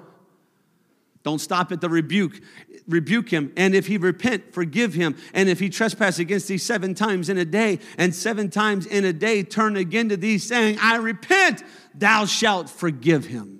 Don't 1.23 1.39
stop 1.39 1.71
at 1.71 1.81
the 1.81 1.89
rebuke. 1.89 2.41
Rebuke 2.87 3.29
him. 3.29 3.53
And 3.55 3.75
if 3.75 3.87
he 3.87 3.97
repent, 3.97 4.53
forgive 4.53 4.93
him. 4.93 5.15
And 5.33 5.49
if 5.49 5.59
he 5.59 5.69
trespass 5.69 6.19
against 6.19 6.47
thee 6.47 6.57
seven 6.57 6.95
times 6.95 7.29
in 7.29 7.37
a 7.37 7.45
day, 7.45 7.79
and 7.97 8.13
seven 8.13 8.49
times 8.49 8.85
in 8.85 9.05
a 9.05 9.13
day 9.13 9.43
turn 9.43 9.77
again 9.77 10.09
to 10.09 10.17
thee, 10.17 10.37
saying, 10.37 10.77
I 10.81 10.97
repent, 10.97 11.63
thou 11.93 12.25
shalt 12.25 12.69
forgive 12.69 13.25
him. 13.25 13.59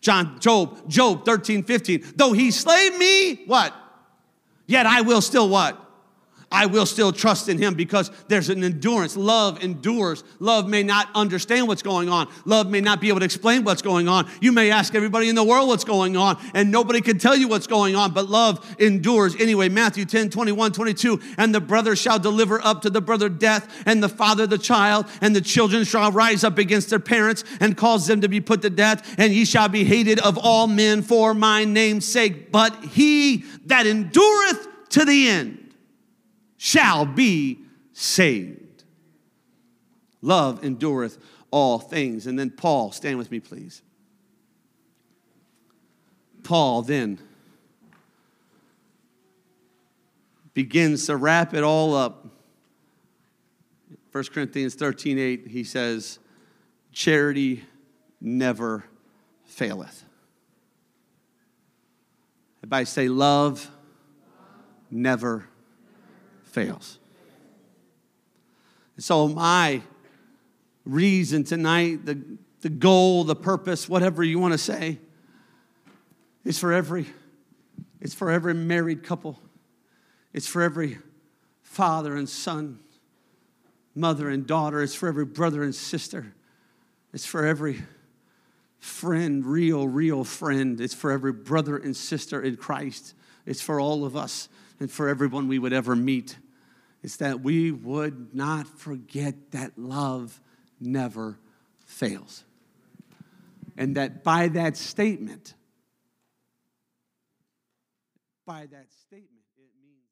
John, 0.00 0.38
Job, 0.40 0.88
Job 0.88 1.24
13, 1.24 1.62
15. 1.62 2.12
Though 2.16 2.32
he 2.32 2.50
slay 2.50 2.90
me, 2.98 3.44
what? 3.46 3.74
Yet 4.66 4.86
I 4.86 5.00
will 5.02 5.20
still 5.20 5.48
what? 5.48 5.89
I 6.52 6.66
will 6.66 6.86
still 6.86 7.12
trust 7.12 7.48
in 7.48 7.58
him 7.58 7.74
because 7.74 8.10
there's 8.26 8.48
an 8.48 8.64
endurance. 8.64 9.16
Love 9.16 9.62
endures. 9.62 10.24
Love 10.40 10.68
may 10.68 10.82
not 10.82 11.08
understand 11.14 11.68
what's 11.68 11.82
going 11.82 12.08
on. 12.08 12.28
Love 12.44 12.68
may 12.68 12.80
not 12.80 13.00
be 13.00 13.08
able 13.08 13.20
to 13.20 13.24
explain 13.24 13.62
what's 13.62 13.82
going 13.82 14.08
on. 14.08 14.28
You 14.40 14.50
may 14.50 14.72
ask 14.72 14.96
everybody 14.96 15.28
in 15.28 15.36
the 15.36 15.44
world 15.44 15.68
what's 15.68 15.84
going 15.84 16.16
on, 16.16 16.38
and 16.52 16.72
nobody 16.72 17.00
can 17.00 17.18
tell 17.18 17.36
you 17.36 17.46
what's 17.46 17.68
going 17.68 17.94
on, 17.94 18.12
but 18.12 18.28
love 18.28 18.74
endures. 18.80 19.36
Anyway, 19.40 19.68
Matthew 19.68 20.04
10, 20.04 20.30
21, 20.30 20.72
22, 20.72 21.20
and 21.38 21.54
the 21.54 21.60
brother 21.60 21.94
shall 21.94 22.18
deliver 22.18 22.60
up 22.64 22.82
to 22.82 22.90
the 22.90 23.00
brother 23.00 23.28
death, 23.28 23.82
and 23.86 24.02
the 24.02 24.08
father 24.08 24.46
the 24.46 24.58
child, 24.58 25.06
and 25.20 25.36
the 25.36 25.40
children 25.40 25.84
shall 25.84 26.10
rise 26.10 26.42
up 26.42 26.58
against 26.58 26.90
their 26.90 26.98
parents 26.98 27.44
and 27.60 27.76
cause 27.76 28.08
them 28.08 28.22
to 28.22 28.28
be 28.28 28.40
put 28.40 28.62
to 28.62 28.70
death, 28.70 29.14
and 29.18 29.32
ye 29.32 29.44
shall 29.44 29.68
be 29.68 29.84
hated 29.84 30.18
of 30.18 30.36
all 30.36 30.66
men 30.66 31.02
for 31.02 31.32
my 31.32 31.64
name's 31.64 32.06
sake. 32.06 32.50
But 32.50 32.74
he 32.86 33.44
that 33.66 33.86
endureth 33.86 34.66
to 34.90 35.04
the 35.04 35.28
end, 35.28 35.59
shall 36.62 37.06
be 37.06 37.58
saved. 37.94 38.84
Love 40.20 40.62
endureth 40.62 41.16
all 41.50 41.78
things. 41.78 42.26
And 42.26 42.38
then 42.38 42.50
Paul, 42.50 42.92
stand 42.92 43.16
with 43.16 43.30
me, 43.30 43.40
please. 43.40 43.80
Paul 46.42 46.82
then 46.82 47.18
begins 50.52 51.06
to 51.06 51.16
wrap 51.16 51.54
it 51.54 51.62
all 51.62 51.94
up. 51.94 52.26
1 54.12 54.24
Corinthians 54.24 54.74
13 54.74 55.18
8, 55.18 55.46
he 55.46 55.64
says, 55.64 56.18
Charity 56.92 57.64
never 58.20 58.84
faileth. 59.46 60.04
If 62.62 62.70
I 62.70 62.84
say 62.84 63.08
love, 63.08 63.70
never 64.90 65.46
fails. 66.50 66.98
And 68.96 69.04
so, 69.04 69.28
my 69.28 69.82
reason 70.84 71.44
tonight, 71.44 72.04
the, 72.04 72.20
the 72.60 72.68
goal, 72.68 73.24
the 73.24 73.36
purpose, 73.36 73.88
whatever 73.88 74.22
you 74.22 74.38
want 74.38 74.52
to 74.52 74.58
say, 74.58 74.98
is 76.44 76.58
for 76.58 76.72
every, 76.72 77.06
it's 78.00 78.14
for 78.14 78.30
every 78.30 78.54
married 78.54 79.02
couple. 79.02 79.38
It's 80.32 80.46
for 80.46 80.62
every 80.62 80.98
father 81.62 82.16
and 82.16 82.28
son, 82.28 82.78
mother 83.94 84.28
and 84.28 84.46
daughter. 84.46 84.82
It's 84.82 84.94
for 84.94 85.08
every 85.08 85.24
brother 85.24 85.62
and 85.62 85.74
sister. 85.74 86.34
It's 87.12 87.26
for 87.26 87.44
every 87.44 87.82
friend, 88.78 89.44
real, 89.44 89.86
real 89.88 90.24
friend. 90.24 90.80
It's 90.80 90.94
for 90.94 91.10
every 91.10 91.32
brother 91.32 91.76
and 91.76 91.96
sister 91.96 92.42
in 92.42 92.56
Christ. 92.56 93.14
It's 93.46 93.60
for 93.60 93.80
all 93.80 94.04
of 94.04 94.16
us 94.16 94.48
and 94.80 94.90
for 94.90 95.08
everyone 95.08 95.46
we 95.46 95.58
would 95.58 95.72
ever 95.72 95.94
meet. 95.94 96.38
is 97.02 97.16
that 97.18 97.40
we 97.40 97.70
would 97.70 98.34
not 98.34 98.66
forget 98.66 99.52
that 99.52 99.78
love 99.78 100.40
never 100.78 101.38
fails. 101.86 102.44
And 103.76 103.96
that 103.96 104.22
by 104.22 104.48
that 104.48 104.76
statement, 104.76 105.54
by 108.46 108.66
that 108.66 108.92
statement, 109.06 109.44
it 109.56 109.70
means 109.82 110.08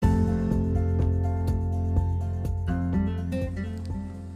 that 0.00 0.08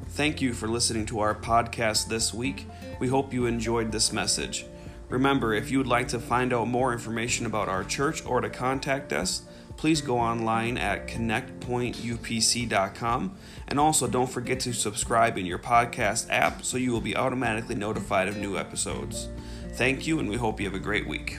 I. 0.05 0.11
Thank 0.11 0.41
you 0.41 0.53
for 0.53 0.69
listening 0.69 1.07
to 1.07 1.19
our 1.19 1.35
podcast 1.35 2.07
this 2.07 2.33
week. 2.33 2.67
We 3.01 3.09
hope 3.09 3.33
you 3.33 3.47
enjoyed 3.47 3.91
this 3.91 4.13
message. 4.13 4.67
Remember, 5.09 5.55
if 5.55 5.71
you 5.71 5.79
would 5.79 5.87
like 5.87 6.09
to 6.09 6.19
find 6.19 6.53
out 6.53 6.67
more 6.69 6.93
information 6.93 7.47
about 7.47 7.69
our 7.69 7.85
church 7.85 8.27
or 8.27 8.41
to 8.41 8.51
contact 8.51 9.13
us, 9.13 9.43
please 9.77 10.01
go 10.01 10.19
online 10.19 10.77
at 10.79 11.07
connectpointupc.com. 11.07 13.37
And 13.69 13.79
also, 13.79 14.09
don't 14.09 14.31
forget 14.31 14.61
to 14.61 14.73
subscribe 14.73 15.37
in 15.39 15.47
your 15.47 15.59
podcast 15.59 16.29
app 16.31 16.65
so 16.65 16.77
you 16.77 16.93
will 16.93 17.01
be 17.01 17.17
automatically 17.17 17.75
notified 17.75 18.29
of 18.29 18.37
new 18.37 18.57
episodes. 18.57 19.29
Thank 19.75 20.07
you, 20.07 20.19
and 20.19 20.29
we 20.29 20.37
hope 20.37 20.61
you 20.61 20.67
have 20.67 20.75
a 20.75 20.79
great 20.79 21.07
week. 21.07 21.39